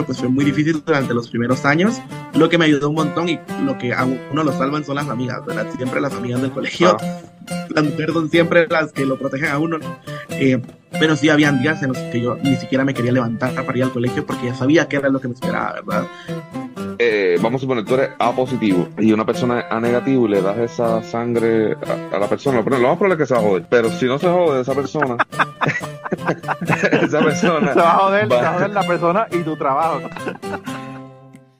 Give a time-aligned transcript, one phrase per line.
[0.00, 2.00] acoso pues fue muy difícil durante los primeros años,
[2.34, 5.08] lo que me ayudó un montón y lo que a uno lo salvan son las
[5.08, 5.66] amigas, ¿verdad?
[5.76, 6.96] Siempre las amigas del colegio,
[7.68, 9.78] las mujeres son siempre las que lo protegen a uno,
[10.30, 10.60] eh,
[10.98, 13.84] pero sí habían días en los que yo ni siquiera me quería levantar para ir
[13.84, 16.06] al colegio porque ya sabía que era lo que me esperaba, ¿verdad?
[17.04, 20.30] Eh, vamos a suponer, tú eres A positivo y una persona es A negativo y
[20.30, 23.40] le das esa sangre a, la persona, pero lo más probable es que se va
[23.40, 23.66] a joder.
[23.68, 25.16] Pero si no se jode esa persona,
[27.02, 27.72] esa persona.
[27.72, 30.08] Se va a joder, se va a joder la persona y tu trabajo.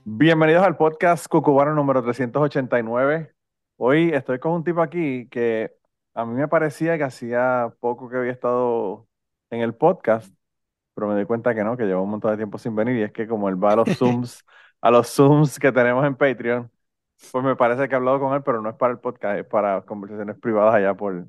[0.05, 3.35] Bienvenidos al podcast Cucubano número 389.
[3.79, 5.73] Hoy estoy con un tipo aquí que
[6.15, 9.09] a mí me parecía que hacía poco que había estado
[9.51, 10.33] en el podcast,
[10.95, 13.03] pero me di cuenta que no, que lleva un montón de tiempo sin venir y
[13.03, 14.45] es que como él va a los Zooms
[14.83, 16.71] a los Zooms que tenemos en Patreon,
[17.31, 19.47] pues me parece que he hablado con él, pero no es para el podcast, es
[19.47, 21.27] para conversaciones privadas allá por,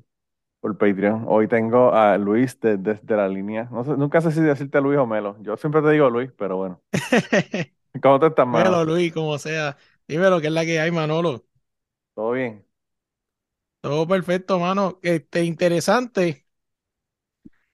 [0.60, 1.24] por Patreon.
[1.28, 3.68] Hoy tengo a Luis desde la línea.
[3.70, 5.36] No sé, nunca sé si decirte Luis o Melo.
[5.40, 6.82] Yo siempre te digo Luis, pero bueno.
[8.02, 8.78] ¿Cómo te estás, Manolo?
[8.78, 9.76] Melo, Luis, como sea.
[10.08, 11.44] Dime lo que es la que hay, Manolo.
[12.14, 12.66] ¿Todo bien?
[13.80, 14.98] Todo perfecto, mano.
[15.02, 16.44] Este, interesante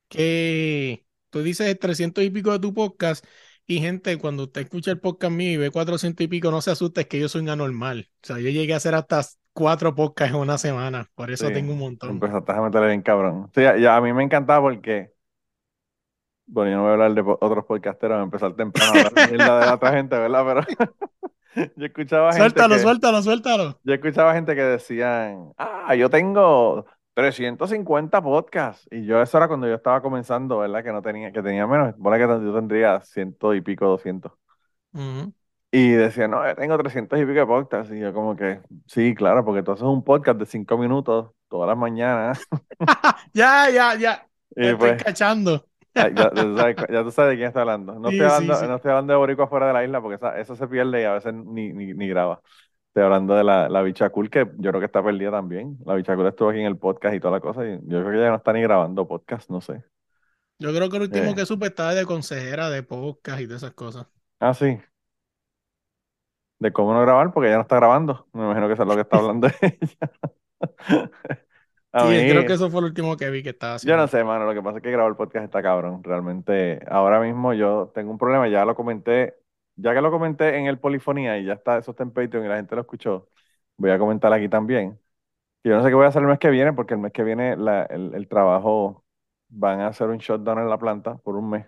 [0.08, 3.24] que tú dices 300 y pico de tu podcast
[3.70, 6.72] y gente, cuando usted escucha el podcast mío y ve 400 y pico, no se
[6.72, 8.08] asuste, es que yo soy un anormal.
[8.16, 9.20] O sea, yo llegué a hacer hasta
[9.52, 12.10] cuatro podcasts en una semana, por eso tengo un montón.
[12.10, 13.48] Empezaste a meterle bien cabrón.
[13.54, 15.12] Sí, ya, a mí me encantaba porque,
[16.46, 19.36] bueno, yo no voy a hablar de otros podcasteros, a empezar temprano a hablar de
[19.36, 20.44] la otra gente, ¿verdad?
[21.54, 23.80] Pero yo escuchaba gente Suéltalo, suéltalo, suéltalo.
[23.84, 26.86] Yo escuchaba gente que decían, ah, yo tengo
[27.20, 28.88] 350 podcasts.
[28.90, 30.82] Y yo, eso era cuando yo estaba comenzando, ¿verdad?
[30.82, 31.94] Que no tenía, que tenía menos.
[31.98, 34.32] Bueno, que yo tendría ciento y pico, 200.
[35.72, 37.92] Y decía, no, yo tengo 300 y pico de podcasts.
[37.92, 41.68] Y yo, como que, sí, claro, porque tú haces un podcast de 5 minutos todas
[41.68, 42.46] las mañanas.
[43.34, 44.26] ya, ya, ya.
[44.56, 45.66] Y estoy pues, cachando.
[45.94, 46.30] ya,
[47.02, 47.98] tú sabes, de quién está hablando.
[47.98, 50.66] No, estoy, hablando, no estoy hablando de Boricua fuera de la isla porque eso se
[50.66, 52.40] pierde y a veces ni, ni, ni graba.
[52.90, 55.78] Estoy hablando de la, la bicha cool, que yo creo que está perdida también.
[55.86, 57.64] La bicha cool estuvo aquí en el podcast y toda la cosa.
[57.64, 59.84] Y yo creo que ya no está ni grabando podcast, no sé.
[60.58, 61.34] Yo creo que el último eh.
[61.36, 64.08] que supe estaba de consejera de podcast y de esas cosas.
[64.40, 64.76] Ah, sí.
[66.58, 68.26] De cómo no grabar, porque ya no está grabando.
[68.32, 70.10] Me imagino que eso es lo que está hablando ella.
[71.94, 73.96] sí, creo que eso fue el último que vi que estaba haciendo.
[73.96, 74.46] Yo no sé, mano.
[74.46, 76.02] Lo que pasa es que grabar el podcast está cabrón.
[76.02, 78.48] Realmente, ahora mismo yo tengo un problema.
[78.48, 79.39] Ya lo comenté
[79.82, 82.48] ya que lo comenté en el Polifonía y ya está, eso está en Patreon y
[82.48, 83.28] la gente lo escuchó,
[83.76, 85.00] voy a comentar aquí también.
[85.64, 87.24] Yo no sé qué voy a hacer el mes que viene, porque el mes que
[87.24, 89.04] viene el, trabajo
[89.48, 91.66] van a hacer un shutdown en la planta por un mes.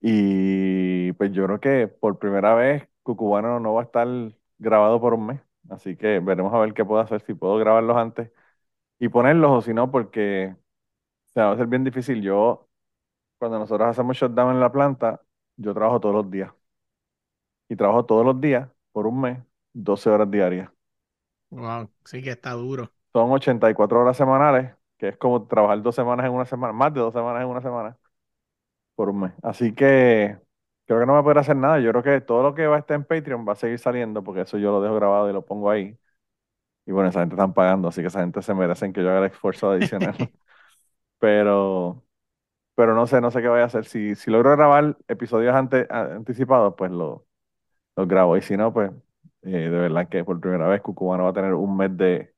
[0.00, 4.06] Y pues yo creo que por primera vez Cucubano no va a estar
[4.58, 5.40] grabado por un mes.
[5.70, 8.30] Así que veremos a ver qué puedo hacer, si puedo grabarlos antes
[8.98, 10.56] y ponerlos o si no, porque
[11.34, 12.22] se va a ser bien difícil.
[12.22, 12.68] Yo,
[13.38, 15.22] cuando nosotros hacemos shutdown en la planta,
[15.56, 16.52] yo trabajo todos los días
[17.74, 19.38] y trabajo todos los días por un mes,
[19.72, 20.70] 12 horas diarias.
[21.50, 22.92] Wow, sí que está duro.
[23.12, 27.00] Son 84 horas semanales, que es como trabajar dos semanas en una semana, más de
[27.00, 27.96] dos semanas en una semana
[28.94, 29.32] por un mes.
[29.42, 30.38] Así que
[30.86, 31.80] creo que no me a poder hacer nada.
[31.80, 34.22] Yo creo que todo lo que va a estar en Patreon va a seguir saliendo,
[34.24, 35.98] porque eso yo lo dejo grabado y lo pongo ahí.
[36.86, 39.20] Y bueno, esa gente están pagando, así que esa gente se merecen que yo haga
[39.20, 40.16] el esfuerzo adicional.
[41.18, 42.04] pero,
[42.74, 43.86] pero no sé, no sé qué voy a hacer.
[43.86, 47.26] Si, si logro grabar episodios anticipados, pues lo,
[47.96, 48.36] los grabo.
[48.36, 48.90] Y si no, pues
[49.42, 52.34] eh, de verdad que por primera vez Cucubano va a tener un mes de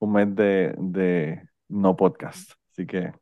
[0.00, 2.52] un mes de, de no podcast.
[2.70, 3.12] Así que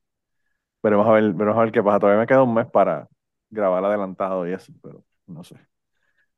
[0.82, 2.00] veremos a ver, veremos a ver qué pasa.
[2.00, 3.08] Todavía me queda un mes para
[3.50, 5.56] grabar adelantado y eso, pero no sé.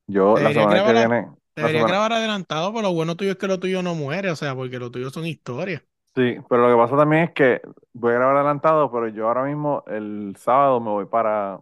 [0.07, 1.27] Yo la semana que viene.
[1.55, 4.55] Debería grabar adelantado, pero lo bueno tuyo es que lo tuyo no muere, o sea,
[4.55, 5.83] porque lo tuyo son historias.
[6.15, 7.61] Sí, pero lo que pasa también es que
[7.93, 11.59] voy a grabar adelantado, pero yo ahora mismo el sábado me voy para,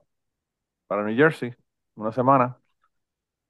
[0.88, 1.54] para New Jersey,
[1.96, 2.58] una semana.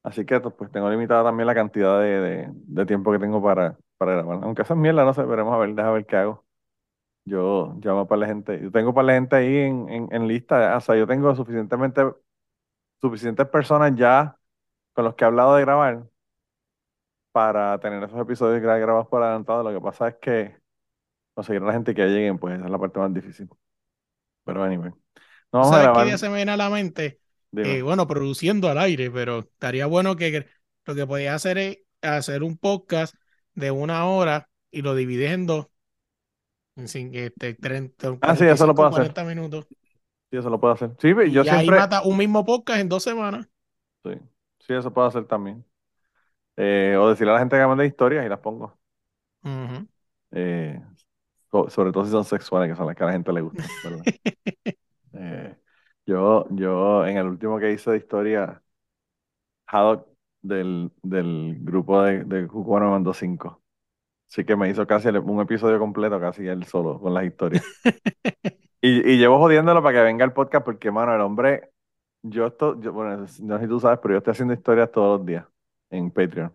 [0.03, 4.39] Así que pues tengo limitada también la cantidad de, tiempo que tengo para, para grabar.
[4.43, 6.45] Aunque esa es mierda, no sé, veremos a ver, déjame ver qué hago.
[7.25, 10.79] Yo llamo para la gente, yo tengo para la gente ahí en, en, lista, o
[10.79, 12.01] sea, yo tengo suficientemente,
[13.01, 14.37] suficientes personas ya
[14.93, 16.07] con los que he hablado de grabar
[17.33, 19.61] para tener esos episodios grabados por adelantado.
[19.61, 20.57] Lo que pasa es que
[21.33, 23.47] conseguir a la gente que lleguen, pues esa es la parte más difícil.
[24.43, 24.91] Pero anyway.
[25.51, 27.19] No vamos ¿Sabes a qué día se me viene a la mente?
[27.55, 30.45] Eh, bueno, produciendo al aire, pero estaría bueno que
[30.85, 33.15] lo que podías hacer es hacer un podcast
[33.53, 35.67] de una hora y lo divides en dos.
[36.85, 39.65] Sin que esté 30, ah, sí, eso lo puedo 40 minutos.
[40.29, 40.91] Sí, eso lo puedo hacer.
[40.99, 43.47] Sí, yo y ahí mata un mismo podcast en dos semanas.
[44.03, 44.11] Sí,
[44.59, 45.65] sí, eso puedo hacer también.
[46.55, 48.77] Eh, o decirle a la gente que mande historias y las pongo.
[50.31, 50.81] Eh,
[51.69, 53.63] sobre todo si son sexuales, que son las que a la gente le gusta.
[55.13, 55.55] eh,
[56.07, 58.63] Yo, yo en el último que hice de historia,
[59.67, 60.07] Haddock
[60.41, 63.61] del, del grupo de, de Cucubano me mandó cinco.
[64.29, 67.63] Así que me hizo casi un episodio completo, casi él solo, con las historias.
[68.81, 71.71] y, y llevo jodiéndolo para que venga el podcast, porque, mano, el hombre,
[72.23, 73.27] yo esto, yo, bueno, no
[73.57, 75.45] sé si tú sabes, pero yo estoy haciendo historias todos los días
[75.89, 76.53] en Patreon.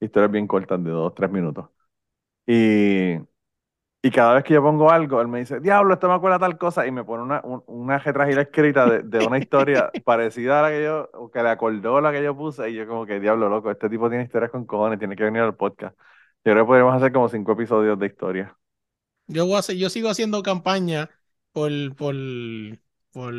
[0.00, 1.68] Historias bien cortas, de dos, tres minutos.
[2.46, 3.16] Y,
[4.04, 6.58] y cada vez que yo pongo algo, él me dice, diablo, esto me acuerda tal
[6.58, 10.84] cosa, y me pone una, una escrita de, de, una historia parecida a la que
[10.84, 13.70] yo, o que le acordó la que yo puse, y yo como que, diablo, loco,
[13.70, 15.96] este tipo tiene historias con cojones, tiene que venir al podcast.
[16.44, 18.54] Yo creo que podríamos hacer como cinco episodios de historia.
[19.26, 21.08] Yo, voy a hacer, yo sigo haciendo campaña
[21.54, 22.14] por, por,
[23.10, 23.34] por,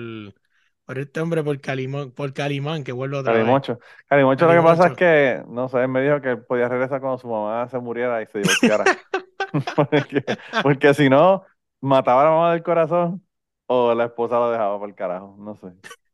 [0.84, 3.74] por este hombre, por Calimán, por Calimán, que vuelvo otra Calimocho.
[3.76, 3.84] vez.
[4.08, 7.28] Calimocho, lo que pasa es que, no sé, me dijo que podía regresar cuando su
[7.28, 8.84] mamá se muriera y se divorciara.
[10.64, 11.44] porque, si no,
[11.82, 13.26] mataba a la mamá del corazón
[13.68, 15.68] o la esposa lo dejaba por el carajo, no sé.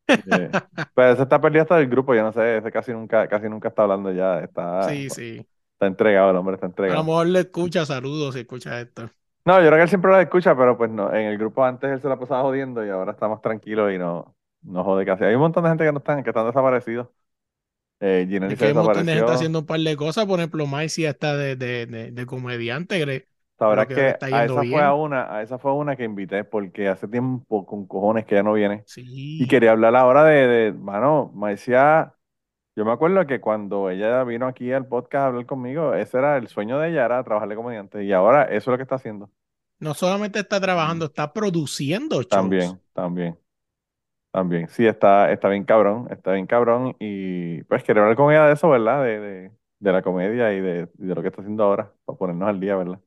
[0.08, 0.52] Eh,
[0.94, 3.70] pero ese está perdido hasta del grupo, yo no sé, ese casi nunca, casi nunca
[3.70, 4.84] está hablando ya, está...
[4.84, 5.46] Sí, sí.
[5.74, 7.00] Está entregado el hombre, está entregado.
[7.00, 9.10] A lo mejor le escucha saludos si escucha esto.
[9.44, 11.90] No, yo creo que él siempre lo escucha, pero pues no, en el grupo antes
[11.90, 15.24] él se la pasaba jodiendo y ahora está más tranquilo y no, no jode casi.
[15.24, 17.08] Hay un montón de gente que no están, que están desaparecidos.
[18.02, 21.86] Eh, es que gente haciendo un par de cosas, por ejemplo, Maicy está de, de,
[21.86, 23.26] de, de comediante,
[23.60, 26.88] Sabrás que, que a esa fue a una, a esa fue una que invité porque
[26.88, 28.84] hace tiempo con cojones que ya no viene.
[28.88, 29.38] Sí.
[29.40, 32.16] Y quería hablar ahora de, de mano, Maicia
[32.76, 36.38] yo me acuerdo que cuando ella vino aquí al podcast a hablar conmigo, ese era
[36.38, 38.04] el sueño de ella, era trabajar de comediante.
[38.04, 39.30] Y ahora eso es lo que está haciendo.
[39.80, 42.30] No solamente está trabajando, está produciendo shows.
[42.30, 43.38] También, también.
[44.32, 44.70] También.
[44.70, 46.96] Sí, está, está bien cabrón, está bien cabrón.
[47.00, 49.04] Y pues quería hablar con ella de eso, ¿verdad?
[49.04, 52.48] De, de, de la comedia y de, de, lo que está haciendo ahora, para ponernos
[52.48, 53.00] al día, ¿verdad?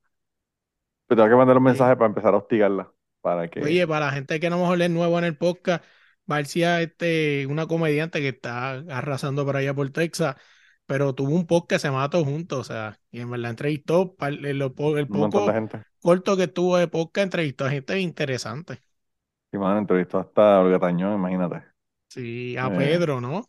[1.06, 2.92] Pero tengo que mandar un mensaje para empezar a hostigarla.
[3.22, 3.60] Para que...
[3.60, 5.82] Oye, para la gente que no mejor es nuevo en el podcast,
[6.26, 10.36] Marcia, este, una comediante que está arrasando por allá por Texas,
[10.84, 14.44] pero tuvo un podcast que se mató juntos, o sea, y en verdad entrevistó el,
[14.44, 15.46] el, poco
[16.00, 18.80] corto que tuvo de podcast, entrevistó a gente interesante.
[19.54, 21.62] Y más entrevistó hasta Olga Tañón, imagínate.
[22.08, 23.44] Sí, a eh, Pedro, ¿no?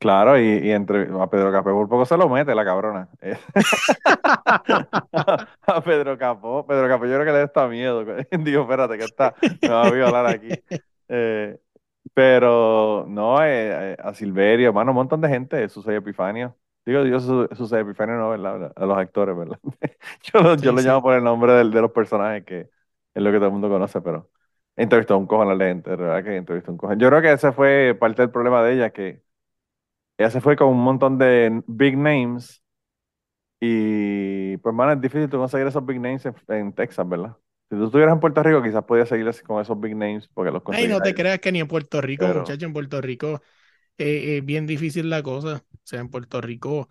[0.00, 3.10] Claro, y, entre, a Pedro Capó por poco se lo mete la cabrona.
[5.66, 8.04] a Pedro Capó, Pedro Capó yo creo que le da miedo.
[8.40, 10.48] Digo, espérate, que está, me va a violar aquí.
[11.08, 11.58] Eh,
[12.14, 16.56] pero no, eh, eh, a Silverio, hermano, un montón de gente, Susay Epifanio.
[16.86, 18.72] Digo, yo Susay Epifanio no, ¿verdad?
[18.74, 19.58] A los actores, ¿verdad?
[20.22, 22.70] yo yo lo llamo por el nombre de, de los personajes, que
[23.14, 24.30] es lo que todo el mundo conoce, pero
[24.76, 26.24] entrevistó a un cojón la gente, ¿verdad?
[26.24, 26.98] Que entrevistó a un cojón.
[26.98, 29.22] Yo creo que ese fue parte del problema de ella, que
[30.18, 32.62] ella se fue con un montón de big names
[33.60, 37.36] y, pues, hermano, es difícil tú conseguir esos big names en Texas, ¿verdad?
[37.70, 40.62] Si tú estuvieras en Puerto Rico, quizás podías seguir con esos big names porque los
[40.68, 43.42] Ay, no te creas que ni en Puerto Rico, muchachos, en Puerto Rico
[43.98, 45.64] eh, es bien difícil la cosa.
[45.72, 46.88] O sea, en Puerto Rico,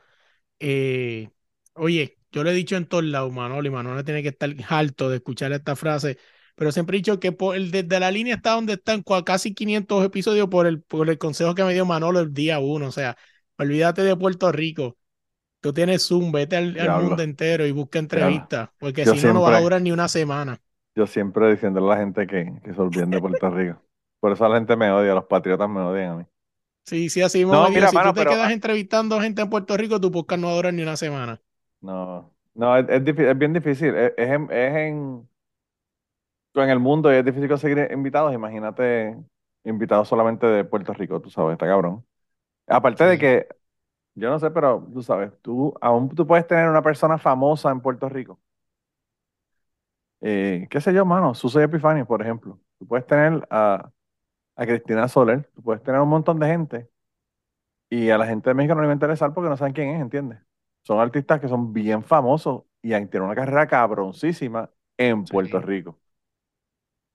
[0.60, 1.30] eh,
[1.76, 5.10] oye, yo le he dicho en todos lados, Manolo, y Manolo tiene que estar alto
[5.10, 6.18] de escuchar esta frase,
[6.56, 10.06] pero siempre he dicho que por el, desde la línea está donde están casi 500
[10.06, 12.88] episodios por el, por el consejo que me dio Manolo el día uno.
[12.88, 13.18] O sea,
[13.58, 14.98] olvídate de Puerto Rico.
[15.60, 19.58] Tú tienes Zoom, vete al, mundo entero y busca entrevistas, porque si no, no va
[19.58, 20.60] a durar ni una semana.
[20.96, 23.82] Yo siempre diciéndole a la gente que, que se olviden de Puerto Rico.
[24.20, 26.24] Por eso la gente me odia, los patriotas me odian a mí.
[26.86, 30.12] Sí, sí, así no, mira, Si tú te quedas entrevistando gente en Puerto Rico, tu
[30.12, 31.42] podcast no va a durar ni una semana.
[31.82, 33.96] No, no, es, es, bien difícil.
[33.96, 35.28] Es, es, en, es en,
[36.64, 38.34] en el mundo y es difícil conseguir invitados.
[38.34, 39.18] Imagínate
[39.64, 42.06] invitados solamente de Puerto Rico, tú sabes, está cabrón.
[42.68, 43.48] Aparte de que,
[44.16, 47.82] yo no sé, pero tú sabes, tú aún tú puedes tener una persona famosa en
[47.82, 48.40] Puerto Rico
[50.22, 52.60] eh, qué sé yo, mano, Susy Epifanio, por ejemplo.
[52.80, 53.92] Tú puedes tener a,
[54.56, 56.90] a Cristina Soler, tú puedes tener un montón de gente
[57.90, 59.90] y a la gente de México no le va a interesar porque no saben quién
[59.90, 60.40] es, ¿entiendes?
[60.84, 66.00] Son artistas que son bien famosos y tienen una carrera cabroncísima en Puerto Rico.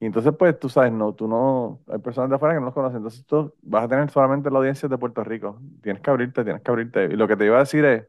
[0.00, 2.74] Y entonces, pues, tú sabes, no, tú no, hay personas de afuera que no los
[2.74, 5.60] conocen, entonces tú vas a tener solamente la audiencia de Puerto Rico.
[5.82, 7.04] Tienes que abrirte, tienes que abrirte.
[7.04, 8.08] Y lo que te iba a decir es,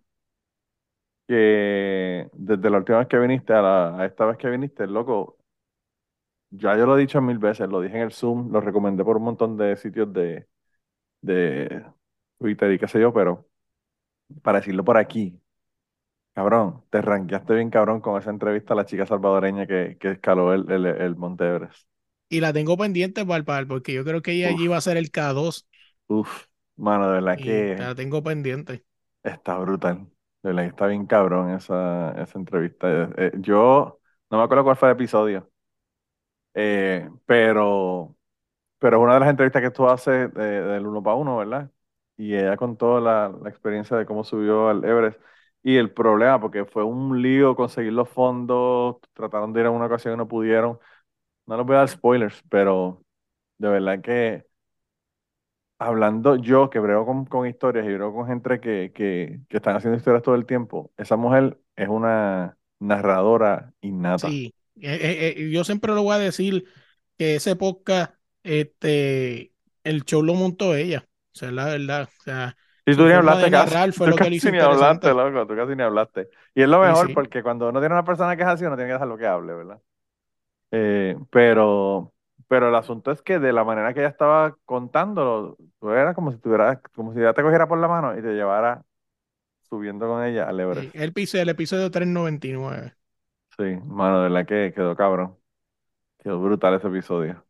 [1.27, 5.37] que desde la última vez que viniste a, esta vez que viniste, loco,
[6.49, 9.17] ya yo lo he dicho mil veces, lo dije en el Zoom, lo recomendé por
[9.17, 10.47] un montón de sitios de,
[11.21, 11.85] de
[12.39, 13.47] Twitter y qué sé yo, pero
[14.43, 15.39] para decirlo por aquí,
[16.33, 20.53] cabrón, te ranqueaste bien cabrón con esa entrevista a la chica salvadoreña que, que escaló
[20.53, 21.87] el, el, el, Monte Everest.
[22.29, 25.11] Y la tengo pendiente, Palpal, porque yo creo que ella allí va a ser el
[25.11, 25.67] K2.
[26.07, 26.45] Uf,
[26.77, 27.75] mano, de verdad que...
[27.77, 28.85] La tengo pendiente.
[29.23, 30.07] Está brutal.
[30.41, 32.87] De verdad está bien cabrón esa, esa entrevista.
[32.89, 35.51] Eh, eh, yo no me acuerdo cuál fue el episodio,
[36.53, 38.15] eh, pero
[38.79, 41.71] pero es una de las entrevistas que tú haces del uno para uno, ¿verdad?
[42.17, 45.21] Y ella contó la, la experiencia de cómo subió al Everest
[45.63, 49.85] y el problema, porque fue un lío conseguir los fondos, trataron de ir a una
[49.85, 50.79] ocasión y no pudieron.
[51.45, 53.03] No les voy a dar spoilers, pero
[53.57, 54.45] de verdad que
[55.81, 59.75] hablando yo, que brego con, con historias y brego con gente que, que, que, están
[59.75, 64.27] haciendo historias todo el tiempo, esa mujer es una narradora innata.
[64.27, 66.65] Sí, eh, eh, eh, yo siempre lo voy a decir
[67.17, 68.13] que ese podcast,
[68.43, 69.53] este,
[69.83, 71.07] el show lo montó ella.
[71.33, 73.91] O sea, la verdad, o sea, y tú ni hablaste casi.
[73.91, 75.45] Que casi ni hablaste, loco.
[75.47, 76.29] Tú casi ni hablaste.
[76.55, 78.89] Y es lo mejor porque cuando uno tiene una persona que es así, uno tiene
[78.89, 79.79] que dejar lo que hable, ¿verdad?
[80.71, 82.13] Eh, pero,
[82.47, 86.31] pero el asunto es que de la manera que ella estaba contándolo, tú era como
[86.31, 88.83] si tuviera, como si ella te cogiera por la mano y te llevara
[89.69, 90.95] subiendo con ella al Everest.
[90.95, 92.93] el, episodio, el episodio 399.
[93.57, 95.37] Sí, mano, de la que quedó cabrón.
[96.23, 97.45] Quedó brutal ese episodio.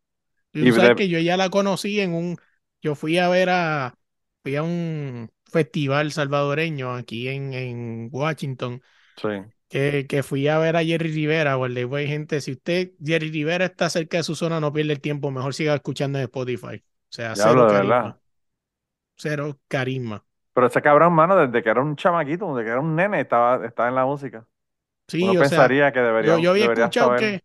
[0.53, 2.37] Y, tú sabes que yo ya la conocí en un.
[2.81, 3.95] Yo fui a ver a
[4.43, 8.81] fui a un festival salvadoreño aquí en, en Washington.
[9.17, 9.29] Sí.
[9.67, 13.31] Que, que, fui a ver a Jerry Rivera, o el hay gente, si usted, Jerry
[13.31, 16.83] Rivera está cerca de su zona, no pierde el tiempo, mejor siga escuchando en Spotify.
[16.83, 18.19] O sea, cero carisma.
[19.15, 20.25] Cero carisma.
[20.53, 23.65] Pero ese cabrón, mano, desde que era un chamaquito, desde que era un nene, estaba,
[23.65, 24.45] estaba en la música.
[25.07, 26.37] Sí, Uno pensaría que debería.
[26.37, 27.41] Yo, había escuchado que,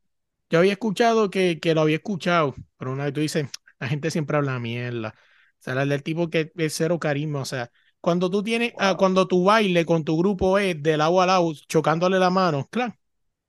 [0.50, 3.48] yo había escuchado que, que lo había escuchado, pero una vez tú dices,
[3.78, 5.14] la gente siempre habla mierda.
[5.60, 7.40] O sea, el del tipo que es cero carisma.
[7.40, 7.70] O sea,
[8.00, 11.52] cuando tú tienes, ah, cuando tu baile con tu grupo es del agua al lado,
[11.68, 12.98] chocándole la mano, clac,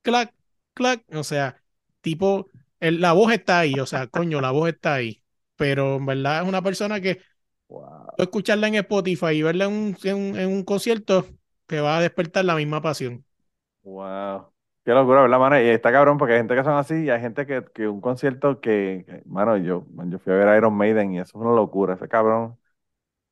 [0.02, 0.34] clac,
[0.74, 1.04] clac.
[1.14, 1.62] O sea,
[2.02, 2.50] tipo,
[2.80, 3.76] la voz está ahí.
[3.80, 5.24] O sea, coño, la voz está ahí.
[5.56, 7.22] Pero en verdad es una persona que
[8.18, 11.28] escucharla en Spotify y verla en un, en, un concierto
[11.66, 13.26] te va a despertar la misma pasión.
[13.84, 14.52] Wow.
[14.88, 15.60] Qué locura, ¿verdad, mano?
[15.60, 18.00] Y está cabrón porque hay gente que son así y hay gente que, que un
[18.00, 21.54] concierto que, mano, yo, yo fui a ver a Iron Maiden y eso es una
[21.54, 21.96] locura.
[21.96, 22.58] Ese cabrón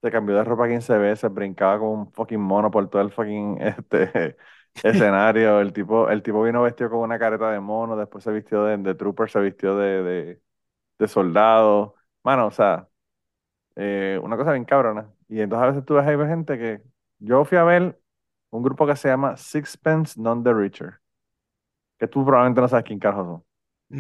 [0.02, 3.58] se cambió de ropa 15 veces, brincaba como un fucking mono por todo el fucking
[3.62, 4.38] este,
[4.84, 5.62] escenario.
[5.62, 8.78] El tipo, el tipo vino vestido con una careta de mono, después se vistió de,
[8.78, 10.42] de trooper, se vistió de, de,
[11.00, 11.96] de soldado.
[12.24, 12.90] Mano, o sea,
[13.76, 15.14] eh, una cosa bien cabrona.
[15.30, 16.84] Y entonces a veces tú ves ahí gente que.
[17.20, 18.00] Yo fui a ver
[18.52, 21.02] un grupo que se llama Sixpence None the Richer
[22.00, 23.46] que tú probablemente no sabes quién carajo son.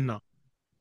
[0.08, 0.24] No.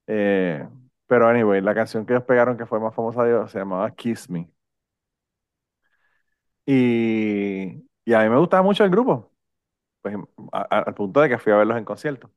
[0.07, 0.69] Eh,
[1.07, 3.91] pero anyway, la canción que ellos pegaron que fue más famosa de ellos se llamaba
[3.95, 4.51] Kiss Me.
[6.67, 9.33] Y, y a mí me gustaba mucho el grupo,
[10.03, 10.17] pues,
[10.53, 12.33] al punto de que fui a verlos en concierto.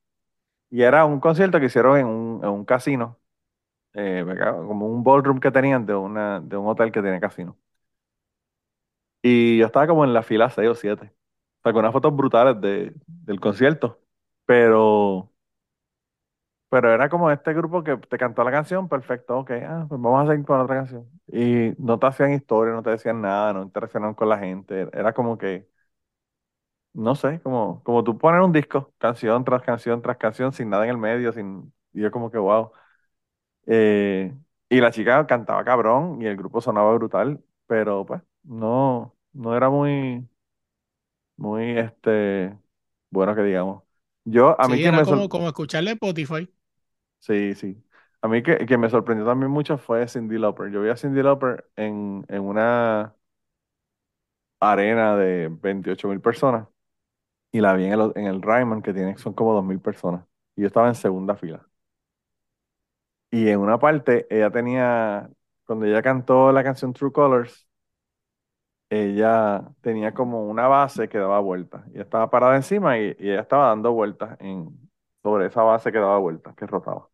[0.70, 3.18] Y era un concierto que hicieron en un, en un casino,
[3.94, 4.24] eh,
[4.68, 7.58] como un ballroom que tenían de, una, de un hotel que tiene casino.
[9.22, 11.12] Y yo estaba como en la fila 6 o 7.
[11.62, 14.00] O con unas fotos brutales de, del concierto.
[14.48, 15.30] Pero,
[16.70, 20.28] pero era como este grupo que te cantó la canción, perfecto, ok, ah, pues vamos
[20.28, 21.08] a seguir con otra canción.
[21.26, 24.82] Y no te hacían historia, no te decían nada, no interaccionaban con la gente.
[24.92, 25.66] Era como que,
[26.92, 30.84] no sé, como, como tú pones un disco, canción tras canción tras canción, sin nada
[30.84, 32.72] en el medio, sin, y yo como que, wow.
[33.66, 34.34] Eh,
[34.70, 39.70] y la chica cantaba cabrón y el grupo sonaba brutal, pero pues no, no era
[39.70, 40.28] muy,
[41.36, 42.56] muy, este,
[43.10, 43.82] bueno que digamos.
[44.24, 46.48] Yo, a mí que me como, como escucharle Spotify.
[47.20, 47.82] Sí, sí.
[48.20, 50.70] A mí que, que me sorprendió también mucho fue Cindy Lauper.
[50.70, 53.14] Yo vi a Cindy Lauper en, en una
[54.60, 56.68] arena de 28 mil personas
[57.52, 60.26] y la vi en el, en el Ryman que tiene, son como 2 mil personas.
[60.56, 61.68] Y yo estaba en segunda fila.
[63.30, 65.30] Y en una parte ella tenía,
[65.64, 67.67] cuando ella cantó la canción True Colors,
[68.90, 71.84] ella tenía como una base que daba vueltas.
[71.94, 74.90] Y estaba parada encima y, ella estaba dando vueltas en,
[75.22, 77.08] sobre esa base que daba vueltas, que rotaba.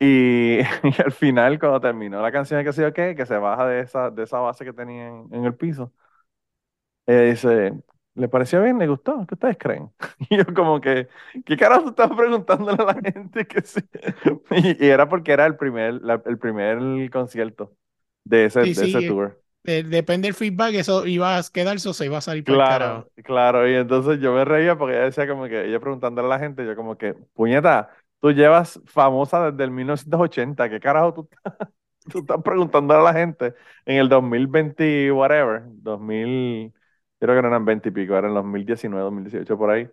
[0.00, 0.58] Y,
[1.04, 4.38] al final, cuando terminó la canción que se que se baja de esa, de esa
[4.40, 5.92] base que tenía en, el piso,
[7.06, 7.72] ella dice,
[8.14, 8.78] ¿le pareció bien?
[8.78, 9.24] ¿Le gustó?
[9.26, 9.90] ¿Qué ustedes creen?
[10.30, 11.08] Y yo como que,
[11.44, 13.80] ¿qué carajo estás preguntándole a la gente que sí?
[14.80, 17.76] Y, era porque era el primer, el primer concierto
[18.24, 22.18] de ese, de ese tour depende del feedback, eso iba a quedarse o se iba
[22.18, 23.68] a salir por Claro, claro.
[23.68, 26.66] Y entonces yo me reía porque ella decía como que, ella preguntándole a la gente,
[26.66, 27.90] yo como que, puñeta,
[28.20, 31.28] tú llevas famosa desde el 1980, ¿qué carajo tú,
[32.10, 33.54] tú estás preguntando a la gente
[33.84, 36.72] en el 2020, whatever, 2000,
[37.18, 39.88] creo que no eran 20 y pico, eran 2019, 2018, por ahí.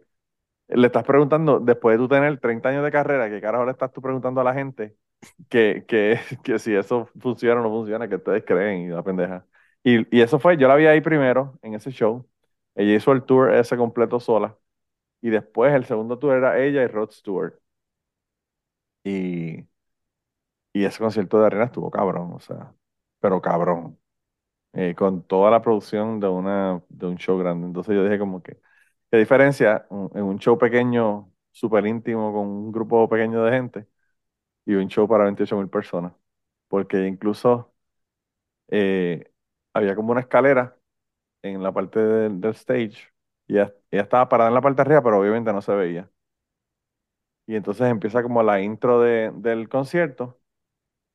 [0.67, 3.91] Le estás preguntando, después de tú tener 30 años de carrera, ¿qué carajo le estás
[3.91, 4.95] tú preguntando a la gente?
[5.49, 9.45] Que, que, que si eso funciona o no funciona, que ustedes creen y la pendeja.
[9.83, 12.27] Y, y, eso fue, yo la vi ahí primero, en ese show.
[12.75, 14.57] Ella hizo el tour ese completo sola.
[15.21, 17.55] Y después el segundo tour era ella y Rod Stewart.
[19.03, 19.67] Y,
[20.73, 22.73] Y ese concierto de arena estuvo cabrón, o sea,
[23.19, 23.99] pero cabrón.
[24.73, 27.67] Eh, con toda la producción de, una, de un show grande.
[27.67, 28.59] Entonces yo dije como que,
[29.11, 33.87] ¿qué diferencia en un show pequeño, súper íntimo, con un grupo pequeño de gente
[34.65, 36.13] y un show para 28 mil personas?
[36.69, 37.73] Porque incluso
[38.69, 39.28] eh,
[39.73, 40.77] había como una escalera
[41.43, 43.13] en la parte del, stage
[43.47, 46.09] y ella, estaba parada en la parte de arriba, pero obviamente no se veía.
[47.47, 50.39] Y entonces empieza como la intro de, del concierto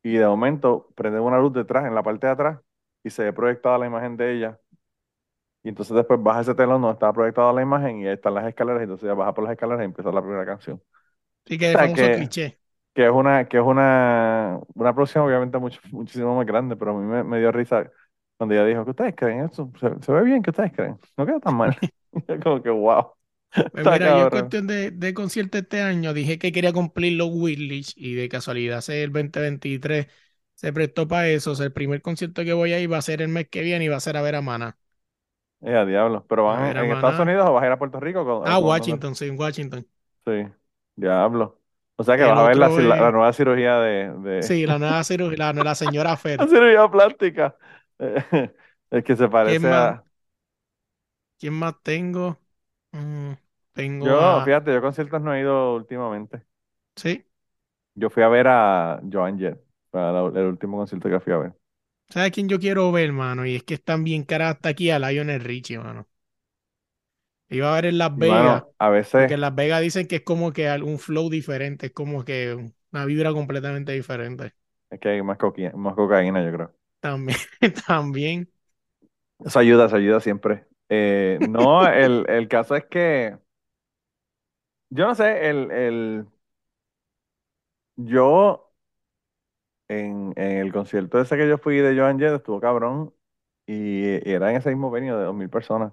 [0.02, 2.60] y de momento prende una luz detrás, en la parte de atrás,
[3.02, 4.60] y se ve proyectada la imagen de ella.
[5.62, 8.46] Y entonces después baja ese telón donde estaba proyectada la imagen y ahí están las
[8.46, 10.82] escaleras, y entonces ya baja por las escaleras y empieza la primera canción.
[11.46, 12.58] Sí, que es un cliché.
[12.92, 17.00] Que es una, que es una, una producción obviamente mucho, muchísimo más grande, pero a
[17.00, 17.90] mí me, dio risa
[18.36, 19.44] cuando ella dijo, ¿qué ustedes creen?
[19.44, 20.98] Esto se, ve bien, ¿qué ustedes creen?
[21.16, 21.76] No queda tan mal.
[22.42, 23.12] como que wow.
[23.72, 27.28] Pues mira, yo en cuestión de, de concierto este año dije que quería cumplir los
[27.30, 30.08] Willis y de casualidad el 2023
[30.54, 31.52] se prestó para eso.
[31.52, 33.62] O sea, el primer concierto que voy a ir va a ser el mes que
[33.62, 34.76] viene y va a ser a ver a Mana.
[35.60, 36.24] Eh, a diablo.
[36.28, 38.42] ¿Pero van en Estados Unidos o vas a ir a Puerto Rico?
[38.44, 39.86] ah, Washington, sí, en Washington.
[40.26, 40.46] Sí,
[40.96, 41.60] diablo.
[41.96, 42.68] O sea que vas a ver la,
[43.12, 46.40] nueva cirugía de, Sí, la nueva cirugía, la, la señora Fer.
[46.40, 47.56] la cirugía plástica.
[48.90, 50.04] es que se parece a...
[51.38, 52.38] ¿Quién más tengo?
[52.92, 53.32] Mm,
[53.72, 56.42] tengo yo, fíjate, yo conciertos no he ido últimamente.
[56.96, 57.24] ¿Sí?
[57.94, 59.60] Yo fui a ver a Joan Jett
[59.92, 61.52] el último concierto que fui a ver.
[62.08, 63.44] ¿Sabes quién yo quiero ver, mano?
[63.46, 66.08] Y es que están bien caras hasta aquí a Lionel Richie, mano.
[67.48, 68.64] Iba a ver en Las Vegas.
[68.78, 69.14] a veces.
[69.16, 72.54] Porque en Las Vegas dicen que es como que un flow diferente, es como que
[72.92, 74.52] una vibra completamente diferente.
[74.90, 75.36] Es que hay más,
[75.74, 76.74] más cocaína, yo creo.
[77.04, 77.36] También,
[77.86, 78.50] también.
[79.44, 80.66] Eso ayuda, eso ayuda siempre.
[80.88, 83.36] Eh, no, el, el caso es que.
[84.88, 86.26] Yo no sé, el, el.
[87.96, 88.72] Yo
[89.88, 93.12] en, el concierto ese que yo fui de Joan Jett estuvo cabrón
[93.66, 95.92] y, era en ese mismo venio de 2.000 personas.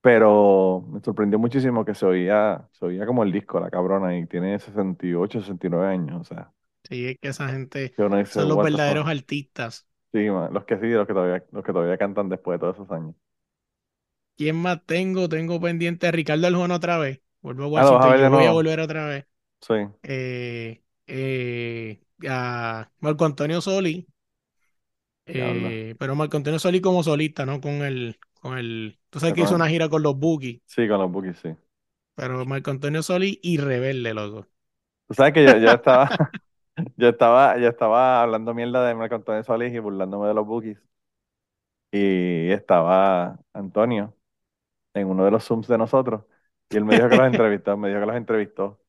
[0.00, 4.26] Pero me sorprendió muchísimo que se oía, se oía como el disco, la cabrona, y
[4.26, 6.52] tiene 68, 69 años, o sea.
[6.88, 9.86] Sí, es que esa gente son los verdaderos artistas.
[10.14, 12.88] Sí, los que sí, los que todavía, los que todavía cantan después de todos esos
[12.92, 13.16] años.
[14.36, 15.28] ¿Quién más tengo?
[15.28, 17.20] Tengo pendiente a Ricardo Aljona otra vez.
[17.40, 19.26] Vuelvo a ah, Washington, yo voy a volver otra vez.
[19.60, 19.74] Sí.
[20.04, 24.06] Eh, eh, a Marco Antonio Soli.
[25.26, 27.60] Eh, pero Marco Antonio Soli como solista, ¿no?
[27.60, 28.96] Con el, con el.
[29.10, 30.62] Tú sabes que hizo una gira con los Bookies.
[30.64, 31.48] Sí, con los Bookies, sí.
[32.14, 34.46] Pero Marco Antonio Soli y Rebelde, loco.
[35.08, 36.08] Tú sabes que yo, yo estaba,
[36.96, 40.78] yo estaba, yo estaba hablando mierda de Marco Antonio Soli y burlándome de los Bookies.
[41.92, 44.14] Y estaba Antonio
[44.94, 46.24] en uno de los Zooms de nosotros.
[46.70, 48.80] Y él me dijo que los entrevistó, me dijo que los entrevistó.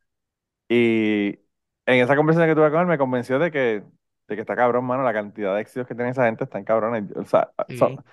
[0.70, 1.40] Y
[1.86, 3.84] en esa conversación que tuve con él me convenció de que,
[4.28, 7.06] de que está cabrón, mano, la cantidad de éxitos que tiene esa gente están cabrones.
[7.18, 8.04] O sea, son,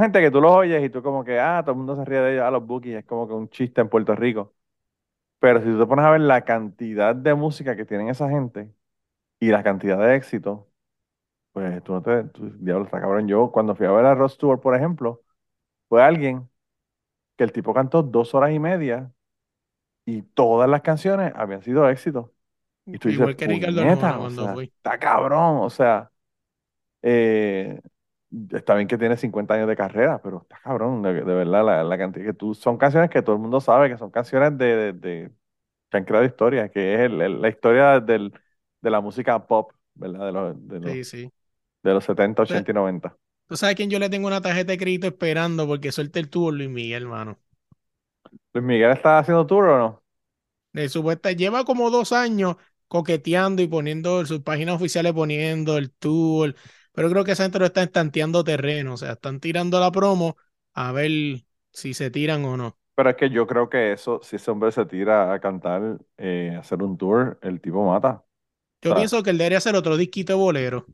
[0.00, 2.20] gente que tú los oyes y tú como que, ah, todo el mundo se ríe
[2.20, 4.54] de ellos, a los bookies, es como que un chiste en Puerto Rico.
[5.40, 8.72] Pero si tú te pones a ver la cantidad de música que tienen esa gente
[9.42, 10.68] y la cantidad de éxito,
[11.50, 13.26] pues tú no te, diablo, está cabrón.
[13.26, 15.24] Yo cuando fui a ver a Ross Stewart, por ejemplo,
[15.88, 16.48] fue alguien
[17.36, 19.12] que el tipo cantó dos horas y media
[20.04, 22.30] y todas las canciones habían sido éxitos.
[22.86, 23.82] Y tú Igual que Ricardo
[24.20, 24.66] cuando fui.
[24.66, 26.12] Está cabrón, o sea,
[27.02, 27.80] eh,
[28.52, 31.98] está bien que tiene 50 años de carrera, pero está cabrón, de, verdad, la, la,
[31.98, 35.32] cantidad que tú, son canciones que todo el mundo sabe, que son canciones de, de,
[35.90, 38.32] que han creado historias, que es la historia del,
[38.82, 40.26] de la música pop, ¿verdad?
[40.26, 41.32] De los, de los, sí, sí.
[41.84, 43.16] De los 70, 80 y 90.
[43.46, 46.54] ¿Tú sabes quién yo le tengo una tarjeta de crédito esperando porque suelte el tour,
[46.54, 47.38] Luis Miguel, hermano?
[48.54, 50.02] ¿Luis Miguel está haciendo tour o no?
[50.72, 52.56] De supuesta, lleva como dos años
[52.88, 56.54] coqueteando y poniendo sus páginas oficiales poniendo el tour,
[56.92, 60.36] pero creo que esa gente lo está estanteando terreno, o sea, están tirando la promo
[60.74, 61.10] a ver
[61.72, 62.78] si se tiran o no.
[62.94, 66.56] Pero es que yo creo que eso, si ese hombre se tira a cantar, eh,
[66.58, 68.24] hacer un tour, el tipo mata.
[68.82, 70.86] Yo pienso que él debería hacer otro disquito de bolero.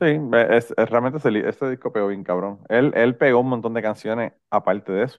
[0.00, 2.60] Sí, es, realmente ese, disco pegó bien cabrón.
[2.70, 5.18] Él, él pegó un montón de canciones aparte de eso.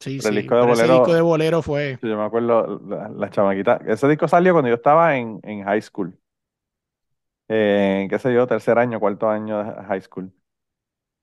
[0.00, 0.26] Sí, sí.
[0.26, 1.98] El disco de bolero, ese disco de bolero fue.
[2.02, 3.80] yo me acuerdo, la, la, chamaquita.
[3.86, 6.18] Ese disco salió cuando yo estaba en, en high school.
[7.46, 10.32] En, qué sé yo, tercer año, cuarto año de high school.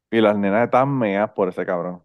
[0.09, 2.03] Y las nenas estaban meas por ese cabrón.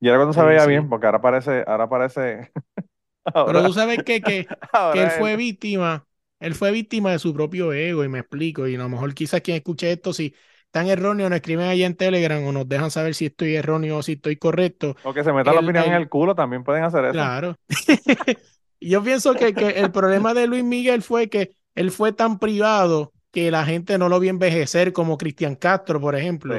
[0.00, 2.50] Y era cuando se veía bien, porque ahora parece, ahora parece.
[3.24, 4.46] Pero tú sabes que, que,
[4.92, 6.06] que él fue víctima,
[6.38, 8.66] él fue víctima de su propio ego, y me explico.
[8.66, 10.34] Y a lo mejor quizás quien escuche esto, si
[10.70, 14.02] tan erróneo, nos escriben ahí en Telegram o nos dejan saber si estoy erróneo o
[14.02, 14.96] si estoy correcto.
[15.02, 17.12] O que se metan la opinión en el culo, también pueden hacer eso.
[17.12, 17.56] Claro.
[18.80, 23.12] yo pienso que, que, el problema de Luis Miguel fue que él fue tan privado
[23.30, 26.56] que la gente no lo vio envejecer como Cristian Castro, por ejemplo.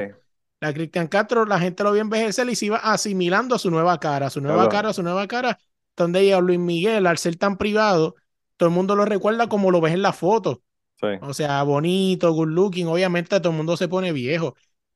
[0.60, 3.98] La Cristian Castro, la gente lo vio envejecer y se iba asimilando a su nueva
[3.98, 5.58] cara, a su nueva cara, a su nueva cara.
[5.96, 8.14] Donde ella, Luis Miguel, al ser tan privado,
[8.56, 10.62] todo el mundo lo recuerda como lo ves en la foto.
[11.20, 12.86] O sea, bonito, good looking.
[12.86, 14.54] Obviamente todo el mundo se pone viejo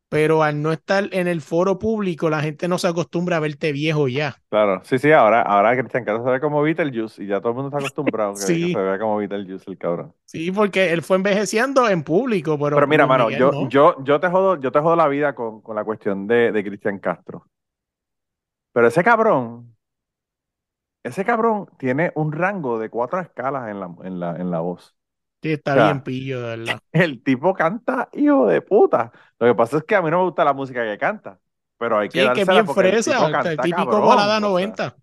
[0.08, 3.72] pero al no estar en el foro público, la gente no se acostumbra a verte
[3.72, 4.36] viejo ya.
[4.48, 7.54] Claro, sí, sí, ahora, ahora Cristian Castro se ve como Beetlejuice y ya todo el
[7.56, 8.72] mundo está acostumbrado que, sí.
[8.72, 10.14] se vea como Beetlejuice el cabrón.
[10.24, 12.76] Sí, porque él fue envejeciendo en público, pero...
[12.76, 15.74] Pero mira, mano, yo, yo, yo, te jodo, yo te jodo la vida con, con
[15.74, 17.44] la cuestión de, de Cristian Castro.
[18.72, 19.75] Pero ese cabrón,
[21.06, 24.96] ese cabrón tiene un rango de cuatro escalas en la, en la, en la voz.
[25.42, 26.78] Sí, está bien pillo, de verdad.
[26.92, 29.12] El tipo canta, hijo de puta.
[29.38, 31.38] Lo que pasa es que a mí no me gusta la música que canta,
[31.78, 34.96] pero hay que sí, que bien fresa, el, el típico balada 90.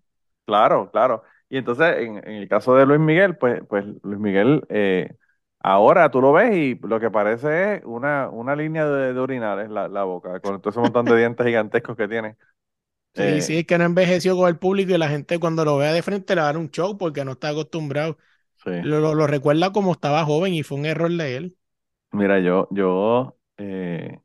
[0.44, 1.22] claro, claro.
[1.48, 5.14] Y entonces, en, el caso de Luis Miguel, pues, pues Luis Miguel, eh,
[5.60, 9.70] ahora tú lo ves y lo que parece es una, una línea de, de orinales
[9.70, 12.36] la, la boca, con todo ese montón de dientes gigantescos que tiene.
[13.14, 15.76] Sí, eh, sí, es que no envejeció con el público y la gente cuando lo
[15.76, 18.18] vea de frente le va a dar un show porque no está acostumbrado.
[18.64, 21.56] Lo, recuerda como estaba joven y fue un error de él.
[22.12, 24.20] Mira, yo, yo, eh,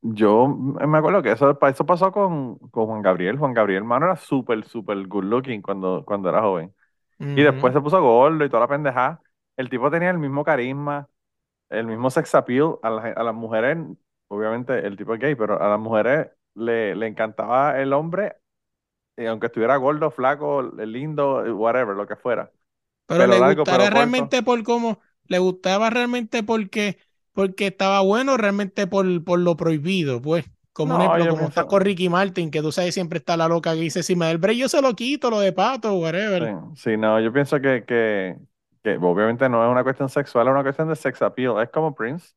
[0.00, 3.38] yo me acuerdo que eso, eso pasó con, con Juan Gabriel.
[3.38, 6.74] Juan Gabriel, mano, era súper, súper good looking cuando, cuando era joven.
[7.18, 9.22] Y después se puso gordo y toda la pendejada.
[9.56, 11.08] El tipo tenía el mismo carisma,
[11.70, 12.76] el mismo sex appeal.
[12.82, 13.78] A, a las mujeres,
[14.28, 18.36] obviamente el tipo es gay, pero a las mujeres le, le encantaba el hombre,
[19.16, 22.50] y aunque estuviera gordo, flaco, lindo, whatever, lo que fuera.
[23.06, 26.98] Pero, le gustaba realmente por cómo, le gustaba realmente porque,
[27.32, 30.44] porque estaba bueno, realmente por, por lo prohibido, pues.
[30.72, 33.74] Como un ejemplo, como está con Ricky Martin, que tú sabes, siempre está la loca
[33.74, 36.54] que dice, si me da el break, yo se lo quito, lo de pato, whatever.
[36.76, 38.38] Sí, no, yo pienso que, que,
[38.82, 41.62] que, obviamente no es una cuestión sexual, es una cuestión de sex appeal.
[41.62, 42.32] Es como Prince.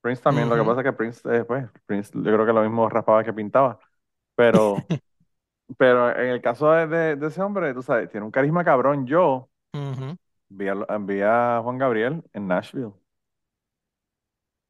[0.00, 2.62] Prince también, lo que pasa es que Prince, eh, pues, Prince, yo creo que lo
[2.62, 3.78] mismo raspaba que pintaba.
[4.36, 4.76] Pero,
[5.78, 9.06] pero en el caso de, de, ese hombre, tú sabes, tiene un carisma cabrón.
[9.06, 9.50] Yo,
[10.48, 12.92] vi, a, Juan Gabriel en Nashville.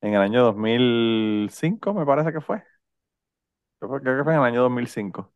[0.01, 2.63] En el año 2005, me parece que fue.
[3.81, 5.33] Creo que fue en el año 2005.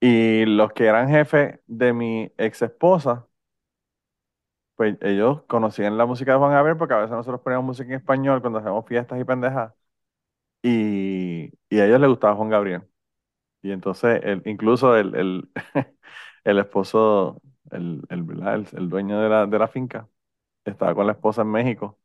[0.00, 3.26] Y los que eran jefes de mi ex esposa,
[4.80, 7.96] pues ellos conocían la música de Juan Gabriel porque a veces nosotros poníamos música en
[8.00, 9.74] español cuando hacemos fiestas y pendejas.
[10.62, 12.84] Y, y a ellos les gustaba Juan Gabriel.
[13.62, 15.50] Y entonces, el, incluso el, el,
[16.44, 18.26] el esposo el, el,
[18.72, 20.08] el, dueño de la, de la finca,
[20.64, 21.98] estaba con la esposa en México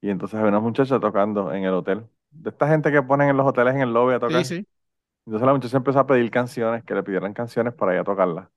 [0.00, 2.06] y entonces había una muchacha tocando en el hotel.
[2.32, 4.44] De esta gente que ponen en los hoteles en el lobby a tocar.
[4.44, 4.66] Sí, sí.
[5.26, 8.48] Entonces la muchacha empezó a pedir canciones, que le pidieran canciones para ir a tocarlas.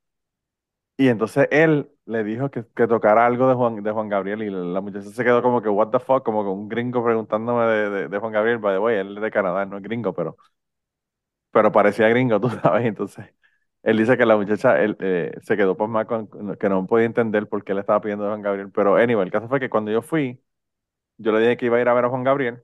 [0.97, 4.49] Y entonces él le dijo que, que, tocara algo de Juan, de Juan Gabriel y
[4.49, 8.07] la muchacha se quedó como que, what the fuck, como con un gringo preguntándome de,
[8.09, 8.59] de, Juan Gabriel.
[8.59, 10.37] By the way, él es de Canadá, no es gringo, pero,
[11.51, 12.85] pero parecía gringo, tú sabes.
[12.85, 13.25] Entonces
[13.83, 16.27] él dice que la muchacha él, eh, se quedó por más con,
[16.57, 18.71] que no podía entender por qué le estaba pidiendo a Juan Gabriel.
[18.71, 20.41] Pero anyway, el caso fue que cuando yo fui,
[21.17, 22.63] yo le dije que iba a ir a ver a Juan Gabriel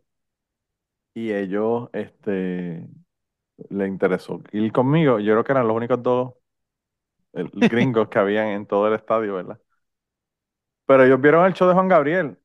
[1.13, 2.87] y ellos, este,
[3.69, 5.19] le interesó ir conmigo.
[5.19, 6.35] Yo creo que eran los únicos dos
[7.33, 9.59] gringos que habían en todo el estadio, ¿verdad?
[10.85, 12.37] Pero ellos vieron el show de Juan Gabriel.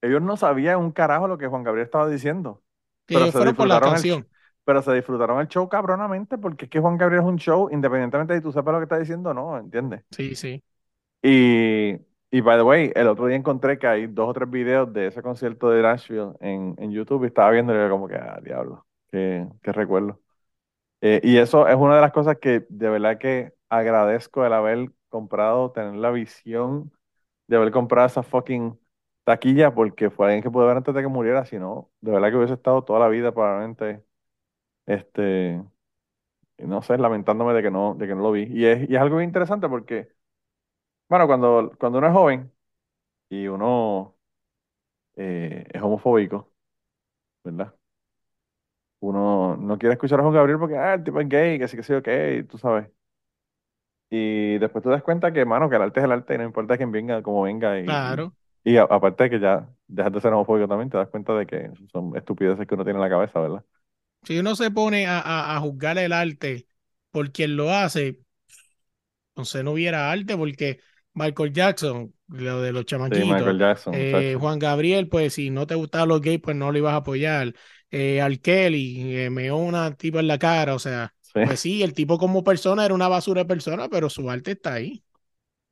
[0.00, 2.62] Ellos no sabían un carajo lo que Juan Gabriel estaba diciendo.
[3.06, 4.26] pero se por la canción
[4.64, 8.34] pero se disfrutaron el show cabronamente porque es que Juan Gabriel es un show, independientemente
[8.34, 10.02] de tú sepas lo que está diciendo no, ¿entiendes?
[10.10, 10.62] Sí, sí.
[11.22, 11.96] Y,
[12.30, 15.08] y by the way, el otro día encontré que hay dos o tres videos de
[15.08, 18.40] ese concierto de Nashville en, en YouTube y estaba viendo y era como que, ah,
[18.42, 20.20] diablo, qué, qué recuerdo.
[21.00, 24.90] Eh, y eso es una de las cosas que de verdad que agradezco el haber
[25.08, 26.92] comprado, tener la visión
[27.48, 28.78] de haber comprado esa fucking
[29.24, 32.30] taquilla porque fue alguien que pude ver antes de que muriera, si no, de verdad
[32.30, 34.04] que hubiese estado toda la vida probablemente
[34.86, 35.62] este,
[36.58, 38.44] no sé, lamentándome de que no, de que no lo vi.
[38.50, 40.08] Y es, y es algo interesante porque,
[41.08, 42.52] bueno, cuando, cuando uno es joven
[43.30, 44.16] y uno
[45.16, 46.52] eh, es homofóbico,
[47.44, 47.74] ¿verdad?
[49.00, 51.76] Uno no quiere escuchar a Juan Gabriel porque, ah, el tipo es gay, que sí,
[51.76, 52.08] que sí, ok,
[52.48, 52.88] tú sabes.
[54.14, 56.44] Y después te das cuenta que, mano, que el arte es el arte y no
[56.44, 57.80] importa quién venga, cómo venga.
[57.80, 58.34] Y, claro.
[58.62, 61.70] Y, aparte de que ya dejas de ser homofóbico también, te das cuenta de que
[61.90, 63.64] son estupideces que uno tiene en la cabeza, ¿verdad?
[64.22, 66.66] Si uno se pone a, a, juzgar el arte
[67.10, 68.20] por quien lo hace,
[69.30, 70.80] entonces no hubiera arte porque
[71.14, 76.20] Michael Jackson, lo de los chamaquitos, eh, Juan Gabriel, pues si no te gustaban los
[76.20, 77.54] gays, pues no lo ibas a apoyar.
[77.90, 81.94] Eh, Al Kelly, eh, me una tipo en la cara, o sea, pues sí, el
[81.94, 85.04] tipo como persona era una basura de persona, pero su arte está ahí.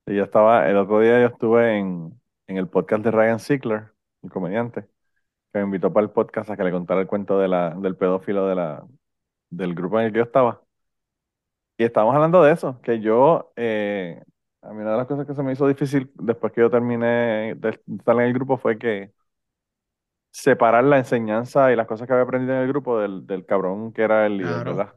[0.06, 3.92] Y yo estaba, el otro día yo estuve en, en el podcast de Ryan Ziegler,
[4.22, 4.82] el comediante,
[5.52, 7.96] que me invitó para el podcast a que le contara el cuento de la, del
[7.96, 8.86] pedófilo de la,
[9.50, 10.62] del grupo en el que yo estaba.
[11.78, 14.22] Y estábamos hablando de eso, que yo, eh,
[14.62, 17.54] a mí una de las cosas que se me hizo difícil después que yo terminé
[17.56, 19.12] de estar en el grupo fue que
[20.32, 23.92] separar la enseñanza y las cosas que había aprendido en el grupo del, del cabrón
[23.92, 24.94] que era el líder, ¿verdad?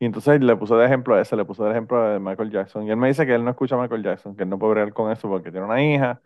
[0.00, 2.84] Y entonces le puso de ejemplo a ese, le puso de ejemplo de Michael Jackson.
[2.86, 4.72] Y él me dice que él no escucha a Michael Jackson, que él no puede
[4.72, 6.22] bregar con eso porque tiene una hija.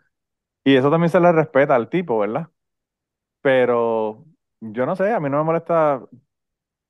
[0.63, 2.49] Y eso también se le respeta al tipo, ¿verdad?
[3.41, 4.25] Pero
[4.61, 6.01] yo no sé, a mí no me molesta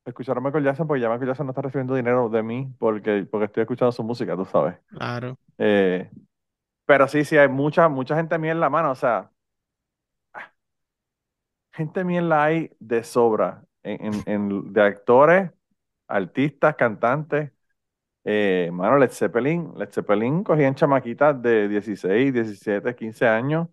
[0.06, 3.28] escuchar a Michael Jackson porque ya Michael Jackson no está recibiendo dinero de mí porque,
[3.30, 4.78] porque estoy escuchando su música, tú sabes.
[4.88, 5.38] Claro.
[5.58, 6.10] Eh,
[6.86, 9.32] pero sí, sí, hay mucha, mucha gente mía en la mano, o sea,
[11.74, 15.52] gente mierda hay de sobra en, en, de actores,
[16.08, 17.52] artistas, cantantes.
[18.26, 23.70] Eh, mano, Led Zeppelin, Led Zeppelin cogían chamaquitas de 16, 17, 15 años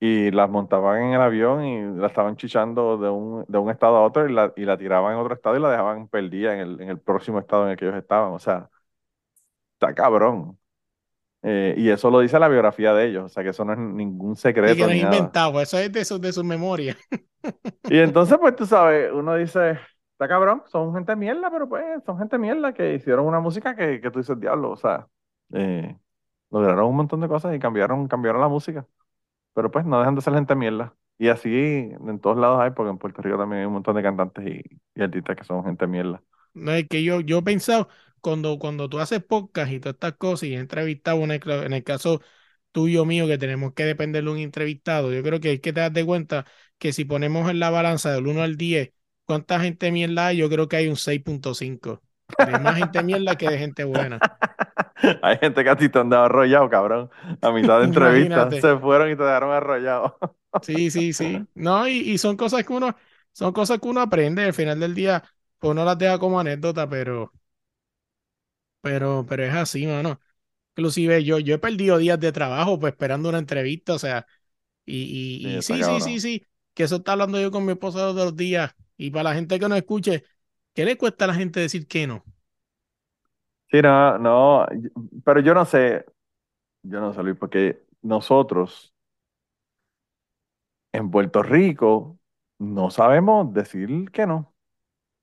[0.00, 3.96] y las montaban en el avión y la estaban chichando de un, de un estado
[3.96, 6.60] a otro y la, y la tiraban en otro estado y la dejaban perdida en
[6.60, 8.32] el, en el próximo estado en el que ellos estaban.
[8.32, 8.70] O sea,
[9.74, 10.58] está cabrón.
[11.42, 13.78] Eh, y eso lo dice la biografía de ellos, o sea que eso no es
[13.78, 14.74] ningún secreto.
[14.74, 16.96] Y que no es inventado, eso es de su, de su memoria.
[17.88, 19.78] Y entonces, pues tú sabes, uno dice,
[20.28, 24.10] cabrón, son gente mierda, pero pues son gente mierda que hicieron una música que, que
[24.10, 25.08] tú dices, diablo, o sea,
[25.52, 25.96] eh,
[26.50, 28.86] lograron un montón de cosas y cambiaron, cambiaron la música.
[29.54, 30.96] Pero pues no dejan de ser gente mierda.
[31.18, 34.02] Y así en todos lados hay, porque en Puerto Rico también hay un montón de
[34.02, 34.62] cantantes y,
[34.94, 36.22] y artistas que son gente mierda.
[36.54, 37.88] No, es que yo, yo he pensado,
[38.20, 41.82] cuando, cuando tú haces podcast y todas estas cosas y entrevistado, en el, en el
[41.84, 42.20] caso
[42.72, 45.80] tuyo mío, que tenemos que depender de un entrevistado, yo creo que hay que te
[45.80, 46.46] das de cuenta
[46.78, 48.92] que si ponemos en la balanza del 1 al 10,
[49.26, 50.38] ¿cuánta gente mierda hay?
[50.38, 52.02] Yo creo que hay un 6.5.
[52.38, 54.18] Hay más gente mierda que de gente buena.
[55.22, 57.10] hay gente que a ti te han dado arrollado, cabrón.
[57.42, 60.18] A mitad de entrevista se fueron y te dejaron arrollado.
[60.62, 61.46] sí, sí, sí.
[61.54, 62.96] No, y, y, son cosas que uno,
[63.32, 64.44] son cosas que uno aprende.
[64.44, 65.22] Al final del día,
[65.58, 67.32] pues no las deja como anécdota, pero
[68.84, 70.20] pero, pero es así, mano.
[70.76, 74.26] Inclusive yo, yo he perdido días de trabajo pues esperando una entrevista, o sea,
[74.84, 78.36] y, y, sí, sí, sí, sí, que eso está hablando yo con mi esposa los
[78.36, 78.74] días.
[78.96, 80.24] Y para la gente que no escuche,
[80.74, 82.24] ¿qué le cuesta a la gente decir que no?
[83.70, 84.66] Sí, no, no,
[85.24, 86.04] pero yo no sé,
[86.82, 88.94] yo no sé, Luis, porque nosotros
[90.92, 92.18] en Puerto Rico
[92.58, 94.54] no sabemos decir que no.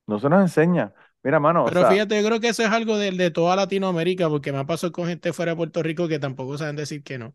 [0.06, 0.92] No se nos enseña.
[1.22, 1.64] Mira, mano.
[1.64, 4.66] Pero fíjate, yo creo que eso es algo de, de, toda Latinoamérica, porque me ha
[4.66, 7.34] pasado con gente fuera de Puerto Rico que tampoco saben decir que no.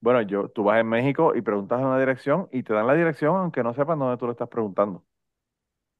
[0.00, 3.36] Bueno, yo, tú vas en México y preguntas una dirección y te dan la dirección
[3.36, 5.04] aunque no sepas dónde tú le estás preguntando.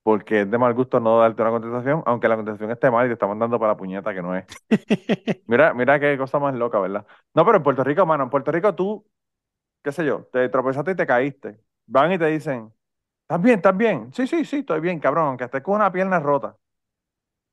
[0.02, 3.10] Porque es de mal gusto no darte una contestación, aunque la contestación esté mal y
[3.10, 4.46] te está mandando para la puñeta que no es.
[5.46, 7.06] mira, mira qué cosa más loca, ¿verdad?
[7.34, 9.06] No, pero en Puerto Rico, mano, en Puerto Rico tú,
[9.82, 11.60] qué sé yo, te tropezaste y te caíste.
[11.86, 12.72] Van y te dicen,
[13.22, 13.56] ¿Estás bien?
[13.58, 14.12] ¿Estás bien?
[14.14, 16.56] Sí, sí, sí, estoy bien, cabrón, aunque estés con una pierna rota.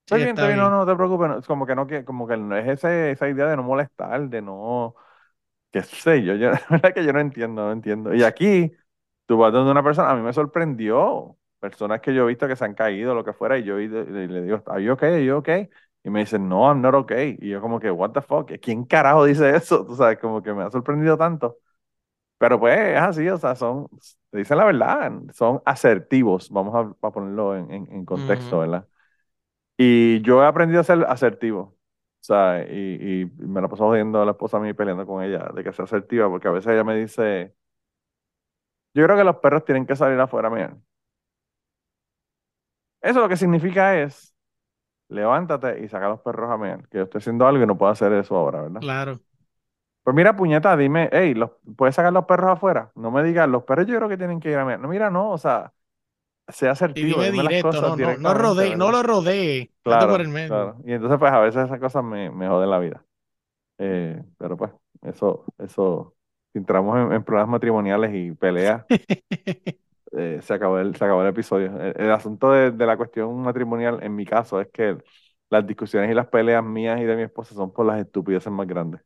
[0.05, 2.67] Estoy bien, estoy bien, no, no te preocupes, como que no, como que no es
[2.67, 4.95] ese, esa idea de no molestar, de no,
[5.75, 8.13] qué sé yo, yo, la verdad que yo no entiendo, no entiendo.
[8.15, 8.71] Y aquí,
[9.25, 12.55] tú vas donde una persona, a mí me sorprendió, personas que yo he visto que
[12.55, 15.09] se han caído, lo que fuera, y yo y, le digo, ¿are you okay?
[15.15, 15.69] ¿Are you okay?
[16.03, 17.37] Y me dicen, no, I'm not okay.
[17.41, 19.85] Y yo como que, what the fuck, ¿quién carajo dice eso?
[19.87, 21.57] Tú sabes, como que me ha sorprendido tanto.
[22.37, 23.87] Pero pues es así, o sea, son,
[24.31, 28.87] te dicen la verdad, son asertivos, vamos a, ponerlo en, en, contexto, ¿verdad?
[29.77, 31.74] Y yo he aprendido a ser asertivo,
[32.25, 35.49] sea, y, y me la paso jodiendo a la esposa a mí peleando con ella
[35.53, 37.55] de que sea asertiva, porque a veces ella me dice,
[38.93, 40.77] yo creo que los perros tienen que salir afuera, mira.
[43.01, 44.35] Eso lo que significa es,
[45.09, 47.77] levántate y saca a los perros a mí, que yo estoy haciendo algo y no
[47.77, 48.81] puedo hacer eso ahora, ¿verdad?
[48.81, 49.21] Claro.
[50.03, 52.91] Pues mira, puñeta, dime, hey, los, ¿puedes sacar los perros afuera?
[52.95, 54.79] No me digas, los perros yo creo que tienen que ir a mirar.
[54.79, 55.73] No, mira, no, o sea,
[56.47, 57.21] sea asertivo.
[57.21, 59.71] Y dime directo, no, no, no, rodee, no lo rodee.
[59.83, 60.47] Claro, por el medio.
[60.49, 60.77] claro.
[60.85, 63.05] Y entonces, pues a veces esas cosas me, me joden la vida.
[63.77, 66.15] Eh, pero pues, eso, eso,
[66.53, 68.85] si entramos en, problemas matrimoniales y peleas,
[70.17, 71.79] eh, se, acabó el, se acabó el episodio.
[71.79, 74.97] El, asunto de, de, la cuestión matrimonial, en mi caso, es que
[75.49, 78.67] las discusiones y las peleas mías y de mi esposa son por las estupideces más
[78.67, 79.01] grandes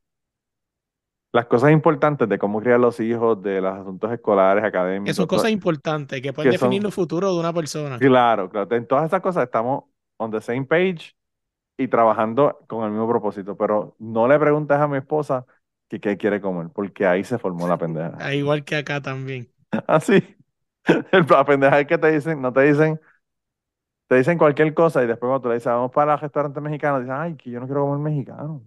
[1.32, 5.10] las cosas importantes de cómo criar los hijos, de los asuntos escolares, académicos.
[5.10, 8.00] Que son cosas importantes, que pueden definir el futuro de una persona.
[8.00, 8.76] Claro, claro.
[8.76, 9.84] En todas esas cosas estamos
[10.18, 11.16] on the same page
[11.78, 13.56] y trabajando con el mismo propósito.
[13.56, 15.46] Pero no le preguntes a mi esposa
[15.88, 18.14] que qué quiere comer, porque ahí se formó la pendeja.
[18.20, 19.50] Ah, igual que acá también.
[19.88, 20.36] Así.
[21.30, 23.00] la pendeja es que te dicen, no te dicen,
[24.08, 27.00] te dicen cualquier cosa y después cuando tú le dices, vamos para el restaurante mexicano,
[27.00, 28.64] dicen, ay, que yo no quiero comer mexicano.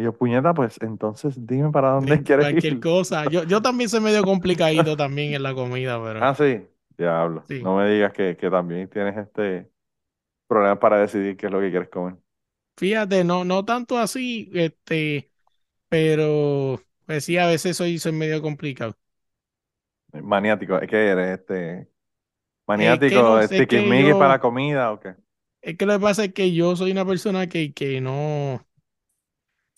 [0.00, 3.28] Y yo, puñeta, pues entonces dime para dónde quieres cualquier cosa.
[3.30, 6.24] Yo, yo también soy medio complicadito también en la comida, pero.
[6.24, 6.66] Ah, sí.
[6.96, 7.42] Diablo.
[7.62, 9.70] No me digas que, que también tienes este
[10.48, 12.16] problema para decidir qué es lo que quieres comer.
[12.78, 15.30] Fíjate, no, no tanto así, este,
[15.90, 18.96] pero pues sí, a veces soy, soy medio complicado.
[20.22, 21.88] Maniático, es que eres este
[22.66, 25.14] maniático, es que para la comida o qué.
[25.60, 28.66] Es que lo que pasa es que yo soy una persona que, que no,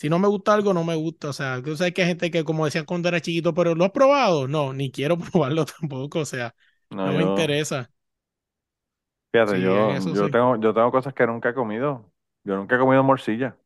[0.03, 1.29] si no me gusta algo, no me gusta.
[1.29, 3.85] O sea, tú sabes que hay gente que, como decían cuando era chiquito, pero ¿lo
[3.85, 4.49] has probado?
[4.49, 6.19] No, ni quiero probarlo tampoco.
[6.19, 6.57] O sea,
[6.91, 7.89] no, me interesa.
[9.31, 12.11] Fíjate, yo, yo, tengo, yo tengo cosas que nunca he comido.
[12.43, 13.57] Yo nunca he comido morcilla.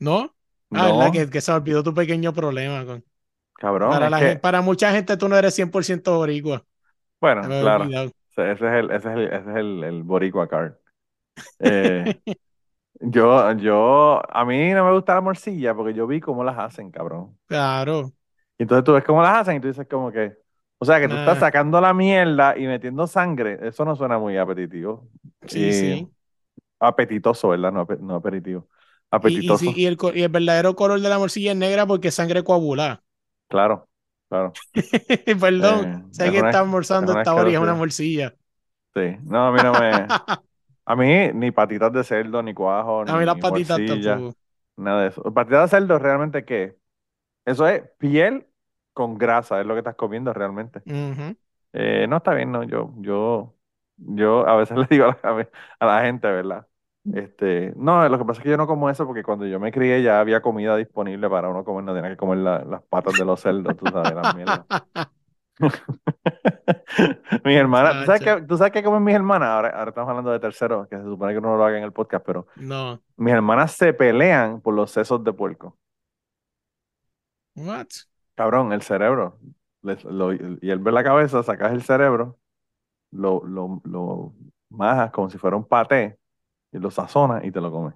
[0.00, 0.34] ¿No?
[0.72, 1.12] Ah, ¿verdad?
[1.12, 2.84] Que, que se olvidó tu pequeño problema.
[2.84, 3.04] Con...
[3.54, 3.90] Cabrón.
[3.90, 6.64] Para, para mucha gente tú no eres 100% boricua.
[7.20, 7.84] Bueno, claro.
[7.84, 10.72] Ese es el, ese es el, ese es el, el boricua card.
[11.60, 12.20] Eh,
[13.00, 16.90] yo, yo, a mí no me gusta la morcilla porque yo vi cómo las hacen,
[16.90, 17.36] cabrón.
[17.46, 18.12] Claro.
[18.58, 20.36] Y entonces tú ves cómo las hacen y tú dices como que,
[20.78, 24.36] o sea, que tú estás sacando la mierda y metiendo sangre, eso no suena muy
[24.36, 25.08] apetitivo.
[25.46, 26.08] Sí, sí.
[26.80, 27.72] Apetitoso, ¿verdad?
[27.72, 28.68] No, no aperitivo.
[29.10, 29.64] Apetitoso.
[29.64, 33.02] Y, el, y, el, verdadero color de la morcilla es negra porque es sangre coagulada.
[33.48, 33.88] Claro,
[34.28, 34.52] claro.
[35.40, 38.34] Perdón, eh, sé que está almorzando esta hora y es una morcilla.
[38.94, 40.06] Sí, no, a mí no me.
[40.88, 44.34] A mí ni patitas de cerdo, ni cuajo, ni A mí las patitas tampoco.
[44.76, 45.22] Nada de eso.
[45.34, 46.76] Patitas de cerdo realmente qué?
[47.44, 48.46] Eso es piel
[48.92, 50.82] con grasa, es lo que estás comiendo realmente.
[51.72, 52.64] Eh, no está bien, no.
[52.64, 53.54] Yo, yo,
[53.96, 55.48] yo a veces le digo a la,
[55.80, 56.66] a la gente, ¿verdad?
[57.14, 59.72] Este, no, lo que pasa es que yo no como eso porque cuando yo me
[59.72, 63.24] crié ya había comida disponible para uno comer, no tenía que comer las patas de
[63.24, 64.66] los cerdos, tú sabes, las mierdas.
[67.44, 69.48] mis hermanas, ¿tú sabes, qué, ¿tú sabes qué comen mis hermanas?
[69.48, 71.92] Ahora, ahora estamos hablando de tercero, que se supone que uno lo haga en el
[71.92, 73.00] podcast, pero no.
[73.16, 75.76] mis hermanas se pelean por los sesos de puerco.
[77.56, 77.88] What?
[78.34, 79.38] Cabrón, el cerebro.
[79.82, 82.38] y él ve la cabeza, sacas el cerebro,
[83.10, 84.32] lo, lo, lo
[84.70, 86.18] majas como si fuera un paté,
[86.72, 87.94] y lo sazonas y te lo comes.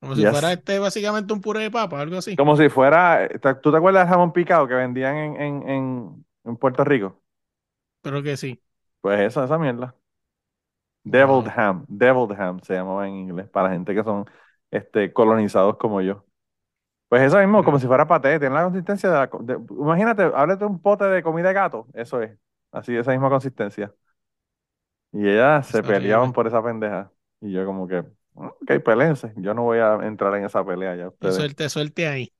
[0.00, 2.36] Como si fuera este básicamente un puré de papa, algo así.
[2.36, 3.28] Como si fuera,
[3.60, 7.22] ¿tú te acuerdas del jamón picado que vendían en, en, en, en Puerto Rico?
[8.02, 8.62] Creo que sí.
[9.00, 9.94] Pues esa, esa mierda.
[11.04, 14.26] Deviled ham, deviled ham se llamaba en inglés, para gente que son
[14.70, 16.24] este, colonizados como yo.
[17.08, 19.30] Pues eso mismo, como si fuera paté, tiene la consistencia de la...
[19.70, 22.38] imagínate, háblate un pote de comida de gato, eso es,
[22.70, 23.94] así, esa misma consistencia.
[25.12, 27.10] Y ellas se peleaban por esa pendeja.
[27.40, 31.08] Y yo como que, ok, peleense, yo no voy a entrar en esa pelea ya.
[31.08, 31.36] Ustedes.
[31.36, 32.32] Suelte, suelte ahí.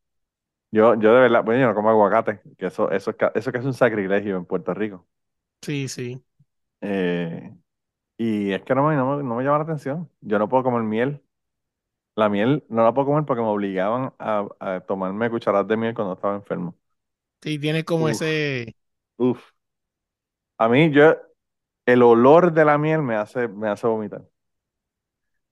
[0.70, 3.64] Yo, yo de verdad, bueno, yo no como aguacate, que eso, eso, eso que es
[3.64, 5.06] un sacrilegio en Puerto Rico.
[5.62, 6.22] Sí, sí.
[6.80, 7.54] Eh,
[8.18, 10.10] y es que no me, no, me, llama la atención.
[10.20, 11.22] Yo no puedo comer miel.
[12.16, 16.14] La miel no la puedo comer porque me obligaban a, tomarme cucharadas de miel cuando
[16.14, 16.74] estaba enfermo.
[17.42, 18.74] Sí, tiene como ese.
[19.16, 19.40] Uf.
[20.58, 21.16] A mí, yo,
[21.86, 24.28] el olor de la miel me hace, me hace vomitar.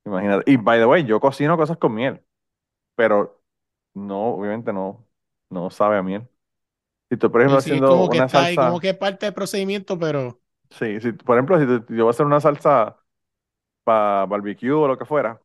[0.05, 0.51] Imagínate.
[0.51, 2.21] Y by the way, yo cocino cosas con miel,
[2.97, 3.43] pero
[3.95, 5.06] no, obviamente no,
[5.51, 6.29] no sabe a miel.
[7.09, 8.67] Si tú, por ejemplo, haciendo como que una salsa.
[8.67, 10.41] como que es parte del procedimiento, pero.
[10.71, 12.97] Sí, sí, por ejemplo, si yo voy a hacer una salsa
[13.85, 15.41] para barbecue o lo que fuera,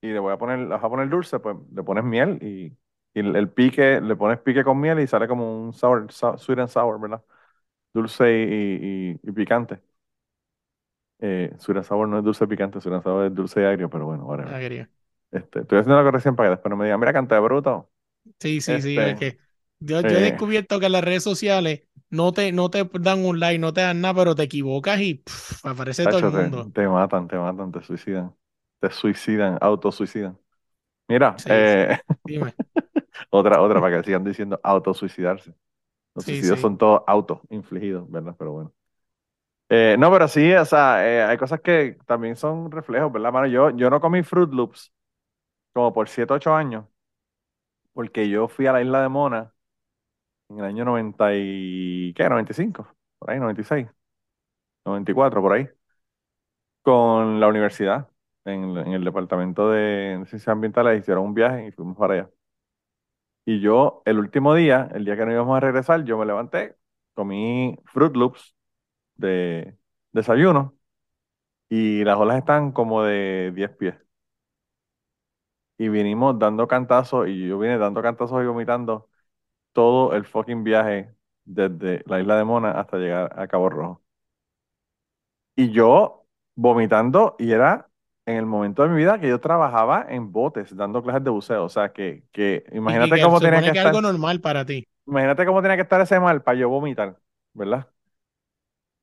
[0.00, 2.76] y le voy a poner, vas a poner dulce, pues le pones miel y,
[3.14, 7.00] el, pique, le pones pique con miel y sale como un sour, sweet and sour,
[7.00, 7.22] ¿verdad?
[7.92, 9.80] Dulce y, picante.
[11.18, 13.90] Eh, sweet and sour no es dulce picante, sweet and sour es dulce y agrio,
[13.90, 14.60] pero bueno, ahora.
[15.32, 17.88] Este, estoy haciendo la corrección para que después no me digan, mira, canta de bruto.
[18.38, 19.38] Sí, sí, sí, es este, que
[19.80, 20.30] yo, he eh.
[20.30, 23.80] descubierto que en las redes sociales no te, no te dan un like, no te
[23.80, 25.22] dan nada, pero te equivocas y
[25.62, 26.70] aparece todo el mundo.
[26.72, 28.34] Te, matan, te matan, te suicidan.
[28.78, 30.38] Te suicidan, autosuicidan.
[31.08, 31.98] Mira, eh,
[33.30, 35.54] otra, otra para que sigan diciendo autosuicidarse.
[36.14, 38.34] Los suicidios son todos auto-infligidos, ¿verdad?
[38.38, 38.72] Pero bueno.
[39.68, 43.46] Eh, no, pero sí, o sea, hay cosas que también son reflejos, ¿verdad, mano?
[43.46, 44.92] Yo, yo no comí Fruit Loops
[45.72, 46.84] como por 7, 8 años,
[48.00, 49.52] porque yo fui a la isla de Mona
[50.48, 52.28] en el año 90 y, ¿qué?
[52.30, 52.88] 95,
[53.18, 53.88] por ahí, 96,
[54.84, 55.68] 94, por ahí,
[56.82, 58.08] con la universidad,
[58.44, 62.30] en, el departamento de ciencias ambientales, hicieron un viaje y fuimos para allá.
[63.44, 66.76] Y yo, el último día, el día que nos íbamos a regresar, yo me levanté,
[67.14, 68.54] comí Fruit Loops
[69.16, 69.76] de
[70.12, 70.76] desayuno
[71.68, 73.94] y las olas están como de 10 pies.
[75.80, 79.08] Y vinimos dando cantazos y yo vine dando cantazos y vomitando
[79.72, 81.14] todo el fucking viaje
[81.46, 84.02] desde la isla de Mona hasta llegar a Cabo Rojo.
[85.56, 87.88] Y yo vomitando y era
[88.26, 91.64] en el momento de mi vida que yo trabajaba en botes dando clases de buceo.
[91.64, 93.86] O sea, que, que imagínate cómo tenía que, estar.
[93.86, 94.86] algo normal para ti.
[95.06, 97.18] Imagínate cómo tenía que estar ese mal para yo vomitar,
[97.54, 97.88] ¿verdad?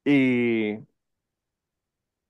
[0.05, 0.78] Y,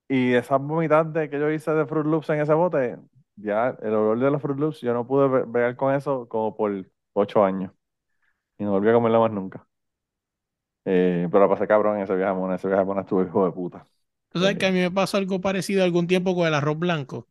[0.08, 2.98] y esas vomitas que yo hice de Fruit Loops en ese bote,
[3.38, 6.86] ya el olor de los Fruit Loops, yo no pude ver con eso como por
[7.14, 7.72] ocho años.
[8.58, 9.68] Y no volví a comerlo más nunca.
[10.86, 13.86] Eh, pero pasé cabrón en ese viaje, en ese viaje estuve hijo de puta.
[14.30, 17.28] Tú sabes que a mí me pasó algo parecido algún tiempo con el arroz blanco.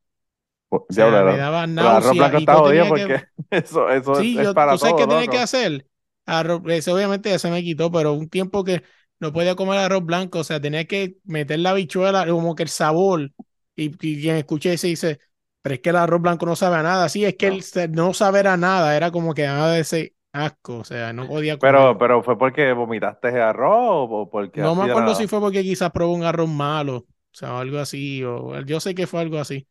[0.68, 1.90] O sea, me daba náusea.
[1.90, 5.26] El arroz blanco está jodido porque eso, eso sí, es, para ¿tú sabes qué tenía
[5.26, 5.86] que hacer?
[6.26, 8.82] Arroz, ese obviamente ya se me quitó, pero un tiempo que
[9.20, 12.68] no podía comer arroz blanco, o sea, tenía que meter la bichuela, como que el
[12.68, 13.32] sabor,
[13.74, 15.20] y, quien escuché ese dice,
[15.66, 17.56] pero es que el arroz blanco no sabe a nada, sí, es que no.
[17.56, 21.58] el no saber a nada, era como que de ese asco, o sea, no podía
[21.58, 21.74] comer.
[21.74, 24.60] Pero, pero fue porque vomitaste el arroz o porque...
[24.60, 28.22] No me acuerdo si fue porque quizás probó un arroz malo, o sea, algo así,
[28.22, 29.66] o yo sé que fue algo así.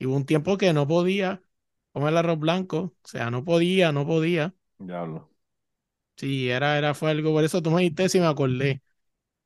[0.00, 1.40] Y hubo un tiempo que no podía
[1.92, 4.56] comer el arroz blanco, o sea, no podía, no podía.
[4.78, 5.30] Diablo.
[6.16, 8.82] Sí, era, era, fue algo, por eso tú me dijiste si me acordé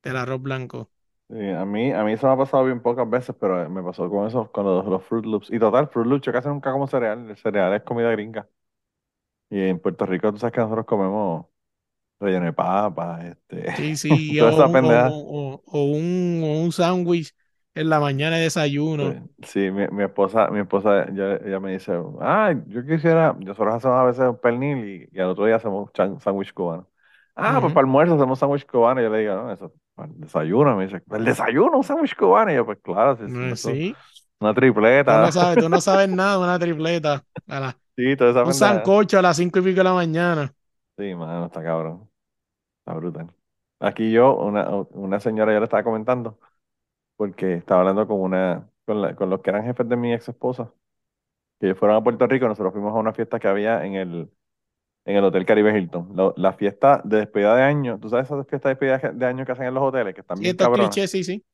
[0.03, 0.92] del arroz blanco.
[1.33, 4.09] Sí, a mí, a mí eso me ha pasado bien pocas veces, pero me pasó
[4.11, 5.51] con eso, con los, los Fruit Loops.
[5.51, 8.47] Y total, Fruit Loops yo casi nunca como cereal, el cereal es comida gringa.
[9.49, 11.47] Y en Puerto Rico tú sabes que nosotros comemos
[12.21, 17.35] relleno de papa, este, sí, sí, o, o, o, un, un sándwich
[17.75, 19.29] en la mañana de desayuno.
[19.43, 24.05] Sí, mi, mi, esposa, mi esposa, ella, me dice, ah, yo quisiera, nosotros hacemos a
[24.05, 26.87] veces un pernil y, al otro día hacemos un sándwich cubano.
[27.35, 29.01] Ah, pues para almuerzo hacemos sándwich cubano.
[29.01, 30.77] Y yo le digo, no, eso, el desayuno.
[30.77, 32.53] Me dice, ¿el desayuno un sándwich cubano?
[32.53, 33.95] Y yo, pues claro, sí, sí.
[34.41, 35.19] Una tripleta.
[35.19, 37.25] Tú no sabes, tú no sabes nada una tripleta.
[37.97, 40.53] sí, toda esa Un sancocho a las cinco y pico de la mañana.
[40.99, 42.09] Sí, mano, está cabrón.
[42.81, 43.35] Está brutal.
[43.81, 46.39] Aquí yo, una, una señora ya le estaba comentando
[47.17, 50.73] porque estaba hablando con una, con, con los que eran jefes de mi ex esposa,
[51.61, 54.31] que ellos fueron a Puerto Rico, nosotros fuimos a una fiesta que había en el,
[55.05, 56.15] en el Hotel Caribe Hilton.
[56.37, 59.53] la fiesta de despedida de año, ¿tú sabes esas fiestas de despedida de año que
[59.53, 60.15] hacen en los hoteles?
[60.15, 61.45] Que están sí, bien clichés, sí, sí.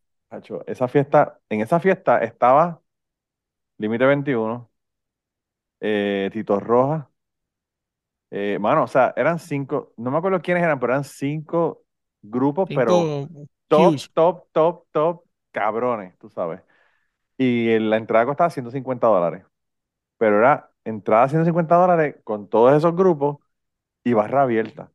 [0.67, 2.81] esa fiesta, en esa fiesta estaba
[3.79, 4.71] Límite 21,
[5.81, 7.07] eh, Tito Rojas,
[8.31, 11.85] eh, mano, o sea, eran cinco, no me acuerdo quiénes eran, pero eran cinco
[12.21, 13.27] grupos, pero
[13.69, 16.61] top, top, top, top, cabrones, tú sabes.
[17.39, 19.45] Y la entrada costaba 150 dólares.
[20.19, 23.39] Pero era entrada 150 dólares con todos esos grupos
[24.05, 24.91] y barra abierta.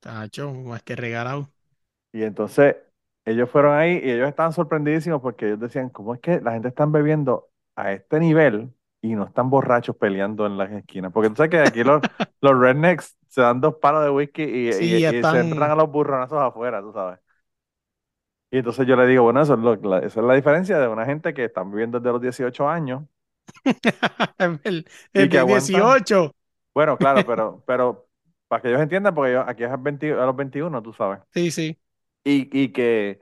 [0.00, 1.48] Tacho, más que regalado.
[2.12, 2.76] Y entonces
[3.24, 6.68] ellos fueron ahí y ellos estaban sorprendidísimos porque ellos decían, ¿cómo es que la gente
[6.68, 11.12] está bebiendo a este nivel y no están borrachos peleando en las esquinas?
[11.12, 12.02] Porque tú sabes que aquí los,
[12.40, 16.80] los rednecks se dan dos palos de whisky y, se entran a los burronazos afuera,
[16.80, 17.18] tú sabes.
[18.50, 21.04] Y entonces yo le digo, bueno, eso es lo, esa es la diferencia de una
[21.04, 23.02] gente que están viviendo desde los 18 años.
[24.64, 26.34] el, el de 18.
[26.74, 28.06] Bueno, claro, pero, pero
[28.48, 31.20] para que ellos entiendan, porque yo, aquí es a, los 21, tú sabes.
[31.32, 31.78] Sí, sí.
[32.24, 33.20] Y, y, que,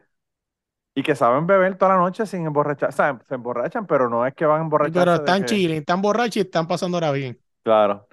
[0.94, 2.88] y que saben beber toda la noche sin emborrachar.
[2.90, 5.04] O sea, se emborrachan, pero no es que van a emborrachar.
[5.04, 5.76] Pero están que...
[5.76, 7.38] están borrachos y están pasando ahora bien.
[7.62, 8.08] Claro.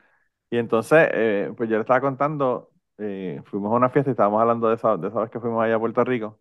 [0.49, 4.41] Y entonces, eh, pues yo le estaba contando, eh, fuimos a una fiesta y estábamos
[4.41, 6.39] hablando de esa, de esa vez que fuimos allá a Puerto Rico.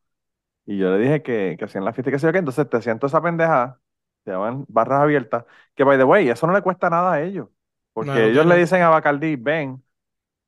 [0.64, 2.38] Y yo le dije que, que hacían la fiesta y que sé yo qué.
[2.38, 3.80] Entonces te siento esa pendeja,
[4.30, 7.48] se llaman barras abiertas, que by the way, eso no le cuesta nada a ellos.
[7.92, 9.82] Porque ellos le dicen a Bacardí, ven,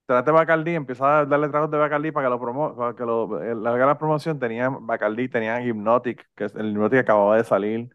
[0.06, 3.42] trate Bacardí, empieza a darle tragos de Bacardí para que lo promo para que lo,
[3.42, 7.44] eh, la, la promoción tenían Bacardí, tenían Hypnotic, que es el Hypnotic que acababa de
[7.44, 7.90] salir.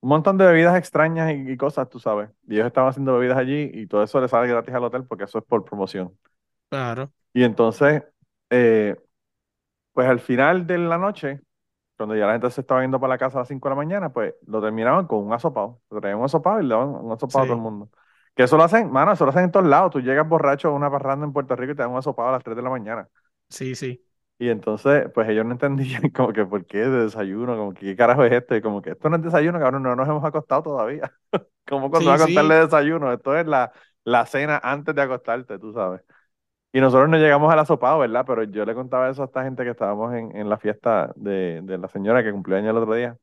[0.00, 2.28] Un montón de bebidas extrañas y, cosas, tú sabes.
[2.46, 5.24] Y ellos estaban haciendo bebidas allí y todo eso le sale gratis al hotel porque
[5.24, 6.14] eso es por promoción.
[6.68, 7.10] Claro.
[7.32, 8.02] Y entonces,
[8.50, 8.96] eh,
[9.94, 11.40] pues al final de la noche,
[11.96, 13.76] cuando ya la gente se estaba yendo para la casa a las 5 de la
[13.76, 15.80] mañana, pues lo terminaban con un asopado.
[15.90, 17.90] Le traían un asopado y le daban un asopado a todo el mundo.
[18.34, 19.92] Que eso lo hacen, mano, eso lo hacen en todos lados.
[19.92, 22.32] Tú llegas borracho a una parranda en Puerto Rico y te dan un asopado a
[22.32, 23.08] las 3 de la mañana.
[23.48, 24.04] Sí, sí.
[24.38, 27.96] Y entonces, pues ellos no entendían como que por qué de desayuno, como que qué
[27.96, 30.62] carajo es esto, y como que esto no es desayuno, cabrón, no nos hemos acostado
[30.62, 31.12] todavía.
[31.66, 33.72] como cuando vas a contarle desayuno, esto es la,
[34.02, 36.02] la cena antes de acostarte, tú sabes.
[36.74, 38.24] Y nosotros no llegamos al asopado, ¿verdad?
[38.26, 41.60] Pero yo le contaba eso a esta gente que estábamos en, en la fiesta de,
[41.62, 43.16] de, la señora que cumplió año el otro día.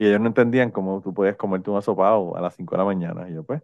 [0.00, 2.84] Y ellos no entendían cómo tú podías comerte un asopado a las 5 de la
[2.84, 3.30] mañana.
[3.30, 3.62] Y yo, pues,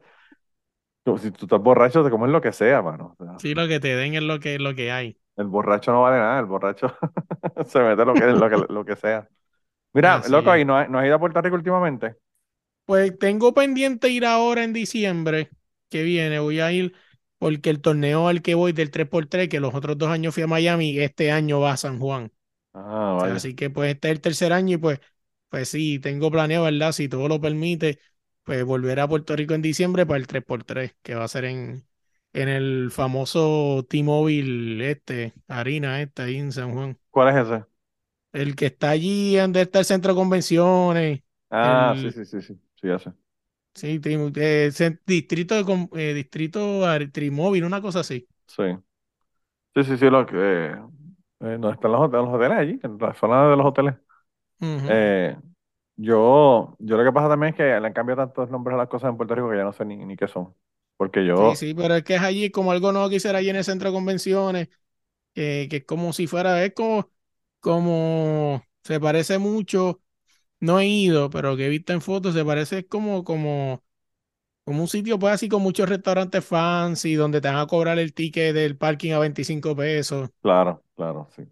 [1.20, 3.16] si tú estás borracho, te comes lo que sea, mano.
[3.38, 5.18] sí, lo que te den es lo que, lo que hay.
[5.36, 6.86] El borracho no vale nada, el borracho
[7.66, 9.28] se mete lo que, lo que, lo que sea.
[9.94, 12.14] Mira, loco, ¿y no, has ido a Puerto Rico últimamente?
[12.84, 15.50] Pues tengo pendiente ir ahora en diciembre,
[15.88, 16.94] que viene, voy a ir
[17.38, 20.46] porque el torneo al que voy del 3x3, que los otros dos años fui a
[20.46, 22.32] Miami, este año va a San Juan.
[22.74, 23.36] Ah, vale.
[23.36, 25.00] así que pues este es el tercer año y pues
[25.48, 26.92] pues sí, tengo planeado, ¿verdad?
[26.92, 28.00] Si todo lo permite,
[28.42, 31.86] pues volver a Puerto Rico en diciembre para el 3x3, que va a ser en,
[32.32, 36.98] en el famoso T-Mobile este, Harina este, ahí en San Juan.
[37.10, 37.64] ¿Cuál es ese?
[38.32, 41.20] El que está allí donde está el centro de convenciones.
[41.50, 43.12] Ah, sí, sí, sí, sí, sí, ya sé.
[43.76, 44.70] Sí, eh,
[45.06, 48.26] distrito de eh, distrito Trimóvil, una cosa así.
[48.46, 48.64] Sí.
[49.74, 50.70] Sí, sí, sí, lo que
[51.40, 53.94] eh, no están los, los, hoteles allí, en la zona de los hoteles.
[54.60, 55.36] eh,
[55.96, 58.88] yo, yo lo que pasa también es que le han cambiado tantos nombres a las
[58.88, 60.54] cosas en Puerto Rico que ya no sé ni, ni qué son.
[60.96, 61.36] Porque yo.
[61.50, 63.64] Sí, sí, pero es que es allí como algo nuevo que hiciera allí en el
[63.64, 64.70] centro de convenciones,
[65.34, 67.10] que es como si fuera, es como,
[67.60, 70.00] como se parece mucho,
[70.60, 73.82] no he ido, pero que he visto en fotos, se parece como, como,
[74.64, 78.14] como un sitio pues así con muchos restaurantes fancy, donde te van a cobrar el
[78.14, 80.30] ticket del parking a 25 pesos.
[80.42, 81.46] Claro, claro, sí.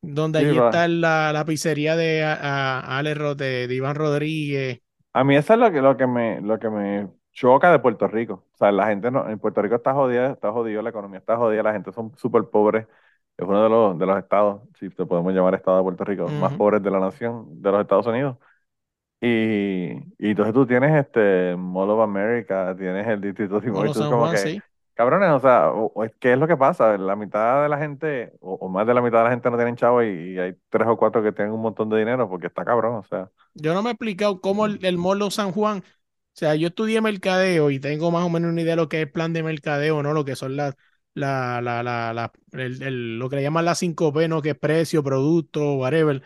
[0.00, 3.02] Donde allí está la, la, pizzería de, a,
[3.36, 4.80] de, Iván Rodríguez.
[5.12, 8.06] A mí eso es lo que, lo que me, lo que me choca de Puerto
[8.06, 8.44] Rico.
[8.54, 11.36] O sea, la gente no, en Puerto Rico está jodida, está jodido, la economía está
[11.36, 12.86] jodida, la gente son súper pobres.
[13.38, 16.26] Es uno de los, de los estados, si te podemos llamar estado de Puerto Rico,
[16.26, 18.36] más pobres de la nación, de los Estados Unidos.
[19.20, 24.60] Y, y entonces tú tienes este Mall of America, tienes el Distrito Timor, como que,
[24.98, 25.70] Cabrones, o sea,
[26.18, 26.98] ¿qué es lo que pasa?
[26.98, 29.76] La mitad de la gente, o, más de la mitad de la gente no tienen
[29.76, 32.96] chavo y, hay tres o cuatro que tienen un montón de dinero porque está cabrón,
[32.96, 33.30] o sea.
[33.54, 35.82] Yo no me he explicado cómo el, el Molo San Juan, o
[36.32, 39.12] sea, yo estudié mercadeo y tengo más o menos una idea de lo que es
[39.12, 40.14] plan de mercadeo, ¿no?
[40.14, 40.74] Lo que son las,
[41.14, 44.42] la, la, la, la lo que le llaman las 5P, ¿no?
[44.42, 46.22] Que es precio, producto, whatever.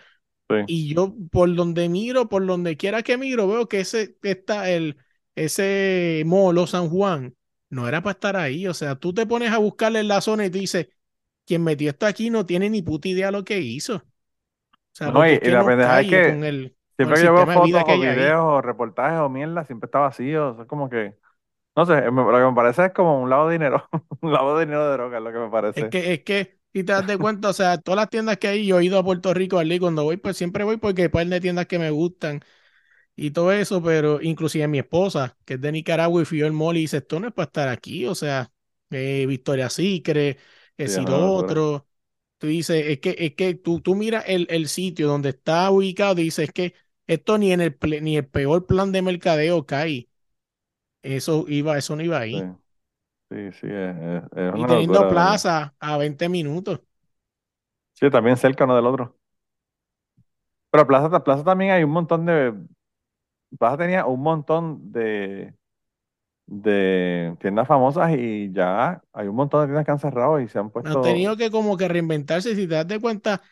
[0.66, 4.98] Y yo, por donde miro, por donde quiera que miro, veo que ese está el,
[5.34, 7.34] ese Molo San Juan
[7.70, 8.66] no era para estar ahí.
[8.66, 10.88] O sea, tú te pones a buscarle en la zona y te dices,
[11.46, 13.96] quien metió esto aquí no tiene ni puta idea lo que hizo.
[13.96, 14.02] O
[14.92, 18.60] sea, no, y, la pendeja es que siempre que yo veo fotos o videos o
[18.60, 20.60] reportajes o mierda, siempre está vacío.
[20.60, 21.14] es como que,
[21.76, 23.88] no sé, lo que me parece es como un lado de dinero,
[24.20, 25.72] un lado de dinero de droga, es lo que me parece.
[25.74, 28.48] Es que, es que, y te das de cuenta, o sea, todas las tiendas que
[28.48, 31.08] hay, yo he ido a Puerto Rico, al cuando voy, pues siempre voy porque hay
[31.08, 32.40] par de tiendas que me gustan
[33.16, 36.76] y todo eso, pero inclusive mi esposa, que es de Nicaragua y fui al mall
[36.76, 38.52] y dice, esto no es para estar aquí, o sea,
[38.90, 40.38] eh, Victoria Secret,
[40.76, 41.88] es decir, otro.
[42.38, 46.20] Tú dices, es que, es que tú, tú miras el, el sitio donde está ubicado
[46.20, 46.74] y dices, es que
[47.06, 50.08] esto ni en el, ni el peor plan de mercadeo cae.
[51.03, 52.48] Eso iba, eso no iba ahí.
[53.30, 53.96] Sí, sí, es,
[54.36, 56.80] es Y teniendo plaza a 20 minutos.
[57.94, 59.18] Sí, también cerca uno del otro.
[60.70, 62.55] Pero plaza, plaza también hay un montón de
[63.59, 65.55] Plaza tenía un montón de,
[66.46, 70.59] de tiendas famosas y ya hay un montón de tiendas que han cerrado y se
[70.59, 70.90] han puesto.
[70.90, 73.42] Han tenido que como que reinventarse, si te das de cuenta,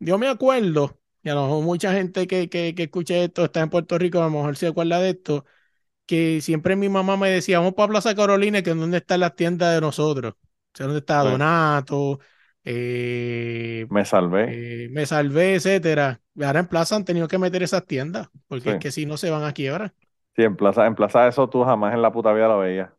[0.00, 3.60] yo me acuerdo, y a lo mejor mucha gente que, que, que escuche esto está
[3.62, 5.46] en Puerto Rico, a lo mejor se acuerda de esto,
[6.06, 9.34] que siempre mi mamá me decía, vamos para Plaza Carolina, que es donde están las
[9.34, 10.34] tiendas de nosotros.
[10.34, 12.20] O sea, donde está Donato,
[12.68, 14.84] eh, me salvé.
[14.84, 16.20] Eh, me salvé, etcétera.
[16.42, 19.30] Ahora en Plaza han tenido que meter esas tiendas, porque es que si no se
[19.30, 19.94] van a quiebra.
[20.34, 22.90] Sí, en Plaza, en Plaza eso tú jamás en la puta vida lo veías.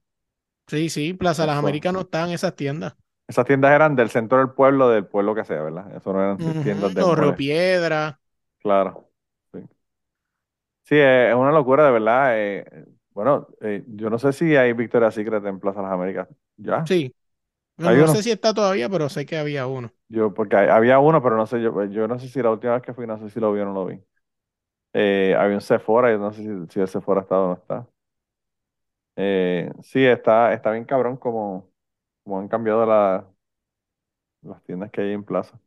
[0.67, 2.95] Sí, sí, Plaza Las Américas no estaban esas tiendas.
[3.27, 5.93] Esas tiendas eran del centro del pueblo, del pueblo que sea, ¿verdad?
[5.95, 7.01] Eso no eran tiendas de.
[7.03, 8.19] Oro Piedra.
[8.59, 9.09] Claro.
[9.53, 9.59] Sí.
[10.83, 12.39] sí, es una locura, de verdad.
[12.39, 12.85] Eh,
[13.17, 13.47] bueno,
[13.87, 16.27] yo no sé si hay Victoria Secret en Plaza Las Américas.
[16.55, 16.85] ¿Ya?
[16.85, 17.11] Sí,
[17.75, 19.91] no, sé si está todavía, pero sé que había uno.
[20.07, 22.83] Yo, porque había uno, pero no sé, yo, yo no sé si la última vez
[22.83, 23.99] que fui, no sé si lo vi o no lo vi.
[24.93, 27.87] Eh, había un Sephora, yo no sé si, si el Sephora está o no está.
[29.15, 31.71] Eh, sí, está, está bien cabrón como,
[32.23, 33.27] como han cambiado la,
[34.43, 35.59] las tiendas que hay en plaza.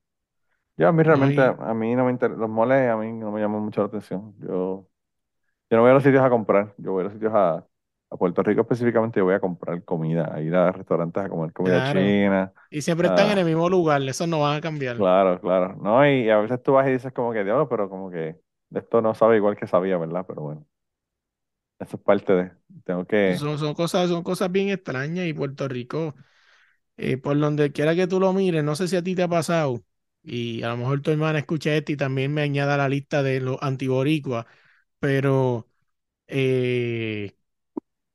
[0.76, 3.40] Yo a mí realmente, a mí no me interesa, los moles a mí no me
[3.40, 4.36] llaman mucho la atención.
[4.38, 4.86] Yo,
[5.70, 7.64] yo no voy a los sitios a comprar, yo voy a los sitios a,
[8.10, 11.92] a Puerto Rico específicamente voy a comprar comida, a ir a restaurantes a comer comida
[11.92, 12.52] china.
[12.70, 14.96] Y siempre están en el mismo lugar, eso no van a cambiar.
[14.96, 15.76] Claro, claro.
[15.80, 18.36] No, y, a veces tú vas y dices como que diablo, pero como que
[18.74, 20.24] esto no sabe igual que sabía, ¿verdad?
[20.26, 20.66] Pero bueno.
[21.78, 22.50] Eso es parte de.
[22.84, 23.36] Tengo que.
[23.38, 26.14] Son, son cosas, son cosas bien extrañas y Puerto Rico,
[26.96, 29.28] eh, por donde quiera que tú lo mires, no sé si a ti te ha
[29.28, 29.82] pasado,
[30.22, 33.22] y a lo mejor tu hermana escucha esto y también me añada a la lista
[33.22, 34.46] de los antiboricuas,
[35.00, 35.68] pero
[36.28, 37.36] eh,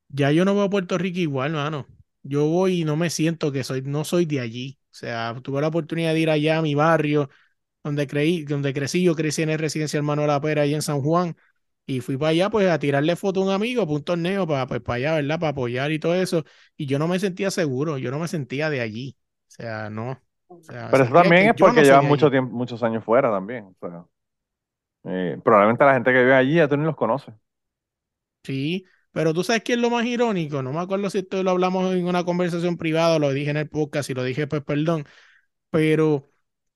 [0.10, 1.88] ya yo no veo a Puerto Rico igual, mano.
[2.24, 4.80] Yo voy y no me siento que soy, no soy de allí.
[4.92, 7.30] O sea, tuve la oportunidad de ir allá a mi barrio,
[7.84, 11.36] donde creí, donde crecí, yo crecí en el residencial Manuel Pera, allá en San Juan,
[11.86, 14.68] y fui para allá, pues, a tirarle foto a un amigo para un torneo, para,
[14.68, 15.40] pues, para allá, ¿verdad?
[15.40, 16.46] Para apoyar y todo eso.
[16.78, 19.18] Y yo no me sentía seguro, yo no me sentía de allí.
[19.50, 20.22] O sea, no.
[20.90, 23.66] Pero eso también es porque llevas mucho tiempo, muchos años fuera también.
[23.66, 24.06] O sea.
[25.06, 27.34] Eh, probablemente la gente que vive allí ya tú ni los conoces.
[28.44, 30.62] Sí, pero tú sabes qué es lo más irónico.
[30.62, 33.70] No me acuerdo si esto lo hablamos en una conversación privada lo dije en el
[33.70, 34.08] podcast.
[34.08, 35.06] Si lo dije, pues perdón.
[35.72, 36.30] Pero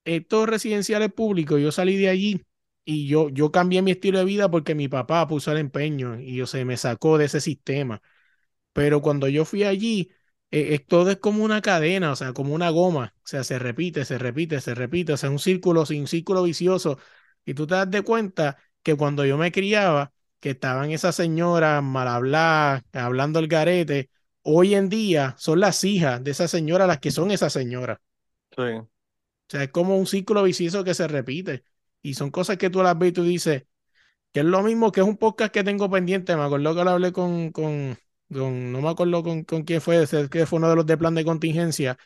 [0.06, 2.44] estos residenciales públicos, yo salí de allí
[2.86, 6.36] y yo, yo cambié mi estilo de vida porque mi papá puso el empeño y
[6.36, 8.02] yo se me sacó de ese sistema.
[8.74, 10.12] Pero cuando yo fui allí,
[10.52, 13.14] eh, todo es como una cadena, o sea, como una goma.
[13.18, 15.14] O sea, se repite, se repite, se repite.
[15.14, 16.98] O sea, un círculo, un círculo vicioso.
[17.46, 21.84] Y tú te das de cuenta que cuando yo me criaba, que estaban esas señoras
[21.84, 24.10] mal habladas, hablando el garete,
[24.42, 28.00] hoy en día son las hijas de esas señoras las que son esas señoras.
[28.56, 28.62] Sí.
[28.64, 28.88] O
[29.52, 31.64] sea, es como un círculo vicioso que se repite.
[32.02, 33.64] Y son cosas que tú las ves y tú dices,
[34.32, 36.36] que es lo mismo que es un podcast que tengo pendiente.
[36.36, 37.98] Me acuerdo que lo hablé con, con,
[38.30, 41.26] no me acuerdo con, con quién fue, que fue uno de los de plan de
[41.26, 41.98] contingencia.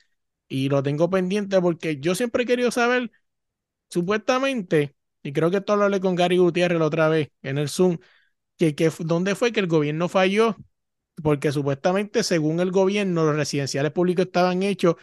[0.47, 3.11] Y lo tengo pendiente porque yo siempre he querido saber,
[3.89, 7.69] supuestamente, y creo que esto lo hablé con Gary Gutiérrez la otra vez en el
[7.69, 7.97] Zoom,
[8.57, 10.57] que, que dónde fue que el gobierno falló,
[11.24, 14.95] porque supuestamente según el gobierno los residenciales públicos estaban hechos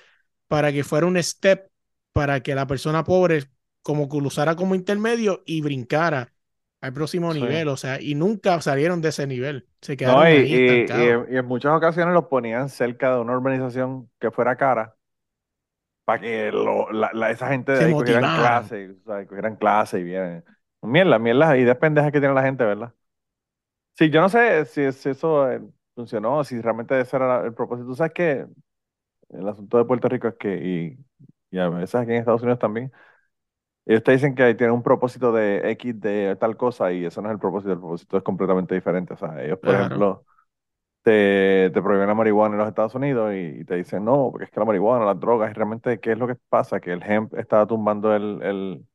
[0.47, 1.71] para que fuera un step
[2.12, 3.45] para que la persona pobre
[3.83, 6.33] como que usara como intermedio y brincara
[6.81, 10.47] al próximo nivel, o sea, y nunca salieron de ese nivel, se quedaron y, ahí
[11.31, 14.97] y, en muchas ocasiones los ponían cerca de una urbanización que fuera cara
[16.11, 20.45] para que la, esa gente de ahí cogieran clase, o sea, cogieran clase y bien.
[20.83, 22.93] Mierda, mierda, y de pendejas que tiene la gente, ¿verdad?
[23.97, 25.63] Sí, yo no sé si, eso eh,
[25.95, 27.87] funcionó, si realmente ese era el propósito.
[27.87, 28.45] Tú sabes que
[29.29, 30.99] el asunto de Puerto Rico es que,
[31.53, 32.91] y, a veces aquí en Estados Unidos también,
[33.87, 37.29] ellos te dicen que tienen un propósito de X de tal cosa y eso no
[37.29, 39.15] es el propósito, el propósito es completamente diferente.
[39.15, 40.25] O sea, ellos, por ejemplo,
[41.03, 44.61] te, prohíben la marihuana en los Estados Unidos y, te dicen, no, porque es que
[44.61, 46.81] la marihuana, las drogas, y realmente, ¿qué es lo que pasa?
[46.81, 48.87] Que el hemp estaba tumbando el, el,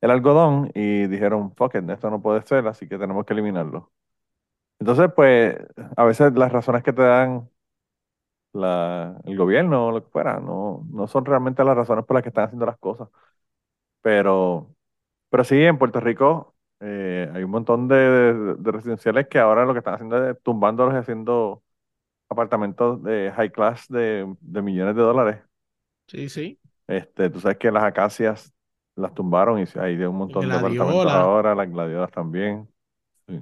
[0.00, 3.92] el algodón y dijeron, fuck it, esto no puede ser, así que tenemos que eliminarlo.
[4.80, 5.56] Entonces, pues,
[5.96, 7.50] a veces las razones que te dan
[8.52, 12.22] la, el gobierno o lo que fuera, no, no son realmente las razones por las
[12.22, 13.08] que están haciendo las cosas.
[14.02, 14.74] Pero,
[15.30, 19.78] pero sí, en Puerto Rico eh, hay un montón de, residenciales que ahora lo que
[19.78, 21.62] están haciendo es tumbándolos y haciendo
[22.28, 25.42] apartamentos de high class de, millones de dólares.
[26.06, 26.58] Sí, sí.
[26.86, 28.52] Este, tú sabes que las acacias
[28.96, 32.68] las tumbaron y hay de un montón de apartamentos ahora, las gladiolas también.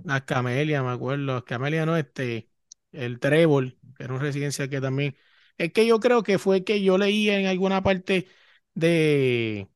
[0.05, 1.25] Las Camelia, me acuerdo.
[1.25, 2.51] Las Camelia no, este,
[2.93, 5.17] el Trébol, que era una residencia que también.
[5.57, 8.27] Es que yo creo que fue que yo leí en alguna parte
[8.75, 9.69] de.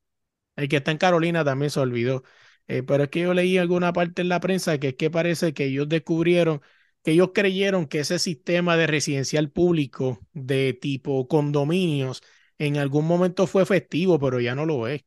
[0.56, 2.24] El que está en Carolina también se olvidó.
[2.72, 5.52] Eh, pero es que yo leí alguna parte en la prensa que es que parece
[5.52, 6.62] que ellos descubrieron,
[7.02, 12.22] que ellos creyeron que ese sistema de residencial público de tipo condominios
[12.58, 15.04] en algún momento fue efectivo, pero ya no lo es.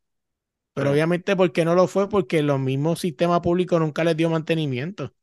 [0.74, 2.08] Pero obviamente, ¿por qué no lo fue?
[2.08, 5.14] Porque los mismos sistemas públicos nunca les dio mantenimiento.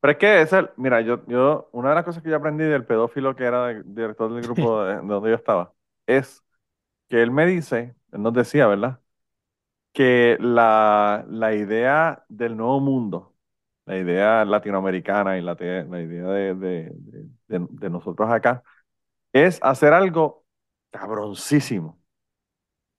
[0.00, 2.64] Pero es que es el, mira, yo, yo, una de las cosas que yo aprendí
[2.64, 5.74] del pedófilo que era director del grupo de, donde yo estaba,
[6.06, 6.42] es
[7.08, 8.99] que él me dice, él nos decía, ¿verdad?
[9.92, 13.34] Que la, la idea del nuevo mundo,
[13.86, 16.92] la idea latinoamericana y la, la idea de, de,
[17.48, 18.62] de nosotros acá,
[19.32, 20.44] es hacer algo
[20.90, 22.00] cabroncísimo,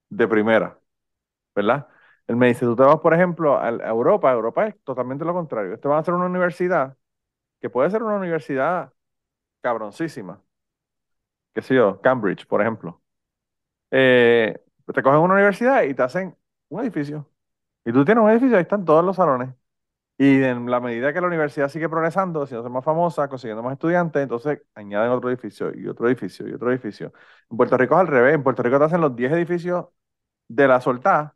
[0.10, 0.80] de primera.
[1.56, 1.88] ¿verdad?
[2.28, 5.74] Él me dice, tú te vas, por ejemplo, a, Europa, Europa es totalmente lo contrario.
[5.76, 6.98] Este va a ser una universidad
[7.62, 8.94] que puede ser una universidad
[9.62, 10.44] cabroncísima,
[11.54, 13.02] qué sé yo, Cambridge, por ejemplo.
[13.92, 14.60] Eh,
[14.94, 16.38] te cogen una universidad y te hacen
[16.72, 17.30] un edificio.
[17.86, 19.52] Y tú tienes un edificio, ahí están todos los salones.
[20.18, 24.24] Y en la medida que la universidad sigue progresando, haciéndose más famosa, consiguiendo más estudiantes,
[24.24, 27.14] entonces añaden otro edificio y otro edificio y otro edificio.
[27.52, 28.36] En Puerto Rico es al revés.
[28.36, 29.88] En Puerto Rico te hacen los 10 edificios
[30.48, 31.36] de la soltada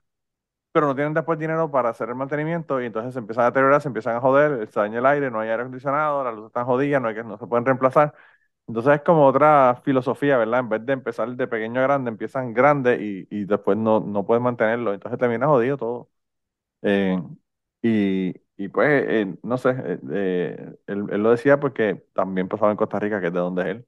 [0.71, 3.81] pero no tienen después dinero para hacer el mantenimiento y entonces se empiezan a deteriorar,
[3.81, 6.65] se empiezan a joder, se daña el aire, no hay aire acondicionado, las luces están
[6.65, 8.13] jodidas, no, hay que, no se pueden reemplazar.
[8.67, 10.61] Entonces es como otra filosofía, ¿verdad?
[10.61, 14.25] En vez de empezar de pequeño a grande, empiezan grande y, y después no, no
[14.25, 14.93] pueden mantenerlo.
[14.93, 16.09] Entonces termina jodido todo.
[16.83, 17.19] Eh,
[17.83, 19.75] y, y, pues, eh, no sé,
[20.13, 23.61] eh, él, él, lo decía porque también pasaba en Costa Rica, que es de donde
[23.63, 23.87] es él,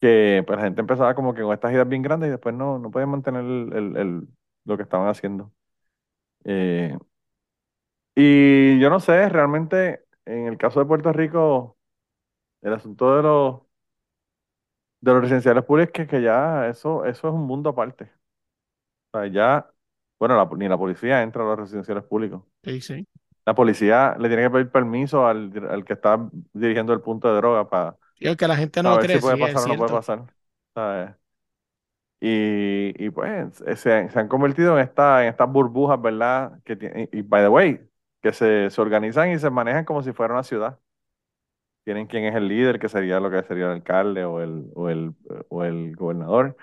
[0.00, 2.78] que pues la gente empezaba como que con estas ideas bien grandes y después no,
[2.78, 4.28] no podían mantener el, el,
[4.64, 5.52] lo que estaban haciendo.
[6.44, 6.96] Eh,
[8.14, 11.78] y yo no sé, realmente en el caso de Puerto Rico,
[12.62, 13.62] el asunto de los,
[15.00, 18.10] de los residenciales públicos es que, ya eso, eso es un mundo aparte.
[19.12, 19.70] O sea, ya,
[20.18, 22.42] bueno, ni la policía entra a los residenciales públicos.
[22.64, 23.06] Sí, sí.
[23.46, 27.36] La policía le tiene que pedir permiso al, al que está dirigiendo el punto de
[27.36, 27.96] droga para...
[28.18, 29.16] que la gente no cree.
[29.16, 31.18] si puede pasar o no puede pasar.
[32.20, 36.60] Y, y pues se, se, han convertido en, esta, en estas burbujas, ¿verdad?
[36.64, 37.80] Que y, by the way,
[38.20, 40.78] que se, se organizan y se manejan como si fuera una ciudad.
[41.88, 44.90] Tienen quién es el líder, que sería lo que sería el alcalde o el, o
[44.90, 45.14] el,
[45.48, 46.54] o el gobernador.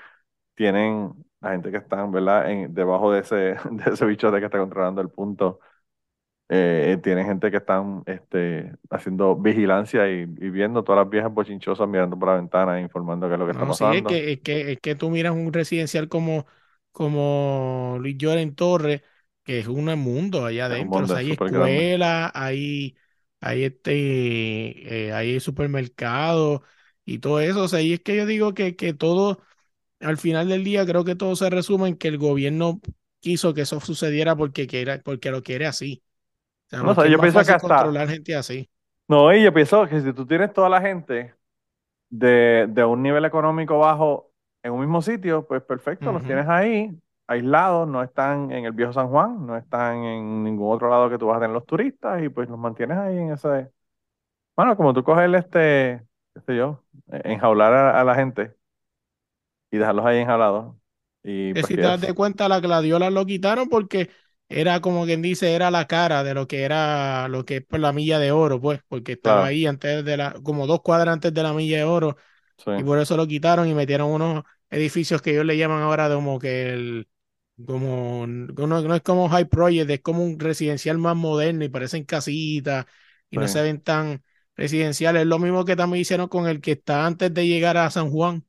[0.54, 2.52] Tienen la gente que están, ¿verdad?
[2.52, 3.36] En, debajo de ese,
[3.72, 5.62] de ese bichote que está controlando el punto
[6.48, 12.20] eh, tienen gente que están este, haciendo vigilancia y, viendo todas las viejas bochinchosas mirando
[12.20, 14.10] por la ventana informando qué es lo que está pasando.
[14.10, 16.46] Sí, es que, es que, es que tú miras un residencial como,
[16.92, 19.02] como Luis Lloren Torres,
[19.44, 21.16] que es un mundo allá adentro.
[21.16, 22.96] hay escuelas, hay,
[23.42, 26.62] hay, este, eh, hay supermercados
[27.06, 27.64] y todo eso.
[27.64, 29.42] O sea, y es que yo digo que, que todo,
[30.00, 32.82] al final del día, creo que todo se resume en que el gobierno
[33.22, 36.04] quiso que eso sucediera porque, quiera, porque lo quiere así
[36.72, 37.60] no, yo pienso que hasta.
[37.60, 38.70] controlar gente así.
[39.08, 41.36] No, y yo pienso que si tú tienes toda la gente
[42.10, 44.32] de, de un nivel económico bajo
[44.64, 46.92] en un mismo sitio, pues perfecto, los tienes ahí,
[47.28, 51.18] aislados, no están en el viejo San Juan, no están en ningún otro lado que
[51.18, 53.72] tú vas a tener los turistas y pues los mantienes ahí en ese.
[54.56, 58.56] Bueno, como tú coges este, qué sé yo, enjaular a, la gente
[59.72, 60.76] y dejarlos ahí enjaulados.
[61.24, 64.10] Y pues, si te das de cuenta, la gladiola lo quitaron porque
[64.48, 67.80] era como quien dice, era la cara de lo que era lo que es por
[67.80, 71.34] la milla de oro, pues, porque estaba ahí antes de la, como dos cuadras antes
[71.34, 72.16] de la milla de oro,
[72.78, 76.38] y por eso lo quitaron y metieron unos edificios que ellos le llaman ahora como
[76.38, 77.08] que el,
[77.66, 82.86] como, no, es como High Project, es como un residencial más moderno y parecen casitas
[83.30, 84.24] y no se ven tan
[84.56, 85.22] residenciales.
[85.22, 88.10] Es lo mismo que también hicieron con el que está antes de llegar a San
[88.10, 88.46] Juan,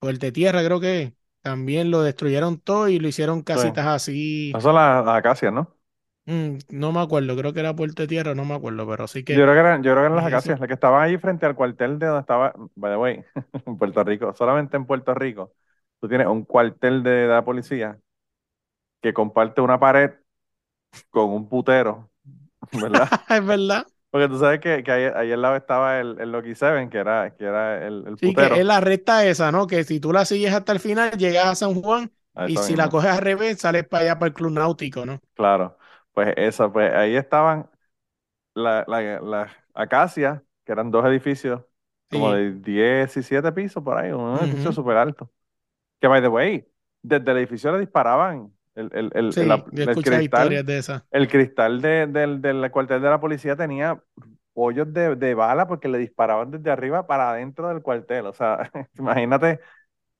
[0.00, 1.14] o el de tierra, creo que.
[1.40, 4.52] También lo destruyeron todo y lo hicieron casitas así.
[4.60, 5.74] Son las, acacias, ¿no?
[6.26, 9.34] Mm, no me acuerdo, creo que era Puerto Tierra, no me acuerdo, pero sí que.
[9.34, 11.46] Yo creo que eran, yo creo que eran las acacias, las que estaban ahí frente
[11.46, 13.24] al cuartel de donde estaba, by the way,
[13.66, 15.54] en Puerto Rico, solamente en Puerto Rico,
[16.00, 17.98] tú tienes un cuartel de, la policía
[19.00, 20.12] que comparte una pared
[21.10, 22.10] con un putero,
[22.72, 23.08] ¿verdad?
[23.28, 23.86] es verdad.
[24.10, 26.98] Porque tú sabes que, que ahí, ahí, al lado estaba el, el Loki Seven, que
[26.98, 29.66] era, que era el, el sí, que es la recta esa, ¿no?
[29.66, 32.10] Que si tú la sigues hasta el final, llegas a San Juan
[32.46, 35.20] y si la coges al revés, sales para allá para el Club Náutico, ¿no?
[35.34, 35.76] Claro,
[36.12, 37.68] pues eso, pues ahí estaban
[38.54, 41.62] las la, acacias, que eran dos edificios,
[42.10, 45.30] como de 17 pisos por ahí, un edificio súper alto.
[46.00, 46.66] Que, by the way,
[47.02, 51.04] desde el edificio le disparaban el, el, el, sí, el cristal, de esa.
[51.10, 54.02] El cristal de, del, del cuartel de la policía tenía
[54.54, 58.26] hoyos de, de, bala porque le disparaban desde arriba para adentro del cuartel.
[58.26, 59.60] O sea, imagínate.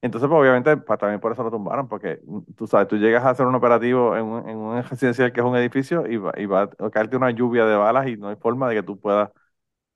[0.00, 3.24] Entonces, pues, obviamente, pues, también por eso lo tumbaron, porque mm, tú sabes, tú llegas
[3.24, 6.32] a hacer un operativo en un, en un residencial que es un edificio y va,
[6.36, 8.98] y va a caerte una lluvia de balas y no hay forma de que tú
[9.00, 9.30] puedas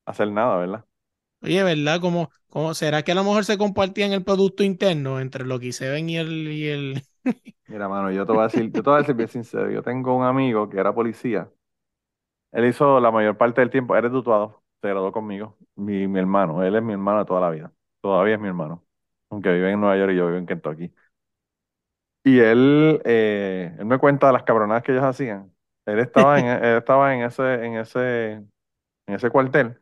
[0.06, 0.84] hacer nada, ¿verdad?
[1.42, 2.00] Oye, ¿verdad?
[2.00, 5.72] ¿Cómo, cómo será que a lo mejor se compartían el producto interno entre lo que
[5.72, 7.02] se ven y el, y el,
[7.66, 9.70] Mira, mano, yo te voy a decir, yo te voy a decir bien sincero.
[9.70, 11.50] Yo tengo un amigo que era policía.
[12.52, 15.56] Él hizo la mayor parte del tiempo, eres dutuado, se graduó conmigo.
[15.76, 17.72] Mi, mi hermano, él es mi hermano de toda la vida.
[18.00, 18.84] Todavía es mi hermano.
[19.30, 20.92] Aunque vive en Nueva York y yo vivo en Kentucky.
[22.24, 25.52] Y él, eh, él me cuenta de las cabronadas que ellos hacían.
[25.86, 28.48] Él estaba en, él estaba en ese, en ese, en
[29.08, 29.80] ese cuartel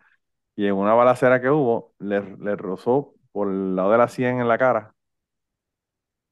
[0.56, 4.40] y en una balacera que hubo, le, le rozó por el lado de la sien
[4.40, 4.94] en la cara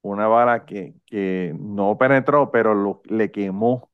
[0.03, 3.90] una bala que, que no penetró, pero lo, le quemó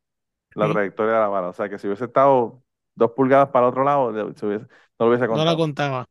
[0.55, 1.49] la trayectoria de la bala.
[1.49, 2.63] O sea que si hubiese estado
[2.95, 5.39] dos pulgadas para el otro lado, no lo hubiese contado.
[5.39, 6.07] No la contaba.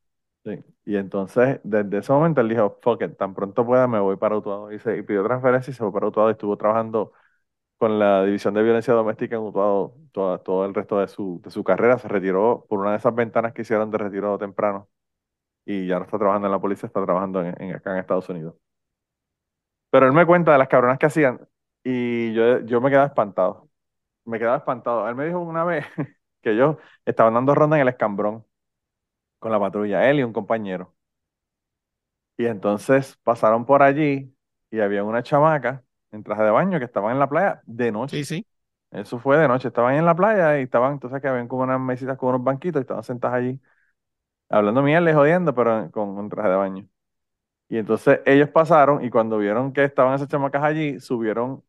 [0.46, 0.60] Sí.
[0.86, 4.38] Y entonces, desde ese momento, él dijo, fuck it, tan pronto pueda, me voy para
[4.38, 4.72] Utuado.
[4.74, 7.14] Y, se, y pidió transferencia y se fue para Utuado y estuvo trabajando
[7.78, 11.52] con la División de Violencia Doméstica en Utuado todo, todo el resto de su, de
[11.52, 12.00] su carrera.
[12.00, 14.89] Se retiró por una de esas ventanas que hicieron de retiro temprano.
[15.66, 18.56] Y ya no está trabajando en la policía, está trabajando en, acá en Estados Unidos.
[19.94, 21.48] Pero él me cuenta de las cabronas que hacían
[21.86, 23.70] y yo, yo me quedaba espantado.
[24.26, 25.08] Me quedaba espantado.
[25.10, 25.86] Él me dijo una vez
[26.44, 28.46] que ellos estaban dando ronda en el escambrón
[29.39, 30.96] con la patrulla, él y un compañero.
[32.38, 34.36] Y entonces pasaron por allí
[34.72, 38.20] y había una chamaca en traje de baño que estaban en la playa de noche.
[38.20, 38.46] Sí, sí.
[38.91, 39.70] Eso fue de noche.
[39.70, 42.82] Estaban en la playa y estaban, entonces que habían como unas mesitas con unos banquitos
[42.82, 43.62] y estaban sentadas allí
[44.50, 46.89] hablando mierda jodiendo, pero con un traje de baño.
[47.74, 51.64] Y entonces ellos pasaron y cuando vieron que estaban esas chamacas allí, subieron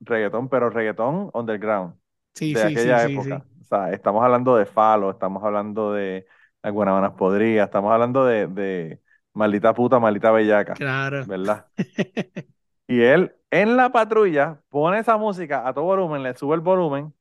[0.00, 1.94] reggaetón, pero reggaetón underground.
[2.34, 3.44] Sí, de aquella época.
[3.60, 6.26] O sea, estamos hablando de Falo, estamos hablando de
[6.62, 9.00] Algunas Buenas Podría, estamos hablando de, de
[9.34, 10.74] Maldita Puta, Maldita Bellaca.
[10.74, 11.24] Claro.
[11.26, 11.66] ¿Verdad?
[12.88, 17.14] y él en la patrulla pone esa música a todo volumen, le sube el volumen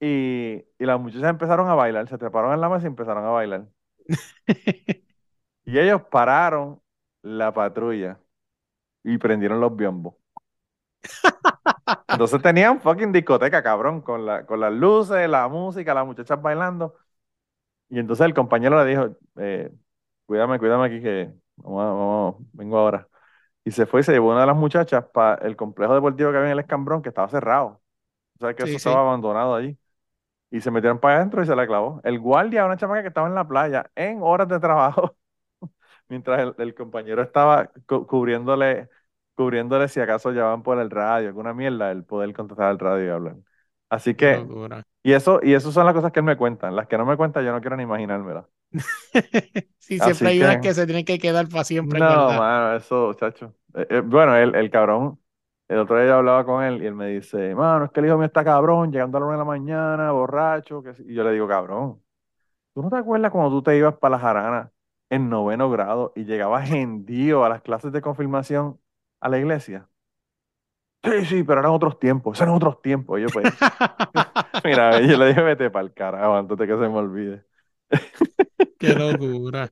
[0.00, 3.30] y, y las muchachas empezaron a bailar, se treparon en la mesa y empezaron a
[3.30, 3.68] bailar.
[5.64, 6.82] y ellos pararon
[7.22, 8.20] la patrulla.
[9.04, 10.14] y prendieron los biombos.
[12.10, 16.94] Entonces tenían fucking discoteca, cabrón, con, la, con las luces, la música, las muchachas bailando.
[17.88, 19.72] Y entonces el compañero le dijo, eh,
[20.26, 23.08] cuídame, cuídame aquí que vamos, vamos, vengo ahora.
[23.64, 26.38] Y se fue y se llevó una de las muchachas para el complejo deportivo que
[26.38, 27.82] había en el Escambrón, que estaba cerrado.
[28.36, 29.78] O sea, que eso estaba abandonado allí.
[30.50, 32.00] Y se metieron para adentro y se la clavó.
[32.04, 35.16] El guardia, una chamaca que estaba en la playa, en horas de trabajo,
[36.08, 38.88] mientras el, compañero estaba cubriéndole,
[39.34, 43.10] cubriéndole si acaso llevaban por el radio, alguna mierda, el poder contestar al radio y
[43.10, 43.36] hablar.
[43.90, 44.44] Así que,
[45.02, 46.70] y eso, y eso son las cosas que él me cuenta.
[46.70, 48.48] Las que no me cuenta, yo no quiero ni imaginármelo.
[49.78, 51.98] sí, siempre hay unas que se tienen que quedar para siempre.
[51.98, 53.54] No, mano, eso, chacho.
[53.74, 55.18] Eh, eh, bueno, el, el cabrón,
[55.68, 58.06] el otro día yo hablaba con él y él me dice, mano, es que el
[58.06, 60.82] hijo mío está cabrón, llegando a la una de la mañana, borracho.
[60.82, 60.94] Que...
[61.06, 62.02] Y yo le digo, cabrón,
[62.74, 64.72] ¿tú no te acuerdas cuando tú te ibas para la jarana
[65.10, 68.78] en noveno grado y llegabas hendío a las clases de confirmación
[69.20, 69.88] a la iglesia?
[71.02, 73.20] Sí, sí, pero eran otros tiempos, eran otros tiempos.
[73.20, 73.44] yo, pues,
[74.64, 77.44] mira, yo le dije, vete para el carajo antes de que se me olvide.
[78.78, 79.70] Qué locura.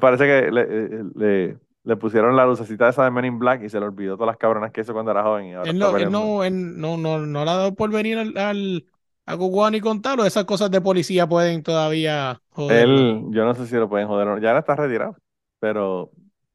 [0.00, 3.86] parece que le, le, pusieron la lucecita esa de Men in Black y se le
[3.86, 5.46] olvidó todas las cabronas que hizo cuando era joven.
[5.46, 5.96] Y ahora él, no,
[6.44, 8.84] él no, no, no, no, le ha dado por venir al, al
[9.26, 10.24] a Guguán y contarlo.
[10.24, 12.88] Esas cosas de policía pueden todavía joder.
[12.88, 14.40] Él, yo no sé si lo pueden joder.
[14.40, 15.16] Ya ahora está retirado.
[15.60, 16.10] Pero,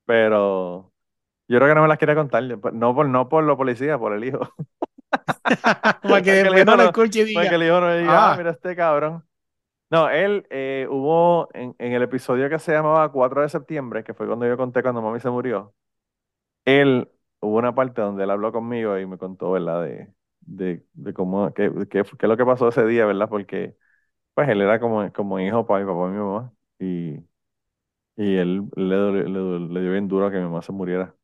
[0.05, 0.91] pero
[1.47, 2.43] yo creo que no me las quiere contar.
[2.73, 4.41] No por, no por lo policía, por el hijo.
[6.03, 7.39] para que, el hijo no lo escuche y diga.
[7.39, 9.23] Para que el hijo no diga, ah, mira este cabrón.
[9.91, 14.27] No, él eh, hubo en, el episodio que se llamaba 4 de septiembre, que fue
[14.27, 15.73] cuando yo conté cuando mami se murió.
[16.65, 17.09] Él
[17.39, 19.83] hubo una parte donde él habló conmigo y me contó, ¿verdad?
[19.83, 20.13] De,
[20.55, 23.29] de, de cómo, qué, qué, qué, es lo que pasó ese día, ¿verdad?
[23.29, 23.75] Porque,
[24.35, 26.53] pues, él era como, como hijo para mi papá y mi mamá.
[26.79, 27.17] Y,
[28.15, 31.15] y él le, le, dio bien duro que mi mamá se muriera.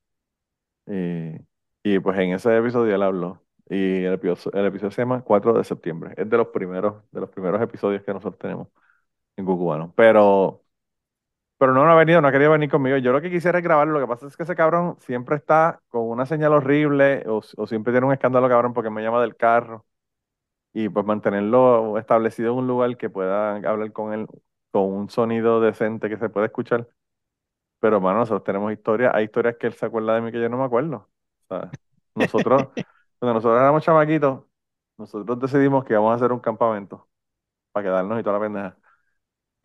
[0.88, 1.42] Eh,
[1.84, 3.44] y pues en ese episodio él habló.
[3.70, 6.14] Y el episodio, el episodio se llama 4 de septiembre.
[6.18, 8.70] Es de los primeros, de los primeros episodios que nosotros tenemos
[9.38, 9.94] en Cucubano.
[9.98, 10.65] Pero,
[11.66, 12.98] pero no, no ha venido, no ha querido venir conmigo.
[12.98, 14.00] Yo lo que quisiera es grabarlo.
[14.00, 17.68] Lo que pasa es que ese cabrón siempre está con una señal horrible o, o
[17.68, 19.84] siempre tiene un escándalo cabrón porque me llama del carro.
[20.74, 24.28] Y pues mantenerlo establecido en un lugar que pueda hablar con él
[24.72, 26.88] con un sonido decente que se pueda escuchar.
[27.80, 30.50] Pero, mano, nosotros tenemos historias, hay historias que él se acuerda de mí que yo
[30.50, 31.10] no me acuerdo.
[32.16, 32.70] nosotros,
[33.20, 34.44] cuando nosotros éramos chamaquitos,
[34.98, 37.08] nosotros decidimos que íbamos a hacer un campamento
[37.72, 38.78] para quedarnos y toda la pendeja.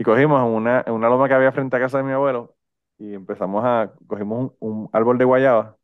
[0.01, 2.57] Y cogimos una, una loma que había frente a casa de mi abuelo
[2.98, 5.76] y empezamos a, cogimos un, árbol de guayaba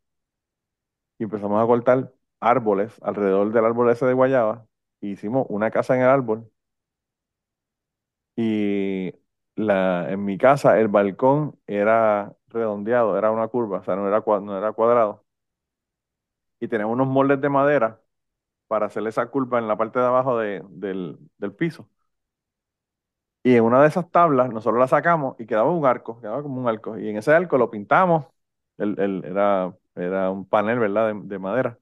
[1.19, 4.67] y empezamos a cortar árboles alrededor del árbol ese de guayaba.
[5.01, 6.51] Y hicimos una casa en el árbol.
[8.37, 9.13] Y
[9.55, 14.23] la, en mi casa el balcón era redondeado, era una curva, o sea, no era,
[14.41, 15.25] no era cuadrado.
[16.61, 18.01] Y tenemos unos moldes de madera
[18.69, 21.19] para hacerle esa curva en la parte de abajo del,
[21.59, 21.89] piso.
[23.47, 26.61] Y en una de esas tablas nosotros la sacamos y quedaba un arco, quedaba como
[26.61, 26.99] un arco.
[26.99, 28.27] Y en ese arco lo pintamos,
[28.77, 31.79] el, era, era un panel, ¿verdad?, de, madera.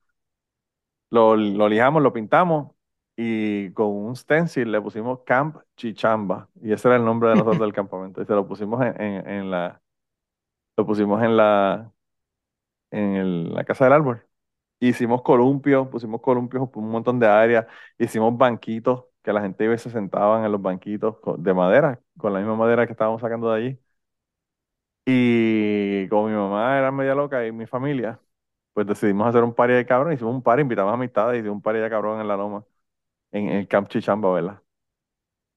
[1.10, 2.72] Lo, lo lijamos, lo pintamos
[3.16, 7.60] y con un stencil le pusimos Camp Chichamba y ese era el nombre de nosotros
[7.60, 8.96] del campamento y se lo pusimos en,
[9.28, 9.80] en, la
[10.76, 11.92] lo pusimos en la
[12.90, 14.26] en la casa del árbol
[14.80, 17.66] hicimos columpios pusimos columpios por un montón de áreas
[17.98, 22.34] hicimos banquitos que la gente iba y se sentaban en los banquitos de madera con
[22.34, 23.80] la misma madera que estábamos sacando de allí
[25.06, 28.20] y como mi mamá era media loca y mi familia
[28.72, 31.56] pues decidimos hacer un party de cabrón hicimos un party invitamos a amistades y hicimos
[31.56, 32.64] un party de cabrón en la loma
[33.32, 34.62] en el Camp Chichamba, ¿verdad?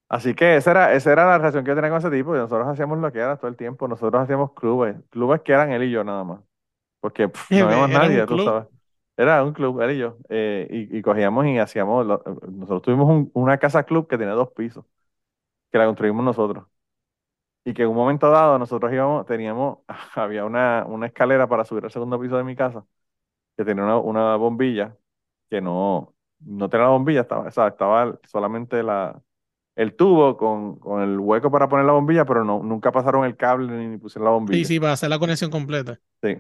[0.09, 2.38] Así que esa era, esa era la relación que yo tenía con ese tipo y
[2.39, 3.88] nosotros hacíamos lo que era todo el tiempo.
[3.89, 6.41] Nosotros hacíamos clubes, clubes que eran él y yo nada más.
[7.01, 8.68] Porque no había nadie, tú sabes.
[9.18, 10.18] Era un club, él y yo.
[10.30, 14.86] Eh, y, cogíamos y hacíamos, nosotros tuvimos una casa club que tenía dos pisos,
[15.72, 16.65] que la construimos nosotros.
[17.65, 19.80] Y que en un momento dado nosotros íbamos, teníamos,
[20.15, 22.86] había una, una escalera para subir al segundo piso de mi casa,
[23.57, 24.97] que tenía una, una bombilla
[25.49, 29.22] que no, no tenía la bombilla, estaba, estaba solamente la,
[29.76, 33.38] el tubo con, con, el hueco para poner la bombilla, pero no, nunca pasaron el
[33.38, 34.59] cable ni pusieron la bombilla.
[34.59, 35.99] Sí, sí, para hacer la conexión completa.
[36.22, 36.38] Sí.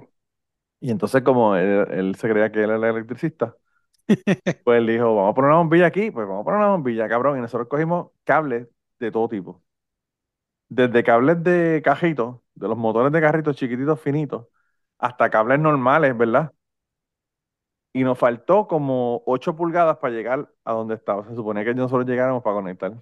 [0.79, 3.55] Y entonces, como él, se creía que él era el electricista,
[4.63, 7.09] pues él dijo, vamos a poner una bombilla aquí, pues vamos a poner una bombilla,
[7.09, 7.37] cabrón.
[7.37, 8.67] Y nosotros cogimos cables
[8.99, 9.63] de todo tipo.
[10.69, 14.47] Desde cables de cajitos, de los motores de carritos chiquititos, finitos,
[14.97, 16.53] hasta cables normales, ¿verdad?
[17.93, 21.25] y nos faltó como 8 pulgadas para llegar a donde estaba.
[21.27, 22.93] Se suponía que nosotros llegáramos para conectar.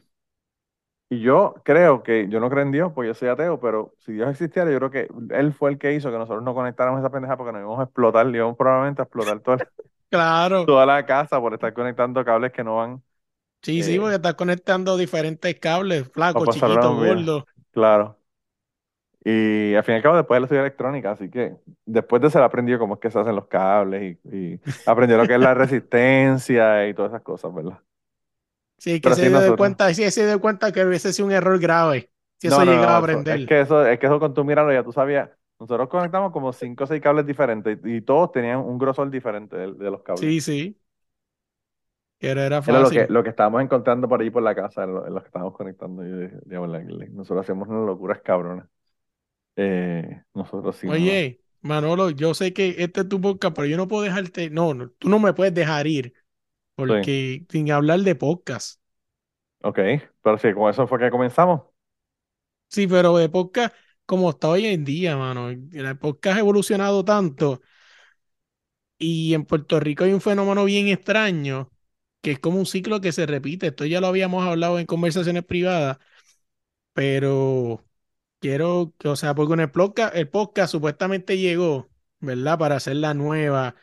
[1.10, 4.14] Y yo creo que, yo no creo en Dios, pues yo soy ateo, pero si
[4.14, 7.12] Dios existiera, yo creo que Él fue el que hizo que nosotros no conectáramos esa
[7.12, 9.42] pendeja porque nos íbamos a explotar, íbamos probablemente a explotar
[10.10, 10.66] claro.
[10.66, 13.04] toda la casa por estar conectando cables que no van.
[13.62, 17.44] Sí, sí, porque estás conectando diferentes cables, flacos, chiquitos, gordos.
[17.72, 18.18] Claro.
[19.24, 22.44] Y al fin y al cabo después él estudió electrónica, así que después de ser
[22.44, 26.88] aprendido cómo es que se hacen los cables y, aprendió lo que es la resistencia
[26.88, 27.80] y todas esas cosas, ¿verdad?
[28.86, 32.12] Sí, que se dio cuenta, sí, se dio cuenta que hubiese sido un error grave.
[32.38, 33.40] Si eso llegaba a aprender.
[33.40, 35.28] es que eso, es que eso con tu mirarlo ya tú sabías.
[35.60, 39.90] Nosotros conectamos como cinco o seis cables diferentes y, todos tenían un grosor diferente de,
[39.90, 40.20] los cables.
[40.20, 40.80] Sí, sí.
[42.20, 42.76] Pero era fácil.
[42.76, 45.26] Era lo que, lo que estábamos encontrando por ahí por la casa, en lo, que
[45.26, 46.04] estábamos conectando.
[46.04, 48.68] nosotros hacíamos unas locuras cabronas.
[49.56, 50.88] Eh, nosotros sí.
[50.88, 54.52] Oye, Manolo, yo sé que este es tu podcast, pero yo no puedo dejarte.
[54.52, 56.14] No, no tú no me puedes dejar ir.
[56.76, 58.80] Porque sin hablar de podcast.
[59.62, 59.80] Ok,
[60.22, 61.62] pero sí, con eso fue que comenzamos.
[62.68, 63.74] Sí, pero de podcast,
[64.06, 65.50] como está hoy en día, mano.
[65.50, 67.62] El podcast ha evolucionado tanto.
[68.98, 71.72] Y en Puerto Rico hay un fenómeno bien extraño,
[72.22, 73.68] que es como un ciclo que se repite.
[73.68, 75.98] Esto ya lo habíamos hablado en conversaciones privadas,
[76.94, 77.84] pero
[78.40, 82.60] quiero, que, o sea, porque en el podcast, el podcast supuestamente llegó, ¿verdad?
[82.60, 83.76] Para hacer la nueva,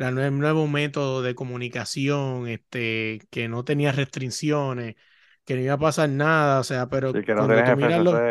[0.00, 4.96] la nuevo método de comunicación, este, que no tenía restricciones,
[5.44, 7.72] que no iba a pasar nada, o sea, pero que no cuando tú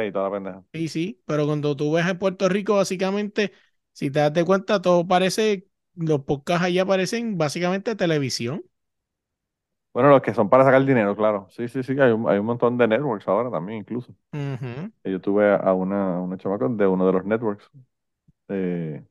[0.07, 0.63] y toda la pendeja.
[0.74, 3.53] Sí, sí, pero cuando tú ves en Puerto Rico, básicamente,
[3.93, 8.63] si te das cuenta, todo parece, los podcasts allá parecen básicamente televisión.
[9.93, 11.47] Bueno, los que son para sacar dinero, claro.
[11.49, 14.13] Sí, sí, sí, hay un, hay un montón de networks ahora también, incluso.
[15.03, 17.70] Yo tuve a una, una chamaca de uno de los networks.
[18.49, 19.05] Eh,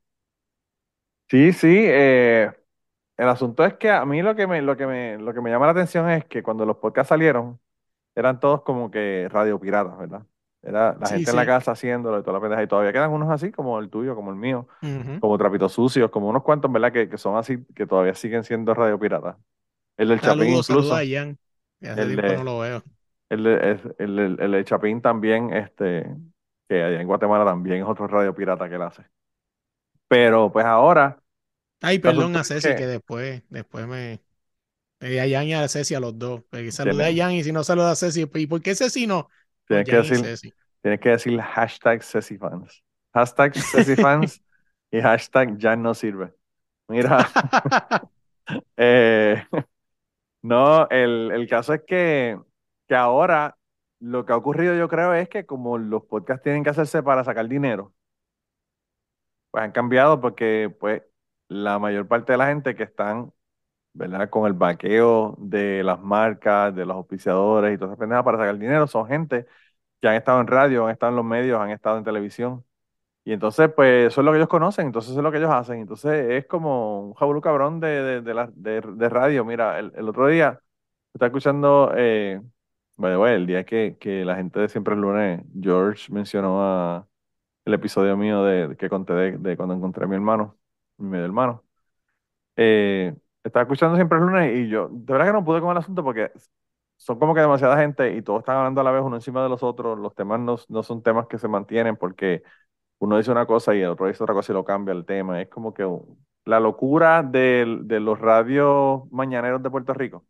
[1.28, 2.50] sí, sí, eh,
[3.16, 5.50] el asunto es que a mí lo que me, lo que me, lo que me
[5.50, 7.58] llama la atención es que cuando los podcasts salieron,
[8.14, 10.22] eran todos como que radio piratas, ¿verdad?
[10.62, 12.62] Era la gente en la casa haciéndolo y toda la pendeja.
[12.62, 14.66] Y todavía quedan unos así, como el tuyo, como el mío,
[15.20, 16.92] como trapitos sucios, como unos cuantos, ¿verdad?
[16.92, 19.36] Que, que son así, que todavía siguen siendo radio piratas.
[19.96, 20.94] El del Chapín incluso.
[20.94, 21.38] A Jan.
[21.80, 22.82] el de, no lo veo.
[23.28, 26.08] El de, el, el, Chapín también, este,
[26.68, 29.02] que allá en Guatemala también es otro radio pirata que él hace.
[30.08, 31.22] Pero pues ahora.
[31.80, 32.86] Ay, perdón a Ceci, que...
[32.86, 34.20] después, después me.
[35.00, 36.42] Me di a Jan y a Ceci a los dos.
[36.70, 39.28] Saludé a Jan y si no saluda a Ceci, ¿y por qué Ceci no?
[39.68, 42.82] Tienes, que decir, tienes que decir hashtag Ceci fans.
[43.14, 44.42] Hashtag Ceci fans
[44.90, 46.32] y hashtag Jan no sirve.
[46.88, 47.28] Mira.
[48.76, 49.44] eh,
[50.42, 52.38] no, el, el caso es que,
[52.88, 53.56] que ahora
[54.00, 57.24] lo que ha ocurrido yo creo es que como los podcasts tienen que hacerse para
[57.24, 57.92] sacar dinero,
[59.58, 61.02] pues han cambiado porque pues
[61.48, 63.32] la mayor parte de la gente que están,
[63.94, 64.30] ¿verdad?
[64.30, 68.58] Con el vaqueo de las marcas, de los auspiciadores y todas esas pendejas para sacar
[68.58, 69.46] dinero, son gente
[70.00, 72.64] que han estado en radio, han estado en los medios, han estado en televisión.
[73.24, 75.50] Y entonces, pues eso es lo que ellos conocen, entonces eso es lo que ellos
[75.52, 75.80] hacen.
[75.80, 78.80] Entonces es como un jabulú cabrón de, de, la, de,
[79.10, 79.44] radio.
[79.44, 80.60] Mira, el, el, otro día
[81.14, 82.40] estaba escuchando, eh,
[82.96, 87.08] bueno, el día que, que la gente de Siempre el Lunes, George mencionó a,
[87.68, 90.58] el episodio mío de, que conté de, cuando encontré a mi hermano,
[90.98, 91.64] mi medio hermano.
[92.56, 95.78] Eh, estaba escuchando Siempre el Lunes y yo, de verdad que no pude con el
[95.78, 96.32] asunto porque
[96.96, 99.48] son como que demasiada gente y todos están hablando a la vez uno encima de
[99.50, 99.98] los otros.
[99.98, 102.42] Los temas no, no son temas que se mantienen porque
[102.98, 105.40] uno dice una cosa y el otro dice otra cosa y lo cambia el tema.
[105.42, 105.84] Es como que
[106.44, 107.66] la locura de,
[108.00, 110.26] los radios mañaneros de Puerto Rico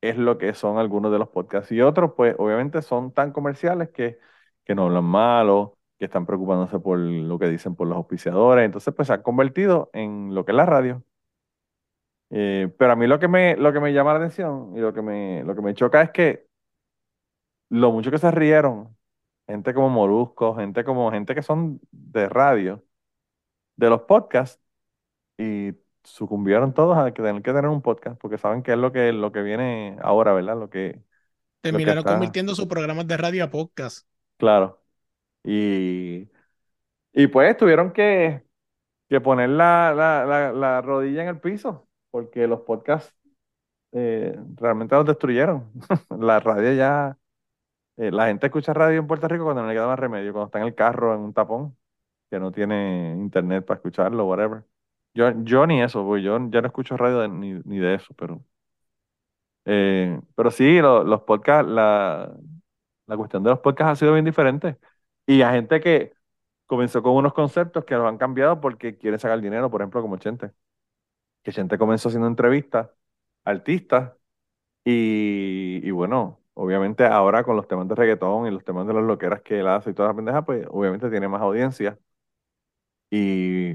[0.00, 1.70] es lo que son algunos de los podcasts.
[1.72, 4.18] Y otros, pues, obviamente son tan comerciales que,
[4.64, 8.64] que no hablan malo, que están preocupándose por lo que dicen por los auspiciadores.
[8.64, 11.04] Entonces, pues se han convertido en lo que es la radio.
[12.30, 14.92] Eh, pero a mí lo que me, lo que me llama la atención y lo
[14.92, 16.48] que me, lo que me choca es que
[17.68, 18.96] lo mucho que se rieron
[19.46, 22.84] gente como Molusco, gente como gente que son de radio,
[23.76, 24.60] de los podcasts,
[25.38, 25.70] y
[26.02, 29.30] sucumbieron todos a tener que tener un podcast, porque saben que es lo que, lo
[29.30, 30.58] que viene ahora, ¿verdad?
[30.58, 31.00] Lo que.
[31.60, 34.08] Terminaron convirtiendo sus programas de radio a podcast.
[34.36, 34.81] Claro.
[35.44, 36.28] Y,
[37.12, 38.44] y pues tuvieron que,
[39.08, 43.14] que poner la, la, la, rodilla en el piso, porque los podcasts
[43.92, 45.70] eh, realmente los destruyeron.
[46.20, 47.18] la radio ya
[47.96, 50.46] eh, la gente escucha radio en Puerto Rico cuando no le queda más remedio, cuando
[50.46, 51.76] está en el carro en un tapón,
[52.30, 54.64] que no tiene internet para escucharlo, whatever.
[55.14, 58.44] Yo, yo ni eso, pues yo ya no escucho radio ni, de eso, pero.
[59.64, 62.34] Eh, pero sí, los podcasts, la,
[63.06, 64.78] la cuestión de los podcasts ha sido bien diferente.
[65.26, 66.14] Y hay gente que
[66.66, 70.16] comenzó con unos conceptos que los han cambiado porque quieren sacar dinero, por ejemplo, como
[70.16, 70.52] Chente.
[71.42, 72.90] Que Chente comenzó haciendo entrevistas
[73.44, 74.12] a artistas
[74.84, 79.04] y, y bueno, obviamente ahora con los temas de reggaetón y los temas de las
[79.04, 81.98] loqueras que él hace y todas las pendejas, pues obviamente tiene más audiencia
[83.10, 83.72] y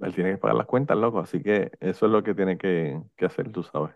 [0.00, 3.00] él tiene que pagar las cuentas, loco, así que eso es lo que tiene que,
[3.20, 3.94] hacer, tú sabes.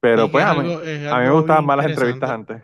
[0.00, 2.62] Pero pues a mí, a mí me gustaban más las entrevistas antes.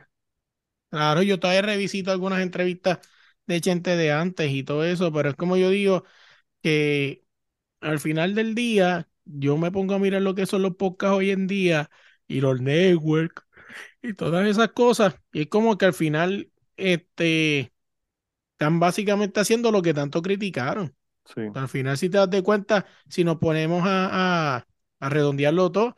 [0.91, 2.99] Claro, yo todavía revisito algunas entrevistas
[3.47, 6.05] de gente de antes y todo eso, pero es como yo digo
[6.63, 7.25] que
[7.81, 11.31] al final del día yo me pongo a mirar lo que son los podcasts hoy
[11.33, 11.91] en día
[12.29, 13.45] y los networks
[14.03, 17.73] y todas esas cosas y es como que al final este
[18.53, 20.95] están básicamente haciendo lo que tanto criticaron.
[21.55, 24.67] Al final si te das de cuenta, si nos ponemos a, a,
[25.01, 25.97] a redondearlo todo,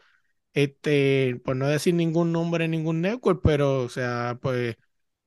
[0.52, 4.76] este, por no decir ningún nombre en ningún network, pero, o sea, pues,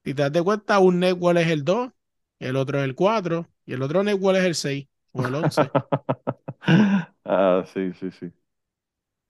[0.03, 1.91] si te das cuenta, un network es el 2,
[2.39, 5.61] el otro es el 4, y el otro network es el 6 o el 11.
[7.25, 8.31] ah, sí, sí, sí.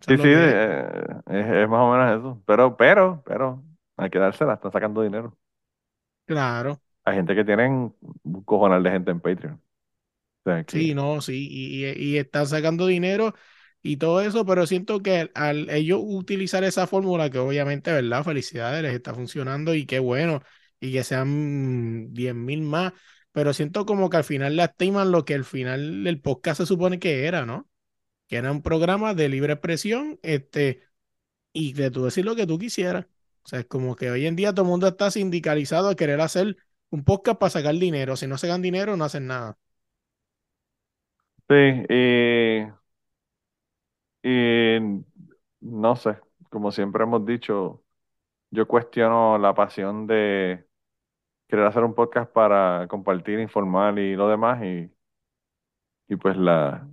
[0.02, 2.44] Sí, sí, eh, es, más o menos eso.
[2.46, 3.64] Pero, pero, pero,
[3.98, 5.38] hay que dársela, están sacando dinero.
[6.26, 6.80] Claro.
[7.06, 9.62] Hay gente que tienen un cojonal de gente en Patreon.
[10.68, 13.34] Sí, no, sí, y, y, están sacando dinero
[13.88, 18.24] y todo eso, pero siento que al, ellos utilizar esa fórmula, que obviamente, ¿verdad?
[18.24, 20.42] Felicidades, les está funcionando y qué bueno,
[20.80, 22.94] y que sean 10 mil más,
[23.32, 27.00] pero siento como que al final lastiman lo que al final del podcast se supone
[27.00, 27.70] que era, ¿no?
[28.28, 30.84] Que era un programa de libre expresión, este,
[31.54, 33.06] y de tú decir lo que tú quisieras.
[33.44, 36.22] O sea, es como que hoy en día todo el mundo está sindicalizado a querer
[36.22, 36.58] hacer
[36.90, 38.18] un podcast para sacar dinero.
[38.18, 39.60] Si no sacan dinero, no hacen nada.
[41.48, 41.56] Sí,
[41.90, 42.66] y
[44.26, 44.80] y
[45.62, 46.20] no sé,
[46.50, 47.84] como siempre hemos dicho,
[48.52, 50.68] yo cuestiono la pasión de
[51.48, 54.92] querer hacer un podcast para compartir, informar y lo demás, y,
[56.08, 56.88] y pues la,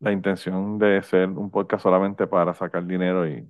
[0.00, 3.48] la intención de ser un podcast solamente para sacar dinero y,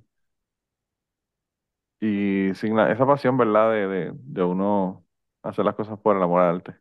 [2.00, 3.70] y sin esa pasión, ¿verdad?
[3.72, 5.06] De, de, de uno
[5.42, 6.76] hacer las cosas por el amor al arte.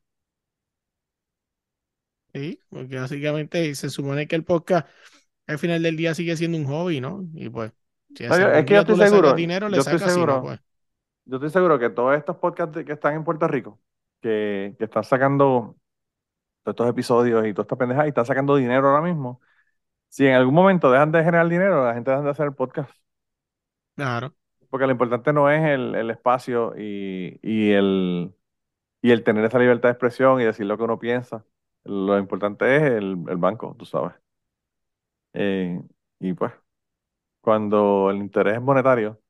[2.33, 4.87] Sí, porque básicamente se supone que el podcast
[5.51, 7.25] al final del día sigue siendo un hobby, ¿no?
[7.33, 7.71] Y pues,
[8.15, 10.59] si es que yo estoy seguro, dinero, le yo estoy seguro, pues.
[11.25, 13.79] Yo estoy seguro que todos estos podcasts que están en Puerto Rico,
[14.21, 15.77] que, que están sacando
[16.63, 19.41] todos estos episodios y toda esta pendeja y están sacando dinero ahora mismo,
[20.09, 22.91] si en algún momento dejan de generar dinero, la gente deja de hacer el podcast.
[23.95, 24.33] Claro.
[24.69, 28.33] Porque lo importante no es el, el espacio y, y, el,
[29.01, 31.45] y el tener esa libertad de expresión y decir lo que uno piensa.
[31.83, 34.13] Lo importante es el, el banco, tú sabes.
[35.33, 35.81] Eh,
[36.19, 36.53] y pues,
[37.41, 39.21] cuando el interés es monetario,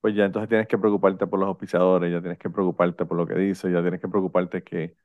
[0.00, 3.26] pues ya entonces tienes que preocuparte por los auspiciadores, ya tienes que preocuparte por lo
[3.26, 4.96] que dice, ya tienes que preocuparte que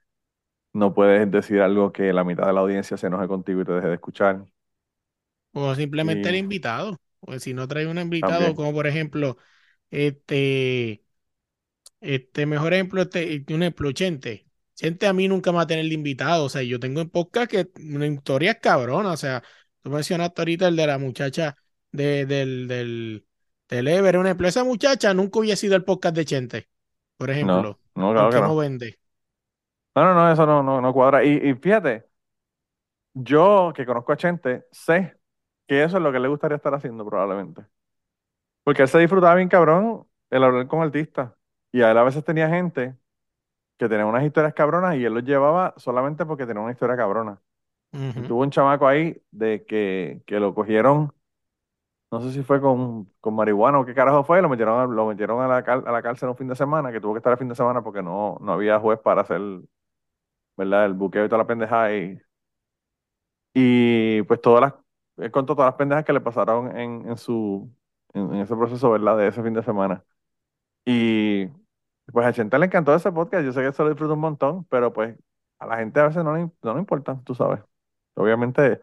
[0.74, 3.74] no puedes decir algo que la mitad de la audiencia se enoje contigo y te
[3.74, 4.46] deje de escuchar.
[5.54, 6.98] O simplemente el invitado.
[7.22, 9.38] Pues si no trae un invitado, como por ejemplo,
[9.90, 11.04] este,
[12.02, 14.48] este mejor ejemplo, este, un ejemplo, Chente.
[14.76, 16.46] Chente a mí nunca me va a tener de invitado.
[16.46, 19.12] O sea, yo tengo en podcast que una historia es cabrona.
[19.12, 19.44] O sea,
[19.86, 21.56] Tú mencionaste ahorita el de la muchacha
[21.92, 23.28] de, del, del,
[23.70, 24.48] del Ever, una ejemplo.
[24.48, 26.70] Esa muchacha nunca hubiera sido el podcast de Chente,
[27.18, 27.80] por ejemplo.
[27.96, 28.56] No, no, claro que no.
[28.56, 29.00] vende.
[29.96, 31.24] No, no, no, eso no, no, no cuadra.
[31.24, 32.06] Y, y fíjate,
[33.14, 35.18] yo que conozco a Chente, sé
[35.68, 37.66] que eso es lo que le gustaría estar haciendo probablemente.
[38.64, 41.34] Porque él se disfrutaba bien cabrón el hablar con artistas.
[41.72, 42.98] Y a él a veces tenía gente
[43.78, 47.42] que tenía unas historias cabronas y él los llevaba solamente porque tenía una historia cabrona.
[48.28, 51.14] Tuvo un chamaco ahí de que, que, lo cogieron,
[52.12, 55.42] no sé si fue con, con marihuana o qué carajo fue, lo metieron, lo metieron
[55.42, 57.50] a la, a la cárcel un fin de semana, que tuvo que estar el fin
[57.50, 59.42] de semana porque no, no había juez para hacer,
[60.58, 60.86] ¿verdad?
[60.86, 61.94] El buqueo y toda la pendeja.
[61.94, 62.20] Y,
[63.54, 64.74] y pues todas las,
[65.18, 67.72] él contó todas las pendejas que le pasaron en, en su,
[68.14, 69.18] en, ese proceso, ¿verdad?
[69.18, 70.04] De ese fin de semana.
[70.86, 71.48] Y
[72.12, 74.66] pues a gente le encantó ese podcast, yo sé que eso lo disfruta un montón,
[74.66, 75.18] pero pues
[75.60, 77.62] a la gente a veces no le, no le importa, tú sabes.
[78.16, 78.82] Obviamente,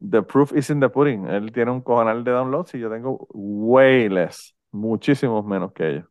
[0.00, 1.26] the proof is in the pudding.
[1.28, 6.06] Él tiene un cojonal de downloads y yo tengo way less, muchísimos menos que ellos.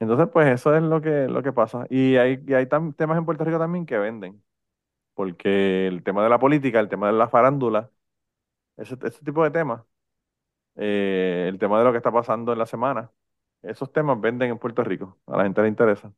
[0.00, 1.86] Entonces, pues eso es lo que, lo que pasa.
[1.90, 4.42] Y hay, y hay temas en Puerto Rico también que venden.
[5.14, 7.90] Porque el tema de la política, el tema de la farándula,
[8.76, 9.82] ese, ese tipo de temas,
[10.76, 13.10] eh, el tema de lo que está pasando en la semana,
[13.62, 15.18] esos temas venden en Puerto Rico.
[15.26, 16.12] A la gente le interesa.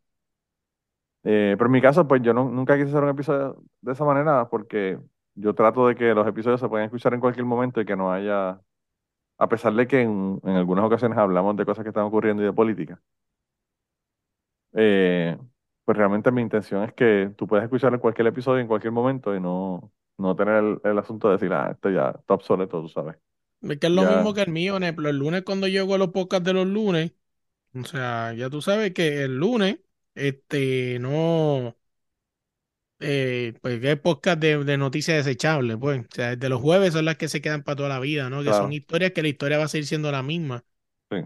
[1.25, 4.49] Eh, pero en mi caso, pues yo nunca quise hacer un episodio de esa manera
[4.49, 4.99] porque
[5.35, 8.13] yo trato de que los episodios se puedan escuchar en cualquier momento y que no
[8.13, 8.61] haya,
[9.39, 12.53] a pesar de que en, algunas ocasiones hablamos de cosas que están ocurriendo y de
[12.53, 13.01] política,
[14.75, 15.37] eh,
[15.85, 19.35] pues realmente mi intención es que tú puedas escuchar en cualquier episodio en cualquier momento
[19.35, 23.17] y no, no tener el, asunto de decir, ah, esto ya está obsoleto, tú sabes.
[23.63, 26.09] Es que es lo mismo que el mío, ejemplo, el lunes cuando llego a los
[26.09, 27.13] podcasts de los lunes,
[27.75, 29.81] o sea, ya tú sabes que el lunes,
[30.15, 31.77] este, no,
[33.03, 37.17] eh, pues es podcast de, noticias desechables, pues, o sea, de los jueves son las
[37.17, 38.43] que se quedan para toda la vida, ¿no?
[38.43, 40.65] Que son historias que la historia va a seguir siendo la misma.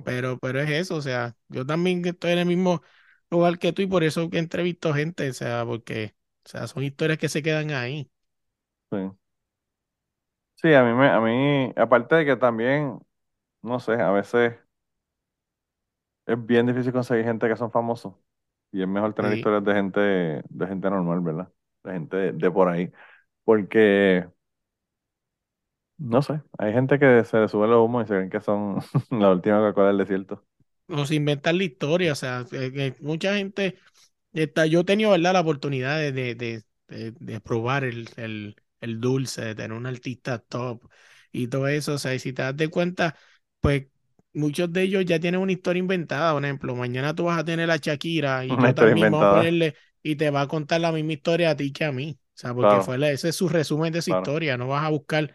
[0.05, 2.83] Pero, pero es eso, o sea, yo también estoy en el mismo
[3.31, 6.83] lugar que tú y por eso que entrevisto gente, o sea, porque, o sea, son
[6.83, 8.11] historias que se quedan ahí.
[8.91, 8.99] Sí.
[10.57, 12.99] Sí, a mí me, a mí, aparte de que también,
[13.63, 14.55] no sé, a veces
[16.27, 18.15] es bien difícil conseguir gente que son famosos.
[18.73, 21.49] Y es mejor tener historias de gente, de gente normal, ¿verdad?
[21.87, 22.93] De gente de, por ahí.
[23.45, 24.27] Porque,
[25.99, 28.81] no sé, hay gente que se le sube los humos y se creen que son
[29.11, 30.45] la última Coca-Cola del desierto.
[30.89, 32.45] O se inventan la historia, o sea,
[33.01, 33.77] mucha gente,
[34.33, 35.33] está, yo he tenido, ¿verdad?
[35.35, 40.89] La oportunidad de, de, de, probar el, el, el dulce, de tener un artista top
[41.33, 43.17] y todo eso, o sea, y si te das de cuenta,
[43.61, 43.87] pues
[44.35, 46.33] muchos de ellos ya tienen una historia inventada.
[46.35, 49.75] Por ejemplo, mañana tú vas a tener a Shakira y yo también voy a ponerle
[50.11, 52.19] y te va a contar la misma historia a ti que a mí.
[52.21, 54.57] O sea, porque fue ese es su resumen de esa historia.
[54.57, 55.35] No vas a buscar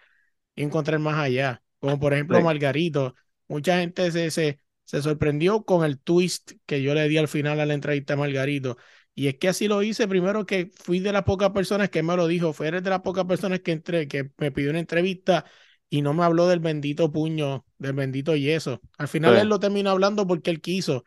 [0.55, 1.63] encontrar más allá.
[1.79, 3.15] Como por ejemplo, Margarito.
[3.47, 7.59] Mucha gente se, se, se sorprendió con el twist que yo le di al final
[7.59, 8.77] a la entrevista a Margarito.
[9.13, 12.15] Y es que así lo hice, primero que fui de las pocas personas que me
[12.15, 15.45] lo dijo, fue de las pocas personas que entré, que me pidió una entrevista
[15.89, 18.79] y no me habló del bendito puño, del bendito yeso.
[18.97, 21.03] Al final él lo terminó hablando porque él quiso,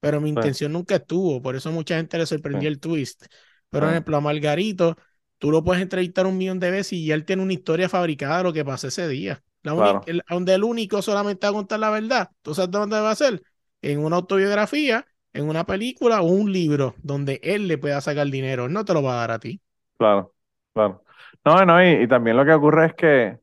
[0.00, 3.26] pero mi intención nunca estuvo, por eso mucha gente le sorprendió el twist.
[3.70, 4.96] Pero, por ejemplo, a Margarito,
[5.38, 8.44] tú lo puedes entrevistar un millón de veces y él tiene una historia fabricada de
[8.44, 9.42] lo que pasó ese día.
[9.62, 10.00] La
[10.30, 12.30] donde el único solamente va a contar la verdad.
[12.42, 13.42] ¿Tú sabes dónde va a ser?
[13.82, 18.68] En una autobiografía, en una película o un libro donde él le pueda sacar dinero.
[18.68, 19.60] No te lo va a dar a ti.
[19.98, 20.32] Claro,
[20.72, 21.02] claro.
[21.44, 23.38] No, no, y también lo que ocurre es que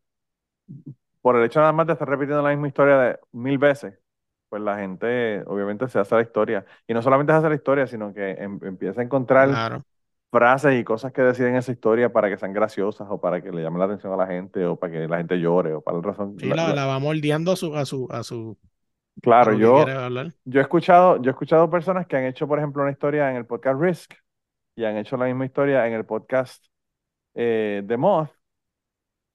[1.22, 3.96] por el hecho nada más de estar repitiendo la misma historia de mil veces,
[4.56, 6.66] pues la gente obviamente se hace la historia.
[6.88, 9.84] Y no solamente se hace la historia, sino que em, empieza a encontrar
[10.32, 13.62] frases y cosas que deciden esa historia para que sean graciosas o para que le
[13.62, 16.04] llamen la atención a la gente o para que la gente llore o para la
[16.04, 16.40] razón.
[16.40, 18.58] Sí, la, va moldeando a su, a su, a su
[19.22, 19.86] Claro, yo,
[20.46, 23.36] yo he escuchado, yo he escuchado personas que han hecho, por ejemplo, una historia en
[23.36, 24.14] el podcast Risk
[24.78, 26.66] y han hecho la misma historia en el podcast
[27.34, 28.32] eh, de Moth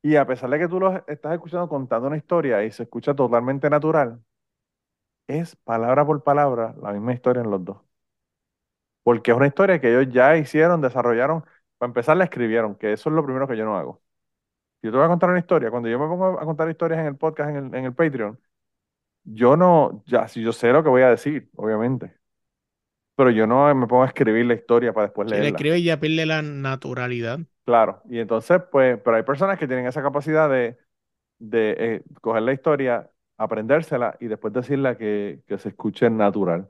[0.02, 3.14] y a pesar de que tú lo estás escuchando contando una historia y se escucha
[3.14, 4.18] totalmente natural,
[5.38, 7.78] es palabra por palabra la misma historia en los dos.
[9.02, 11.44] Porque es una historia que ellos ya hicieron, desarrollaron,
[11.78, 14.02] para empezar la escribieron, que eso es lo primero que yo no hago.
[14.82, 17.06] Yo te voy a contar una historia, cuando yo me pongo a contar historias en
[17.06, 18.38] el podcast, en el, en el Patreon,
[19.24, 22.14] yo no, ya, si yo sé lo que voy a decir, obviamente,
[23.16, 25.44] pero yo no me pongo a escribir la historia para después leerla.
[25.44, 27.40] le escribe y ya pierde la naturalidad.
[27.64, 30.78] Claro, y entonces, pues, pero hay personas que tienen esa capacidad de,
[31.38, 36.68] de eh, coger la historia, aprendérsela y después decirla que, que, se escuche natural.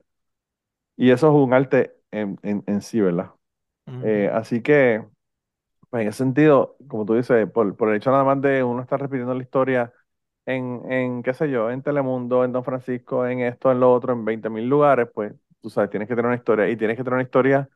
[0.96, 3.32] Y eso es un arte en, en, sí, ¿verdad?
[4.04, 5.04] Eh, así que,
[5.90, 8.82] pues, en ese sentido, como tú dices, por, por el hecho nada más de uno
[8.82, 9.92] estar repitiendo la historia
[10.46, 14.12] en, en, qué sé yo, en Telemundo, en Don Francisco, en esto, en lo otro,
[14.12, 17.04] en 20 mil lugares, pues, tú sabes, tienes que tener una historia y tienes que
[17.04, 17.68] tener una historia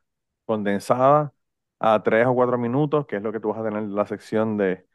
[0.45, 1.33] condensada
[1.79, 4.07] a tres o cuatro minutos, que es lo que tú vas a tener en la
[4.07, 4.85] sección de,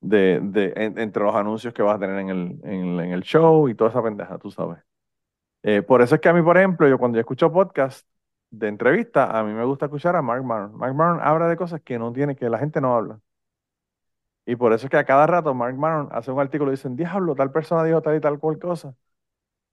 [0.00, 3.74] de, de entre los anuncios que vas a tener en el, en, el show y
[3.74, 4.78] toda esa pendeja, tú sabes.
[5.62, 8.06] Eh, por eso es que a mí, por ejemplo, yo cuando yo escucho podcast
[8.50, 10.76] de entrevista, a mí me gusta escuchar a Mark Maron.
[10.76, 13.20] Mark Maron habla de cosas que no tiene, que la gente no habla.
[14.46, 16.96] Y por eso es que a cada rato Mark Maron hace un artículo y dicen,
[16.96, 18.94] diablo, tal persona dijo tal y tal cual cosa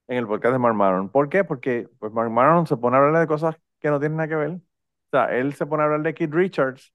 [0.07, 1.09] en el podcast de Mark Maron.
[1.09, 1.43] ¿Por qué?
[1.43, 4.35] Porque pues Mark Maron se pone a hablar de cosas que no tienen nada que
[4.35, 4.51] ver.
[4.51, 4.61] O
[5.11, 6.93] sea, él se pone a hablar de Keith Richards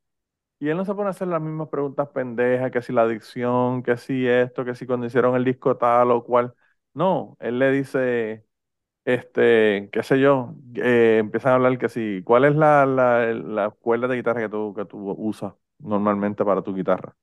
[0.62, 3.82] y él no se pone a hacer las mismas preguntas pendejas, que si la adicción,
[3.82, 6.54] que si esto, que si cuando hicieron el disco tal o cual.
[6.94, 8.46] No, él le dice,
[9.04, 13.70] este, qué sé yo, eh, empiezan a hablar que si, ¿cuál es la, la, la
[13.70, 17.16] cuerda de guitarra que tú, que tú usas normalmente para tu guitarra?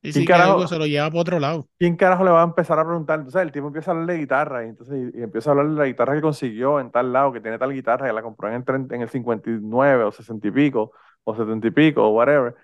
[0.00, 1.68] Y si carajo, se lo lleva por otro lado.
[1.78, 3.20] ¿Quién carajo le va a empezar a preguntar?
[3.20, 5.74] Entonces el tipo empieza a hablar de guitarra y, entonces, y, empieza a hablar de
[5.74, 8.64] la guitarra que consiguió en tal lado, que tiene tal guitarra, que la compró en
[8.66, 10.92] el, en el 59 o 60 y pico,
[11.24, 12.54] o 70 y pico, o whatever.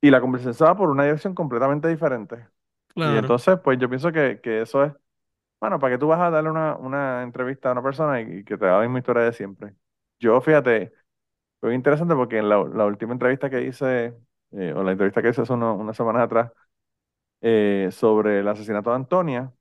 [0.00, 2.48] Y la conversación se va por una dirección completamente diferente.
[2.96, 4.92] Y entonces, pues yo pienso que, que, eso es,
[5.60, 8.56] bueno, para que tú vas a darle una, una entrevista a una persona y, que
[8.58, 9.74] te haga la misma historia de siempre.
[10.20, 10.92] Yo, fíjate,
[11.60, 14.14] fue interesante porque en la, la última entrevista que hice,
[14.52, 16.52] eh, o la entrevista que hice hace unas semanas atrás,
[17.40, 19.52] eh, sobre el asesinato de Antonia,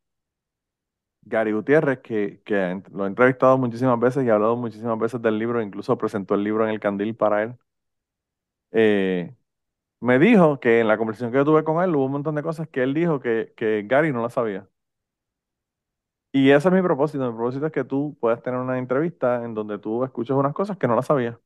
[1.25, 5.39] Gary Gutiérrez, que, que lo he entrevistado muchísimas veces y ha hablado muchísimas veces del
[5.39, 7.55] libro, incluso presentó el libro en el candil para él,
[8.73, 9.35] eh,
[10.01, 12.43] me dijo que en la conversación que yo tuve con él hubo un montón de
[12.43, 14.69] cosas que él dijo que, que Gary no la sabía.
[16.31, 17.25] Y ese es mi propósito.
[17.31, 20.77] Mi propósito es que tú puedas tener una entrevista en donde tú escuches unas cosas
[20.77, 21.37] que no las sabías.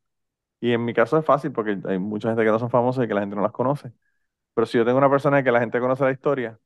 [0.62, 3.08] Y en mi caso es fácil porque hay mucha gente que no son famosos y
[3.10, 3.94] que la gente no las conoce.
[4.56, 6.60] Pero si yo tengo una persona que la gente conoce la historia,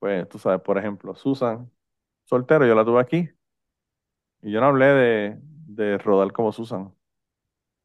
[0.00, 1.70] pues tú sabes, por ejemplo, Susan,
[2.24, 3.30] soltero, yo la tuve aquí.
[4.42, 6.94] Y yo no hablé de, de rodar como Susan.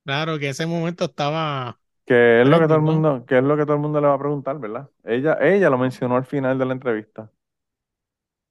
[0.06, 1.78] Claro que ese momento estaba.
[2.10, 4.07] Que es lo que todo el mundo, que es lo que todo el mundo le
[4.07, 4.90] va a preguntar, ¿verdad?
[5.03, 7.30] Ella, ella lo mencionó al final de la entrevista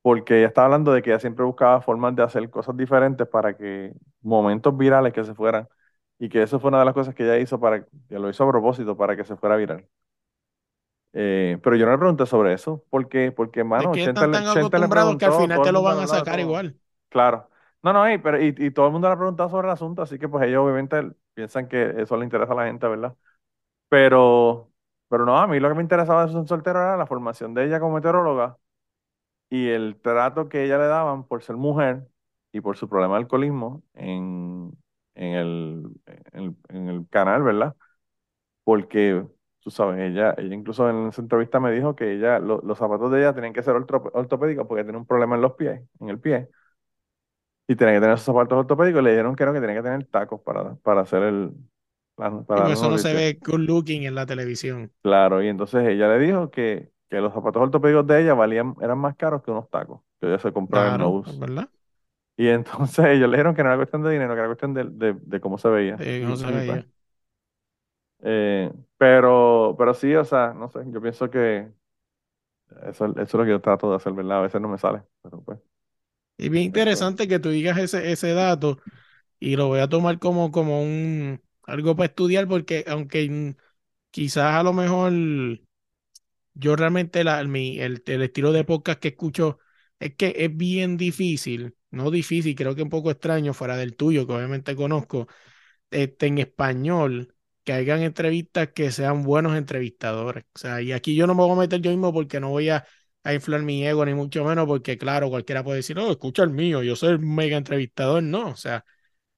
[0.00, 3.56] porque ella estaba hablando de que ella siempre buscaba formas de hacer cosas diferentes para
[3.56, 5.68] que momentos virales que se fueran,
[6.18, 8.44] y que eso fue una de las cosas que ella hizo para, que lo hizo
[8.44, 9.86] a propósito para que se fuera viral.
[11.12, 13.32] Eh, pero yo no le pregunté sobre eso, ¿por qué?
[13.32, 16.40] Porque, mano, es que están tan acostumbrados que al final te lo van a sacar
[16.40, 16.76] igual.
[17.08, 17.48] Claro.
[17.82, 20.02] No, no, y, pero, y, y, todo el mundo le ha preguntado sobre el asunto,
[20.02, 23.14] así que pues ellos obviamente piensan que eso le interesa a la gente, ¿verdad?
[23.88, 24.70] Pero,
[25.08, 27.64] pero no, a mí lo que me interesaba de su soltero era la formación de
[27.66, 28.58] ella como meteoróloga
[29.50, 32.06] y el trato que ella le daban por ser mujer
[32.52, 34.72] y por su problema de alcoholismo en,
[35.14, 37.76] en, el, en, canal, ¿verdad?
[38.64, 39.26] Porque,
[39.60, 43.20] tú sabes, ella, ella incluso en esa entrevista me dijo que ella, los zapatos de
[43.20, 46.48] ella tenían que ser ortopédicos porque tiene un problema en los pies, en el pie.
[47.66, 49.02] Y tenía que tener esos zapatos ortopédicos.
[49.02, 51.52] Le dijeron que no, que tenía que tener tacos para, para hacer el,
[52.18, 54.92] para eso no se ve good looking en la televisión.
[55.02, 58.98] Claro, y entonces ella le dijo que, que los zapatos ortopédicos de ella valían, eran
[58.98, 61.38] más caros que unos tacos que ella se compraba en Nose.
[61.38, 61.70] ¿verdad?
[62.36, 65.14] Y entonces ellos le dijeron que no era cuestión de dinero, que era cuestión de,
[65.14, 65.96] de, cómo se veía.
[65.98, 66.72] Sí, cómo se veía.
[66.72, 66.84] Pues,
[68.24, 71.68] eh, pero, pero sí, o sea, no sé, yo pienso que
[72.84, 74.38] eso, eso es lo que yo trato de hacer, ¿verdad?
[74.38, 75.58] A veces no me sale, pero pues.
[76.36, 78.78] Y bien interesante que tú digas ese, ese dato
[79.40, 83.54] y lo voy a tomar como, como un algo para estudiar porque aunque
[84.10, 85.12] quizás a lo mejor
[86.54, 89.58] yo realmente la, mi, el, estilo de podcast que escucho
[90.00, 94.26] es que es bien difícil, no difícil, creo que un poco extraño fuera del tuyo,
[94.26, 95.28] que obviamente conozco,
[95.90, 97.34] este, en español,
[97.64, 100.44] que hagan entrevistas que sean buenos entrevistadores.
[100.54, 102.70] O sea, y aquí yo no me voy a meter yo mismo porque no voy
[102.70, 102.86] a,
[103.24, 106.50] a inflar mi ego, ni mucho menos, porque claro, cualquiera puede decir, no, escucha el
[106.50, 108.22] mío, yo soy el mega entrevistador.
[108.22, 108.84] No, o sea,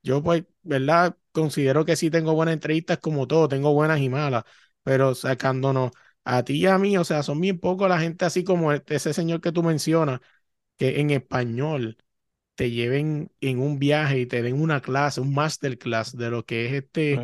[0.03, 1.17] yo pues, ¿verdad?
[1.33, 4.45] Considero que sí tengo buenas entrevistas como todo, tengo buenas y malas,
[4.83, 5.93] pero sacándonos
[6.25, 8.97] a ti y a mí, o sea, son bien pocos la gente así como este,
[8.97, 10.21] ese señor que tú mencionas,
[10.79, 11.99] que en español
[12.55, 16.67] te lleven en un viaje y te den una clase, un masterclass de lo que
[16.67, 17.23] es este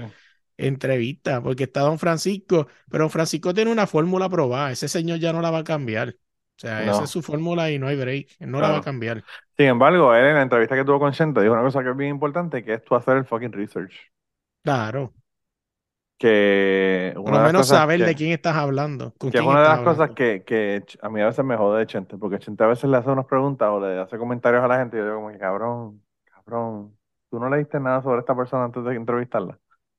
[0.58, 5.32] entrevista, porque está Don Francisco, pero Don Francisco tiene una fórmula probada, ese señor ya
[5.32, 6.16] no la va a cambiar.
[6.56, 9.22] O sea, esa es su fórmula y no hay break, no la va a cambiar.
[9.56, 11.96] Sin embargo, él en la entrevista que tuvo con Chente dijo una cosa que es
[11.96, 13.92] bien importante, que es tú hacer el fucking research.
[14.62, 15.12] Claro
[16.18, 19.12] que por lo menos saber de quién estás hablando.
[19.18, 21.86] que es una de las cosas que, que, a mí a veces me jode de
[21.86, 24.78] Chente, porque Chente a veces le hace unas preguntas o le hace comentarios a la
[24.78, 26.96] gente y yo digo como que cabrón, cabrón,
[27.30, 29.58] tú no leíste nada sobre esta persona antes de entrevistarla.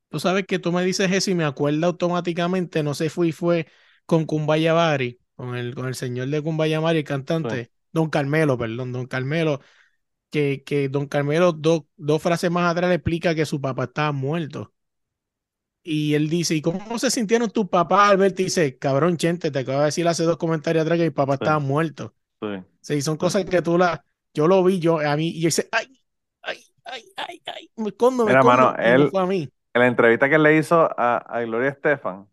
[0.10, 3.68] Tú sabes que tú me dices eso y me acuerdo automáticamente, no sé, fui fue
[4.06, 9.08] con Kumbayabari, con el, con el señor de Kumbayabari, el cantante, Don Carmelo, perdón, Don
[9.08, 9.62] Carmelo,
[10.30, 14.74] que, que Don Carmelo dos frases más atrás le explica que su papá estaba muerto
[15.90, 18.42] y él dice, ¿y cómo se sintieron tus papás al verte?
[18.42, 21.36] Y dice, cabrón, Chente, te acabo de decir hace dos comentarios atrás que mi papá
[21.36, 22.14] estaba muerto.
[22.42, 22.62] Sí.
[22.82, 23.02] sí.
[23.02, 24.04] son cosas que tú la,
[24.34, 26.04] yo lo vi, yo, a mí, y yo dice, ay,
[26.42, 29.50] ay, ay, ay, ay, me escondo, me Mira, mano, él, fue a mí.
[29.74, 32.28] En la entrevista que le hizo a, a Gloria Estefan,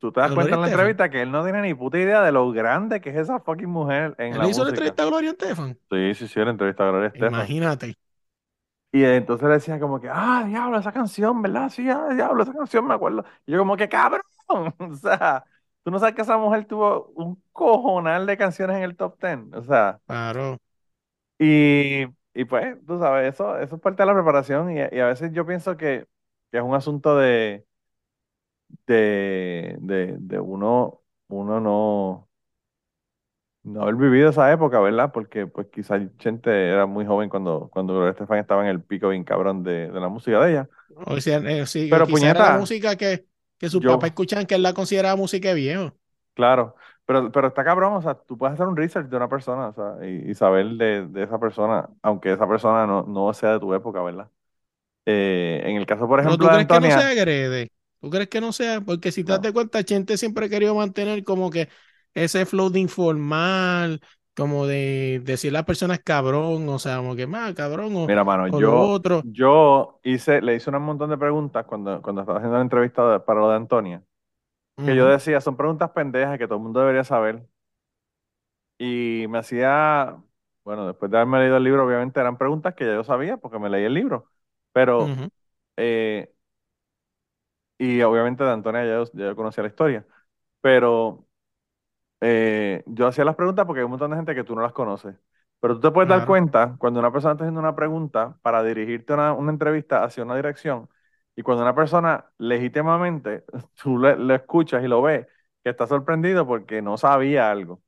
[0.00, 2.32] tú te das cuenta en la entrevista que él no tiene ni puta idea de
[2.32, 5.78] lo grande que es esa fucking mujer en ¿Él hizo la entrevista a Gloria Estefan?
[5.90, 7.34] Sí, sí, sí, la entrevista a Gloria Estefan.
[7.34, 7.94] Imagínate.
[8.92, 11.68] Y entonces le decía como que, ah, diablo, esa canción, ¿verdad?
[11.68, 13.24] Sí, ah, diablo, esa canción me acuerdo.
[13.46, 15.44] Y yo como que, cabrón, o sea,
[15.84, 19.54] tú no sabes que esa mujer tuvo un cojonal de canciones en el top ten,
[19.54, 20.00] o sea.
[20.06, 20.58] Claro.
[21.38, 25.30] Y, y pues, tú sabes, eso, eso es parte de la preparación y, a veces
[25.32, 26.06] yo pienso que,
[26.50, 27.64] que es un asunto de,
[28.86, 32.30] de, de, de uno, uno no
[33.62, 35.12] no haber vivido esa época, ¿verdad?
[35.12, 39.10] Porque pues quizás gente era muy joven cuando, cuando Gloria Estefan estaba en el pico
[39.10, 40.68] bien cabrón de, la música de ella.
[41.06, 43.26] O sea, eh, sí, pero puñeta, la música que,
[43.58, 45.92] que sus papás escuchan que él la consideraba música viejo.
[46.34, 46.74] Claro,
[47.04, 49.74] pero, pero está cabrón, o sea, tú puedes hacer un research de una persona, o
[49.74, 53.74] sea, y, saber de, de, esa persona, aunque esa persona no, no sea de tu
[53.74, 54.28] época, ¿verdad?
[55.04, 57.72] Eh, en el caso, por ejemplo, ¿tú crees que no se agrede?
[58.00, 58.80] ¿Tú crees que no sea?
[58.80, 61.68] Porque si te das cuenta, gente siempre ha querido mantener como que
[62.14, 64.00] ese flow de informal,
[64.34, 68.24] como de decir a las personas cabrón, o sea, como que más cabrón o, Mira,
[68.24, 69.22] mano, yo, otro.
[69.24, 73.40] yo hice, le hice un montón de preguntas cuando, cuando estaba haciendo la entrevista para
[73.40, 74.02] lo de Antonia,
[74.76, 77.42] que yo decía, son preguntas pendejas que todo el mundo debería saber.
[78.78, 80.16] Y me hacía,
[80.64, 83.58] bueno, después de haberme leído el libro, obviamente eran preguntas que ya yo sabía porque
[83.58, 84.30] me leí el libro.
[84.72, 85.06] Pero,
[85.76, 86.32] eh,
[87.80, 90.06] y obviamente de Antonia ya yo, ya conocía la historia.
[90.60, 91.26] Pero
[92.20, 94.72] eh, yo hacía las preguntas porque hay un montón de gente que tú no las
[94.72, 95.16] conoces.
[95.60, 99.14] Pero tú te puedes dar cuenta cuando una persona está haciendo una pregunta para dirigirte
[99.14, 100.90] una, una entrevista hacia una dirección
[101.36, 103.44] y cuando una persona legítimamente
[103.82, 105.26] tú le, escuchas y lo ves,
[105.64, 107.82] que está sorprendido porque no sabía algo.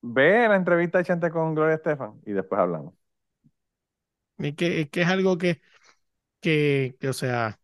[0.00, 2.94] Ve la entrevista de con Gloria Estefan y después hablamos.
[4.38, 5.60] Es que, es que es algo que,
[6.40, 7.58] que, que o sea,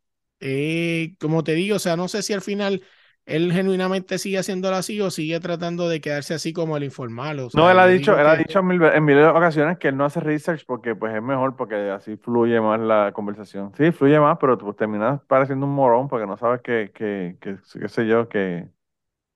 [0.44, 2.82] eh, como te digo, o sea, no sé si al final
[3.26, 7.40] él genuinamente sigue haciéndolo así o sigue tratando de quedarse así como el informal.
[7.54, 8.66] no, él ha dicho, él ha dicho en
[9.04, 12.78] mil, ocasiones que él no hace research porque pues es mejor porque así fluye más
[12.80, 13.72] la conversación.
[13.76, 17.56] Sí, fluye más, pero pues terminas pareciendo un morón porque no sabes que, que, que
[17.80, 18.68] qué sé yo, que,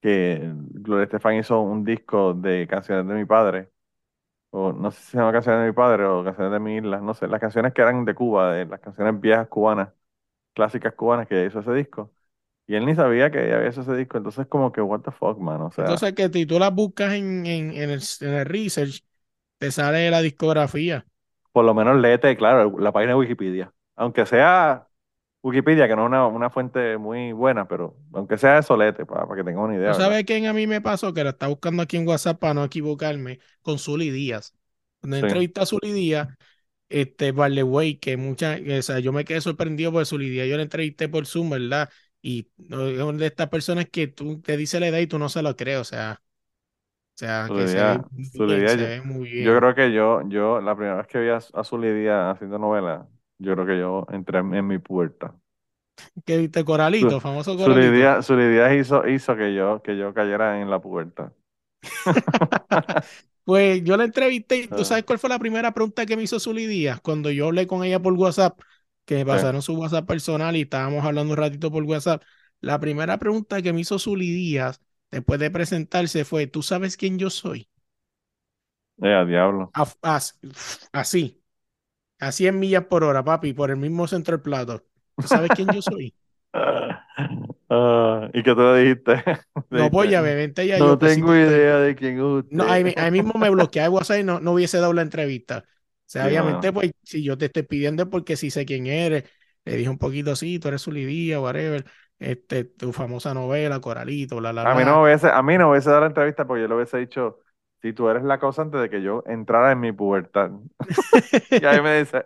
[0.03, 3.71] que Gloria Estefan hizo un disco de canciones de mi padre.
[4.51, 7.01] O no sé si se llama canciones de mi padre o canciones de mi isla,
[7.01, 9.91] no sé, las canciones que eran de Cuba, de las canciones viejas cubanas,
[10.59, 12.13] clásicas cubanas que hizo ese disco
[12.67, 15.63] y él ni sabía que había ese disco, entonces como que, what the fuck, man,
[15.63, 15.85] o sea...
[15.85, 19.05] Entonces que si tú las buscas en, en, en, el, en el research,
[19.59, 21.07] te sale la discografía.
[21.53, 23.73] Por lo menos léete, claro, la página de Wikipedia.
[23.95, 24.89] Aunque sea
[25.43, 29.25] Wikipedia, que no es una, una fuente muy buena, pero aunque sea eso, léete, para,
[29.35, 29.93] que tengan una idea.
[29.93, 31.15] ¿Tú sabes quién a mí me pasó?
[31.15, 34.55] Que lo está buscando aquí en WhatsApp para no equivocarme, con Zully Díaz.
[35.01, 36.29] Cuando entrevista a Zully Díaz,
[36.89, 40.49] este, güey, que mucha, o sea, yo me quedé sorprendido por Zully Díaz.
[40.49, 41.91] Yo le entrevisté por Zoom, ¿verdad?
[42.21, 45.57] Y de estas personas que tú te dice la edad y tú no se lo
[45.57, 50.61] crees, o sea, o sea, que se ve, muy bien, yo, creo que yo, yo,
[50.61, 53.09] la primera vez que vi a, a Zulidia haciendo novela,
[53.39, 55.35] yo creo que yo entré en, mi puerta.
[56.25, 56.65] ¿Qué viste?
[56.65, 58.23] Coralito, famoso Coralito.
[58.23, 61.33] Zulidia, hizo, hizo que yo, que yo cayera en la puerta.
[63.49, 64.85] pues yo la entrevisté y tú ah.
[64.85, 67.99] sabes cuál fue la primera pregunta que me hizo Zulidia cuando yo hablé con ella
[67.99, 68.61] por WhatsApp
[69.07, 72.23] que me pasaron su WhatsApp personal y estábamos hablando un ratito por WhatsApp.
[72.61, 77.19] La primera pregunta que me hizo Zuli Díaz después de presentarse fue, ¿tú sabes quién
[77.19, 77.71] yo soy?
[79.01, 79.71] Eh, diablo.
[80.93, 81.43] así.
[82.21, 84.85] Así en millas por hora, papi, por el mismo centro del plato.
[85.17, 86.15] ¿Tú sabes quién yo soy?
[87.69, 89.23] Ah, ¿Y qué tú le dijiste?
[89.71, 90.79] no, voy a vente ya.
[90.79, 92.57] No tengo idea de quién es usted.
[92.57, 95.65] No, ahí, mismo me bloqueé de WhatsApp y no, no hubiese dado la entrevista.
[95.67, 99.25] O sea, obviamente, pues, si yo te estoy pidiendo porque si sé quién eres,
[99.65, 101.85] le dije un poquito así, tú eres Zulidía, whatever,
[102.19, 105.71] este, tu famosa novela, Coralito, bla, bla, A mí no me hubiese, a mí no
[105.71, 107.41] hubiese dado la entrevista porque yo le hubiese dicho,
[107.83, 110.51] si tú eres la cosa antes de que yo entrara en mi pubertad.
[111.51, 112.25] y ahí me dice,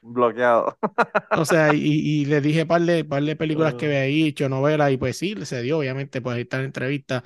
[0.00, 0.78] bloqueado.
[1.36, 4.92] o sea, y, y, le dije par de, par de películas que había hecho, novelas,
[4.92, 7.24] y pues sí, se dio, obviamente, pues ahí está en entrevista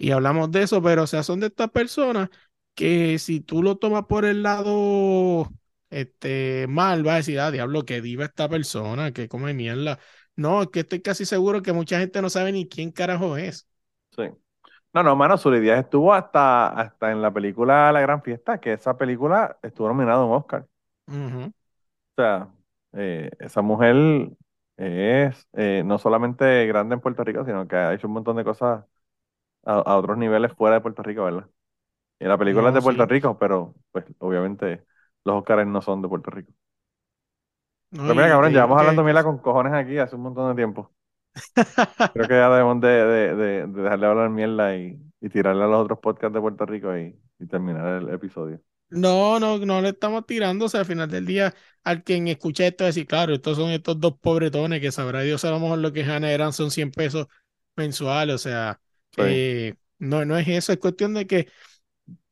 [0.00, 2.30] y hablamos de eso, pero o sea, son de estas personas
[2.74, 5.50] que si tú lo tomas por el lado
[5.90, 9.98] este, mal, va a decir, ah, diablo, que diva esta persona, que come mierda.
[10.36, 13.68] No, es que estoy casi seguro que mucha gente no sabe ni quién carajo es.
[14.16, 14.22] Sí.
[14.94, 18.96] No, no, mano, Díaz estuvo hasta, hasta en la película La Gran Fiesta, que esa
[18.96, 20.66] película estuvo nominada a un Oscar.
[22.16, 22.52] O sea,
[22.92, 23.96] eh, esa mujer
[24.76, 28.44] es eh, no solamente grande en Puerto Rico, sino que ha hecho un montón de
[28.44, 28.84] cosas
[29.64, 31.48] a, a otros niveles fuera de Puerto Rico, ¿verdad?
[32.20, 34.84] Y la película es de Puerto Rico, pero pues obviamente
[35.24, 36.52] los Oscars no son de Puerto Rico.
[37.90, 40.92] pero mira, cabrón, llevamos hablando mila con cojones aquí hace un montón de tiempo.
[42.12, 42.88] Creo que ya debemos de,
[43.36, 47.18] de, dejarle hablar mierda y, y, tirarle a los otros podcasts de Puerto Rico y,
[47.38, 48.60] y, terminar el episodio.
[48.90, 50.66] No, no, no le estamos tirando.
[50.66, 51.54] O sea, al final del día,
[51.84, 55.50] al quien escuche esto, decir, claro, estos son estos dos pobretones que sabrá Dios a
[55.50, 57.28] lo mejor lo que generan son 100 pesos
[57.76, 58.34] mensuales.
[58.34, 58.80] O sea,
[59.16, 61.48] eh, no, no es eso, es cuestión de que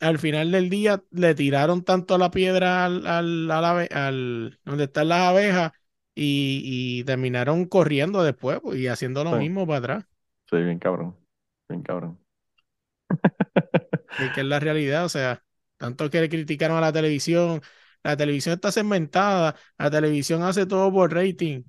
[0.00, 5.20] al final del día le tiraron tanto la piedra al, al, al, donde están las
[5.20, 5.72] abejas
[6.14, 10.04] y, terminaron corriendo después pues, y haciendo lo mismo para atrás.
[10.50, 11.16] Sí, bien cabrón,
[11.68, 12.18] bien cabrón.
[14.18, 15.44] Y que es la realidad, o sea,
[15.78, 17.62] tanto que le criticaron a la televisión,
[18.02, 21.62] la televisión está segmentada, la televisión hace todo por rating.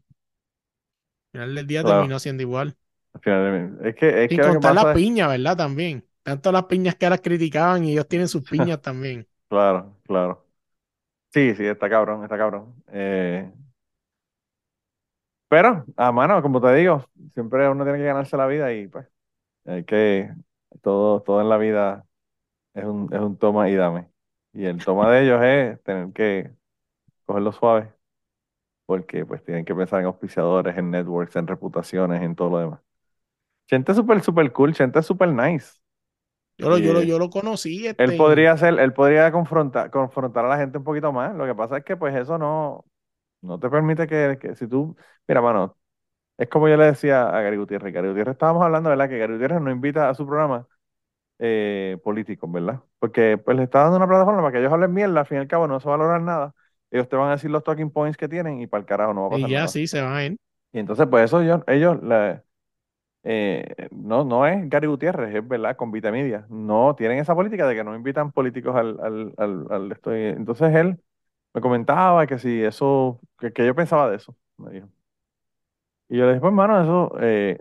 [1.32, 2.76] Al final del día terminó siendo igual.
[3.14, 3.22] es
[3.96, 5.56] que, es Sin contar la piña, ¿verdad?
[5.56, 6.06] También.
[6.24, 9.28] Tanto las piñas que las criticaban y ellos tienen sus piñas también.
[9.48, 10.46] Claro, claro.
[11.32, 12.74] Sí, sí, está cabrón, está cabrón.
[12.92, 13.52] Eh,
[15.48, 19.08] pero, a mano, como te digo, siempre uno tiene que ganarse la vida y pues
[19.66, 20.32] hay que,
[20.82, 22.06] todo, todo en la vida
[22.80, 24.10] es un, es un toma y dame.
[24.54, 26.52] Y el toma de ellos es tener que
[27.26, 27.94] cogerlo suave,
[28.86, 32.80] porque pues tienen que pensar en auspiciadores, en networks, en reputaciones, en todo lo demás.
[33.68, 35.74] Gente súper, súper cool, gente súper nice.
[36.58, 37.88] Yo lo, yo lo, yo lo conocí.
[37.88, 41.36] Él este, podría ser, él podría confrontar, confrontar a la gente un poquito más.
[41.36, 42.86] Lo que pasa es que pues eso no,
[43.42, 44.96] no te permite que, que si tú,
[45.28, 45.78] mira, mano,
[46.38, 47.94] es como yo le decía a Gary Gutiérrez.
[47.94, 49.10] Gary Gutiérrez estábamos hablando, ¿verdad?
[49.10, 50.68] Que Gary Gutiérrez no invita a su programa
[51.40, 52.82] eh, políticos, ¿verdad?
[53.00, 55.42] Porque pues le está dando una plataforma para que ellos hablen mierda, al fin y
[55.42, 56.56] al cabo no se va a lograr nada.
[56.92, 59.22] Ellos te van a decir los talking points que tienen y para el carajo no
[59.24, 59.68] va a pasar y ya nada.
[59.68, 60.38] sí, se van a ir.
[60.72, 61.98] Y entonces, pues eso ellos, ellos
[63.24, 66.46] eh, no, no es Gary Gutiérrez, es verdad, con Vitamedia.
[66.50, 69.00] No tienen esa política de que no invitan políticos al,
[69.38, 70.22] al, al, estoy.
[70.28, 71.00] Entonces él
[71.54, 74.90] me comentaba que si eso, que, que yo pensaba de eso, me dijo.
[76.08, 77.60] Y yo le dije, pues hermano, eso, eh,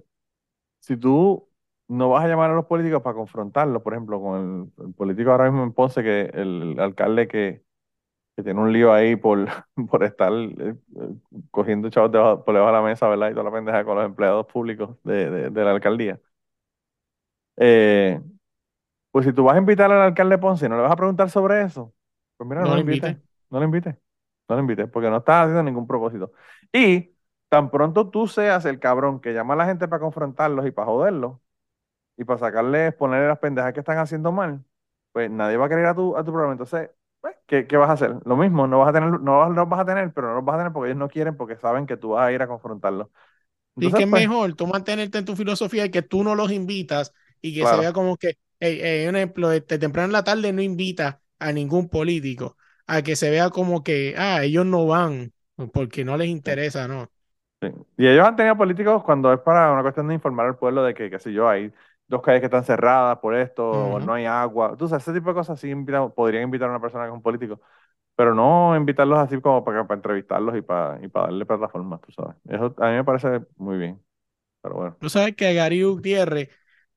[0.80, 1.47] si tú
[1.88, 5.50] no vas a llamar a los políticos para confrontarlos, por ejemplo, con el, político ahora
[5.50, 7.64] mismo en Ponce, que el, alcalde que,
[8.36, 9.48] tiene un lío ahí por,
[9.90, 10.76] por estar eh,
[11.50, 12.10] cogiendo chavos
[12.44, 13.30] por debajo de la mesa, ¿verdad?
[13.30, 16.20] Y toda la pendeja con los empleados públicos de, la alcaldía.
[17.56, 18.20] Eh,
[19.10, 21.30] pues si tú vas a invitar al alcalde Ponce y no le vas a preguntar
[21.30, 21.92] sobre eso,
[22.36, 23.16] pues mira, no, lo invites.
[23.50, 23.96] No lo invites.
[24.48, 26.32] No lo invites, porque no estás haciendo ningún propósito.
[26.72, 27.14] Y
[27.48, 30.86] tan pronto tú seas el cabrón que llama a la gente para confrontarlos y para
[30.86, 31.38] joderlos,
[32.18, 34.64] y para sacarles, ponerle las pendejas que están haciendo mal,
[35.12, 36.52] pues nadie va a querer a tu, a tu programa.
[36.52, 36.90] Entonces,
[37.20, 38.16] pues, ¿qué, ¿qué, vas a hacer?
[38.24, 40.56] Lo mismo, no vas a tener, no los vas a tener, pero no los vas
[40.56, 43.06] a tener porque ellos no quieren, porque saben que tú vas a ir a confrontarlos.
[43.76, 46.50] y que es pues mejor tú mantenerte en tu filosofía y que tú no los
[46.50, 50.52] invitas y que se vea como que, hey, un ejemplo, este, temprano en la tarde
[50.52, 52.56] no invita a ningún político,
[52.88, 55.32] a que se vea como que, ah, ellos no van
[55.72, 57.12] porque no les interesa, ¿no?
[57.60, 57.68] Sí.
[57.96, 60.94] Y ellos han tenido políticos cuando es para una cuestión de informar al pueblo de
[60.94, 61.72] que, qué sé yo, hay
[62.08, 64.76] dos calles que están cerradas por esto, o no hay agua.
[64.78, 65.72] Tú sabes, ese tipo de cosas sí
[66.16, 67.60] podrían invitar a una persona que es un político,
[68.16, 72.12] pero no invitarlos así como para, para entrevistarlos y para, y para darle plataforma, tú
[72.12, 72.36] sabes.
[72.48, 74.02] Eso a mí me parece muy bien.
[74.62, 74.98] Pero bueno.
[74.98, 76.48] Tú sabes que Gary Gutiérrez,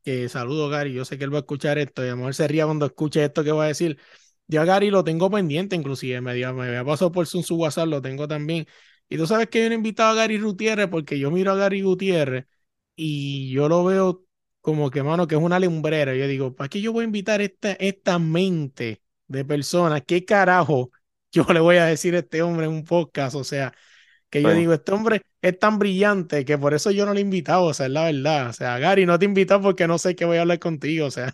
[0.03, 2.33] que saludo Gary, yo sé que él va a escuchar esto y a lo mejor
[2.33, 3.99] se ría cuando escuche esto que voy a decir.
[4.47, 7.88] Yo a Gary lo tengo pendiente, inclusive me, me había pasado por su, su WhatsApp,
[7.88, 8.65] lo tengo también.
[9.07, 11.55] Y tú sabes que yo no he invitado a Gary Gutiérrez porque yo miro a
[11.55, 12.45] Gary Gutiérrez
[12.95, 14.25] y yo lo veo
[14.61, 16.15] como que, mano, que es una lumbrera.
[16.15, 20.03] Yo digo, ¿para qué yo voy a invitar esta, esta mente de personas?
[20.05, 20.91] ¿Qué carajo
[21.31, 23.35] yo le voy a decir a este hombre en un podcast?
[23.35, 23.73] O sea,
[24.29, 27.23] que yo digo, este hombre es tan brillante que por eso yo no le he
[27.23, 28.49] invitado, o sea, es la verdad.
[28.49, 31.07] O sea, Gary, no te he invitado porque no sé qué voy a hablar contigo,
[31.07, 31.33] o sea.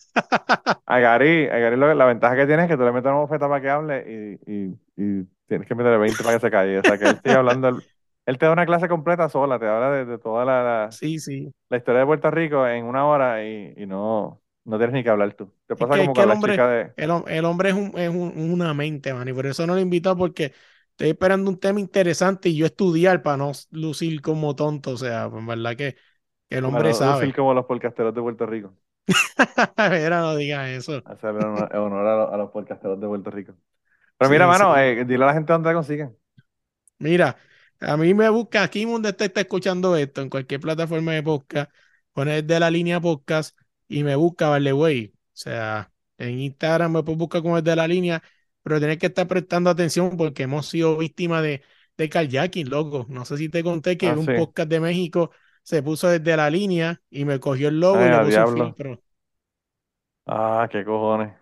[0.86, 3.48] a Gary, a Gary la ventaja que tiene es que tú le metes una bofeta
[3.48, 6.80] para que hable y, y, y tienes que meterle 20 para que se calle.
[6.80, 7.84] O sea, que él sigue hablando
[8.28, 11.50] él te da una clase completa sola, te habla de, toda la, sí, sí.
[11.70, 15.34] la historia de Puerto Rico en una hora y, no, no tienes ni que hablar
[15.34, 15.50] tú.
[15.66, 16.92] Te pasa como con el la hombre, chica de...
[16.98, 20.52] El, hombre es, un, es una mente, man, y por eso no lo invito porque
[20.92, 25.30] estoy esperando un tema interesante y yo estudiar para no lucir como tonto, o sea,
[25.30, 25.96] pues verdad que,
[26.50, 27.22] el hombre sabe.
[27.22, 28.74] Lucir como los podcasteros de Puerto Rico.
[29.90, 31.02] Mira, no digas eso.
[31.06, 33.54] Hacer honor, a, los, podcasteros de Puerto Rico.
[34.18, 36.18] Pero mira, mano, eh, dile a la gente dónde te consiguen.
[36.98, 37.38] Mira,
[37.80, 41.72] a mí me busca aquí donde usted está escuchando esto, en cualquier plataforma de podcast,
[42.14, 45.14] pone de la línea podcast y me busca, vale, güey.
[45.16, 48.24] O sea, en Instagram me puede buscar como es de la línea,
[48.64, 51.64] pero tienes que estar prestando atención porque hemos sido víctimas de,
[51.98, 53.06] de carjacking, loco.
[53.10, 55.32] No sé si te conté que en ah, un podcast de México
[55.64, 59.02] se puso desde la línea y me cogió el logo y le puso filtro.
[60.26, 61.34] Ah, qué cojones.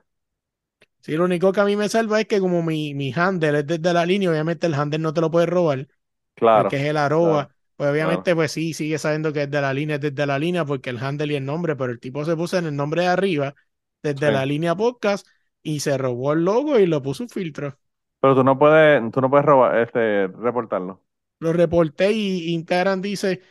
[1.02, 3.68] Sí, lo único que a mí me salva es que como mi, mi handle es
[3.68, 5.88] desde la línea, obviamente el handle no te lo puede robar.
[6.36, 6.70] Claro.
[6.70, 7.50] Que es el arroba.
[7.76, 10.66] pues obviamente, pues sí, sigue sabiendo que es de la línea, es desde la línea,
[10.66, 13.08] porque el handle y el nombre, pero el tipo se puso en el nombre de
[13.08, 13.56] arriba,
[14.04, 15.28] desde la línea podcast,
[15.64, 17.78] y se robó el logo y lo puso un filtro.
[18.20, 21.02] Pero tú no puedes, tú no puedes robar, este, reportarlo.
[21.40, 23.42] Lo reporté y Instagram dice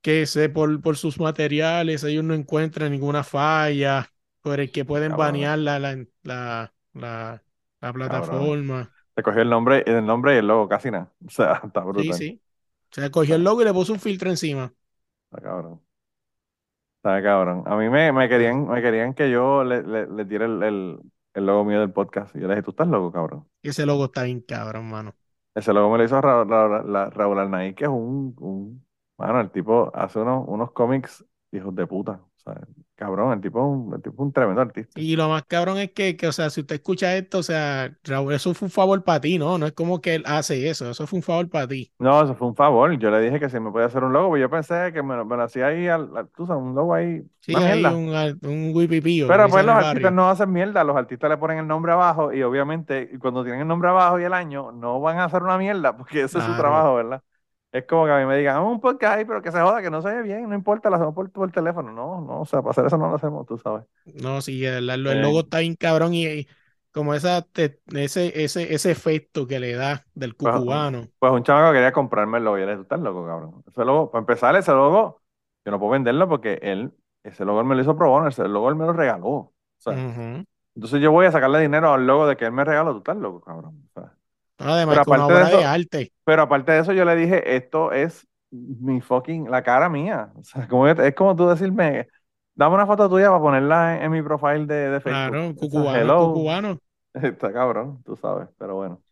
[0.00, 5.16] que se, por, por sus materiales ellos no encuentran ninguna falla por el que pueden
[5.16, 8.92] banear la, la, la, la, plataforma.
[9.16, 11.10] Se cogió el nombre, el nombre y el logo, casi nada.
[11.26, 12.04] O sea, está brutal.
[12.04, 12.42] Sí, sí.
[12.90, 14.72] Se cogió el logo y le puso un filtro encima.
[15.30, 15.80] Está cabrón.
[16.98, 17.62] Está cabrón.
[17.66, 21.00] A mí me, me querían, me querían que yo le, le, le diera el, el,
[21.34, 22.34] el, logo mío del podcast.
[22.36, 23.48] Y yo le dije, ¿tú estás loco, cabrón?
[23.62, 25.14] Ese logo está bien cabrón, mano.
[25.54, 28.86] Ese logo me lo hizo Raúl, Raúl, Raúl Arnaiz, que es un, un,
[29.18, 32.20] Mano, el tipo hace unos, unos cómics hijos de puta.
[32.22, 32.60] O sea,
[32.96, 34.98] Cabrón, el tipo, un, tipo un tremendo artista.
[34.98, 37.94] Y lo más cabrón es que, que, o sea, si usted escucha esto, o sea,
[38.04, 39.58] Raúl, eso fue un favor para ti, ¿no?
[39.58, 41.92] No es como que él hace eso, eso fue un favor para ti.
[41.98, 42.98] No, eso fue un favor.
[42.98, 45.14] Yo le dije que si me podía hacer un logo, pues yo pensé que me,
[45.14, 47.22] lo hacía ahí, al, tú sabes, un logo ahí.
[47.40, 48.08] Sí, ahí un,
[48.42, 49.26] un.
[49.28, 52.42] Pero pues los artistas no hacen mierda, los artistas le ponen el nombre abajo y
[52.42, 55.94] obviamente cuando tienen el nombre abajo y el año, no van a hacer una mierda
[55.96, 57.22] porque ese es su trabajo, ¿verdad?
[57.76, 59.90] Es como que a mí me digan, un podcast ahí, pero que se joda, que
[59.90, 61.92] no se ve bien, no importa, lo hacemos por, por teléfono.
[61.92, 63.84] No, no, o sea, para hacer eso no lo hacemos, tú sabes.
[64.22, 66.46] No, sí, el, el logo está bien cabrón y,
[66.96, 67.82] como esa, ese,
[68.42, 71.08] ese, ese efecto que le da del pues, cucubano.
[71.18, 73.62] Pues, un chamaco quería comprarme el logo y él está loco, cabrón.
[73.66, 75.20] Ese logo, para empezar, ese logo,
[75.66, 78.48] yo no puedo venderlo porque él, ese logo él me lo hizo pro bono, ese
[78.48, 79.28] logo él me lo regaló.
[79.28, 82.92] O sea, Entonces yo voy a sacarle dinero al logo de que él me regaló,
[82.92, 83.90] tú estás loco, cabrón.
[83.94, 84.15] O sea,
[84.58, 86.12] Además, pero aparte de, eso, arte.
[86.24, 90.32] Pero aparte de eso, yo le dije, esto es mi fucking, la cara mía.
[90.34, 92.08] O sea, como, es como tú decirme,
[92.54, 95.30] dame una foto tuya para ponerla en, mi profile de, de, Facebook.
[95.30, 96.78] Claro, cucubano, cucubano.
[97.14, 99.02] Está cabrón, tú sabes, pero bueno.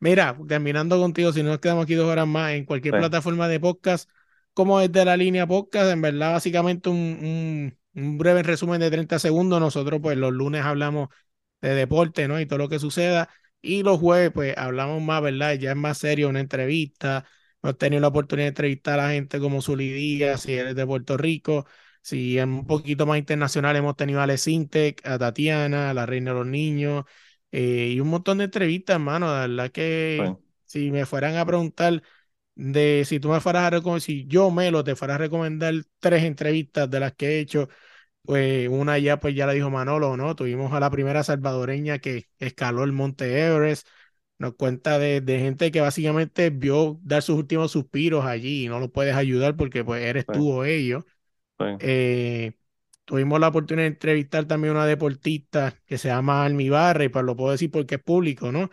[0.00, 3.60] Mira, terminando contigo, si no nos quedamos aquí dos horas más, en cualquier plataforma de
[3.60, 4.10] podcast,
[4.52, 9.18] como es de la línea podcast, en verdad, básicamente un, un, breve resumen de 30
[9.18, 9.60] segundos.
[9.60, 11.08] Nosotros, pues, los lunes hablamos
[11.62, 12.38] de deporte, ¿no?
[12.38, 13.30] Y todo lo que suceda.
[13.64, 15.54] Y los jueves, pues, hablamos más, ¿verdad?
[15.54, 17.24] Ya es más serio, una entrevista.
[17.62, 21.16] Hemos tenido la oportunidad de entrevistar a la gente como Zulidía, si eres de Puerto
[21.16, 21.66] Rico.
[22.02, 26.32] Si es un poquito más internacional, hemos tenido a Lecintec, a Tatiana, a la Reina
[26.32, 27.04] de los Niños,
[27.52, 29.26] eh, y un montón de entrevistas, hermano.
[29.28, 30.36] La verdad que
[30.66, 32.02] si me fueran a preguntar
[32.54, 36.24] de si tú me fueras a recomendar, si yo, Melo, te fuera a recomendar tres
[36.24, 37.68] entrevistas de las que he hecho,
[38.24, 40.34] pues una ya, pues ya la dijo Manolo, ¿no?
[40.34, 43.86] Tuvimos a la primera salvadoreña que escaló el Monte Everest,
[44.38, 48.90] nos cuenta de, gente que básicamente vio dar sus últimos suspiros allí y no lo
[48.90, 51.04] puedes ayudar porque pues eres tú o ellos.
[51.78, 52.52] Eh,
[53.04, 57.08] tuvimos la oportunidad de entrevistar también a una deportista que se llama Almi Barra, y
[57.10, 58.70] pues lo puedo decir porque es público, ¿no?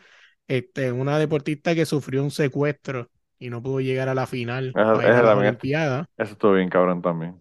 [0.48, 4.94] Este, una deportista que sufrió un secuestro y no pudo llegar a la final esa,
[4.94, 6.10] de la Olimpiada.
[6.18, 7.41] Eso estuvo bien cabrón también.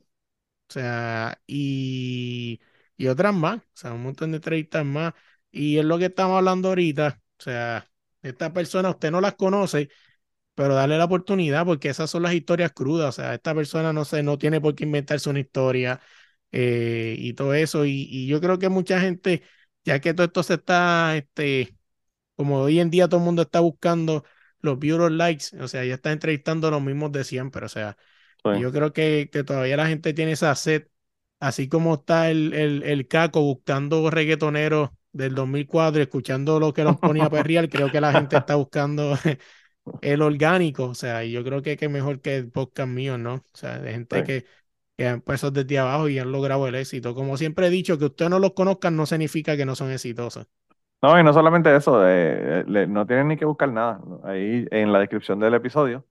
[0.70, 2.60] O sea, y,
[2.96, 5.14] y otras más, o sea, un montón de entrevistas más.
[5.50, 7.20] Y es lo que estamos hablando ahorita.
[7.38, 7.90] O sea,
[8.22, 9.88] esta persona usted no las conoce,
[10.54, 13.10] pero darle la oportunidad porque esas son las historias crudas.
[13.10, 16.00] O sea, esta persona no, se, no tiene por qué inventarse una historia
[16.52, 17.84] eh, y todo eso.
[17.86, 19.42] Y, y, yo creo que mucha gente,
[19.84, 21.76] ya que todo esto se está, este,
[22.36, 24.24] como hoy en día todo el mundo está buscando
[24.60, 27.96] los views, likes, o sea, ya está entrevistando los mismos de siempre, o sea,
[28.44, 30.88] yo creo que, que, todavía la gente tiene esa sed,
[31.40, 36.96] así como está el, el, el caco buscando reggaetoneros del 2004, escuchando lo que los
[36.98, 39.14] ponía a perrear, creo que la gente está buscando
[40.02, 43.34] el orgánico, o sea, y yo creo que, es mejor que el podcast mío, ¿no?
[43.34, 44.46] O sea, de gente que,
[44.96, 47.14] que han empezado desde abajo y han logrado el éxito.
[47.14, 50.46] Como siempre he dicho, que ustedes no los conozcan no significa que no son exitosos.
[51.02, 54.00] No, y no solamente eso, eh, no tienen ni que buscar nada.
[54.22, 56.04] Ahí en la descripción del episodio,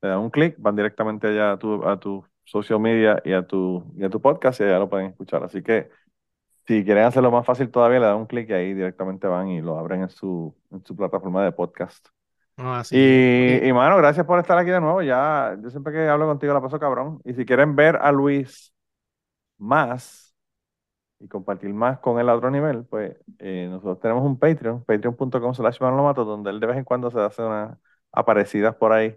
[0.00, 3.46] le dan un clic, van directamente allá a tu, a tu social media y a
[3.46, 5.42] tu, y a tu podcast y allá lo pueden escuchar.
[5.44, 5.90] Así que
[6.66, 9.60] si quieren hacerlo más fácil todavía, le dan un clic y ahí directamente van y
[9.60, 12.08] lo abren en su, en su plataforma de podcast.
[12.90, 15.00] Y, y, mano, gracias por estar aquí de nuevo.
[15.02, 17.20] Ya, yo siempre que hablo contigo la paso cabrón.
[17.24, 18.74] Y si quieren ver a Luis
[19.58, 20.28] más,
[21.20, 25.54] y compartir más con él a otro nivel, pues eh, nosotros tenemos un Patreon, patreon.com
[25.54, 27.76] slash mato, donde él de vez en cuando se hace unas
[28.12, 29.16] aparecidas por ahí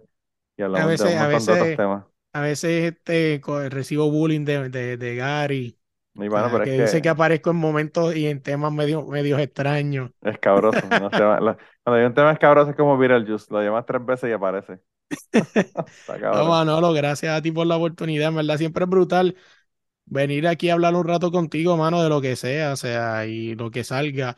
[0.62, 2.04] y hablamos a veces, de un montón de otros temas.
[2.34, 5.78] A veces este, recibo bullying de, de, de Gary.
[6.14, 7.08] Y bueno, pero que es dice que...
[7.08, 10.10] aparezco en momentos y en temas medio, medios extraños.
[10.22, 10.80] Escabroso.
[10.90, 11.56] no, cuando
[11.86, 14.78] hay un tema escabroso es como Beetlejuice, lo llamas tres veces y aparece.
[16.22, 19.36] no, Manolo, gracias a ti por la oportunidad, en verdad, siempre es brutal
[20.04, 23.54] venir aquí a hablar un rato contigo, mano, de lo que sea, o sea, y
[23.54, 24.36] lo que salga.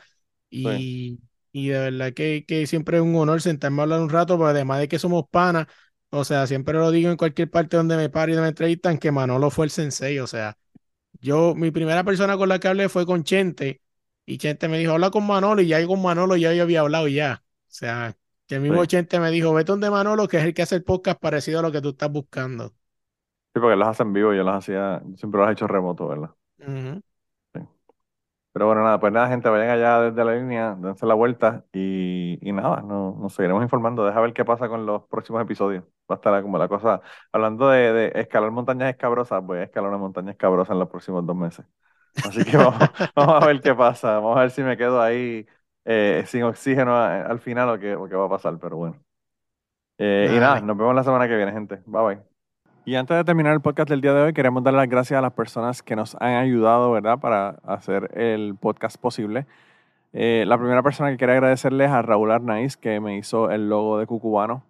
[0.49, 1.19] Y,
[1.51, 4.49] y de verdad que, que, siempre es un honor sentarme a hablar un rato, pero
[4.49, 5.67] además de que somos panas,
[6.09, 9.11] o sea, siempre lo digo en cualquier parte donde me paro y me entrevistan, que
[9.11, 10.57] Manolo fue el sensei, o sea,
[11.21, 13.81] yo, mi primera persona con la que hablé fue con Chente,
[14.25, 17.07] y Chente me dijo, habla con Manolo, y ya con Manolo ya yo había hablado
[17.07, 17.43] ya.
[17.43, 18.15] O sea,
[18.47, 20.83] que el mismo Chente me dijo, vete donde Manolo, que es el que hace el
[20.83, 22.69] podcast parecido a lo que tú estás buscando.
[22.69, 26.29] Sí, porque las hacen vivo, yo las hacía, siempre las he hecho remoto, ¿verdad?
[28.55, 32.39] Pero bueno, nada, pues nada, gente, vayan allá desde la línea, dense la vuelta y,
[32.41, 34.05] y nada, no, nos seguiremos informando.
[34.05, 35.83] Deja ver qué pasa con los próximos episodios.
[36.09, 37.01] Va a estar como la cosa.
[37.33, 41.25] Hablando de, de escalar montañas escabrosas, voy a escalar una montaña escabrosa en los próximos
[41.25, 41.65] dos meses.
[42.21, 42.79] Así que vamos,
[43.15, 44.15] vamos a ver qué pasa.
[44.19, 45.45] Vamos a ver si me quedo ahí
[45.85, 49.03] eh, sin oxígeno al final o qué, o qué va a pasar, pero bueno.
[49.97, 51.77] Eh, y nada, nos vemos la semana que viene, gente.
[51.85, 52.34] Bye bye.
[52.87, 55.21] Y antes de terminar el podcast del día de hoy, queremos dar las gracias a
[55.21, 59.47] las personas que nos han ayudado, ¿verdad?, para hacer el podcast posible.
[60.13, 63.97] Eh, la primera persona que quería agradecerles a Raúl Arnaiz, que me hizo el logo
[63.97, 64.61] de Cucubano.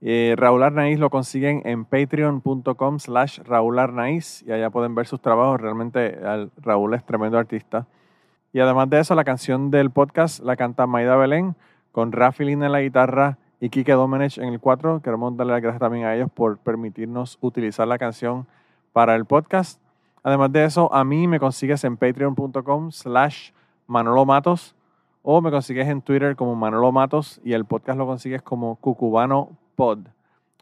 [0.00, 5.20] Eh, Raúl Arnaiz lo consiguen en patreon.com slash Raúl Arnaiz y allá pueden ver sus
[5.20, 5.60] trabajos.
[5.60, 6.18] Realmente
[6.56, 7.86] Raúl es tremendo artista.
[8.52, 11.54] Y además de eso, la canción del podcast la canta Maida Belén
[11.92, 15.00] con Rafi en la guitarra y Kike Domenech en el 4.
[15.00, 18.46] Queremos darle las gracias también a ellos por permitirnos utilizar la canción
[18.92, 19.80] para el podcast.
[20.22, 23.50] Además de eso, a mí me consigues en patreon.com slash
[23.86, 24.74] Manolo Matos
[25.22, 29.50] o me consigues en Twitter como Manolo Matos y el podcast lo consigues como Cucubano
[29.74, 30.00] Pod.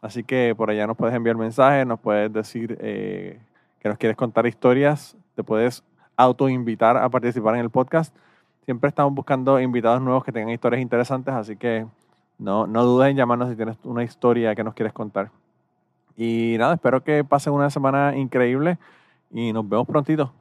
[0.01, 3.39] Así que por allá nos puedes enviar mensajes, nos puedes decir eh,
[3.79, 5.83] que nos quieres contar historias, te puedes
[6.15, 8.15] autoinvitar a participar en el podcast.
[8.65, 11.85] Siempre estamos buscando invitados nuevos que tengan historias interesantes, así que
[12.37, 15.31] no, no dudes en llamarnos si tienes una historia que nos quieres contar.
[16.17, 18.77] Y nada, espero que pasen una semana increíble
[19.31, 20.31] y nos vemos prontito.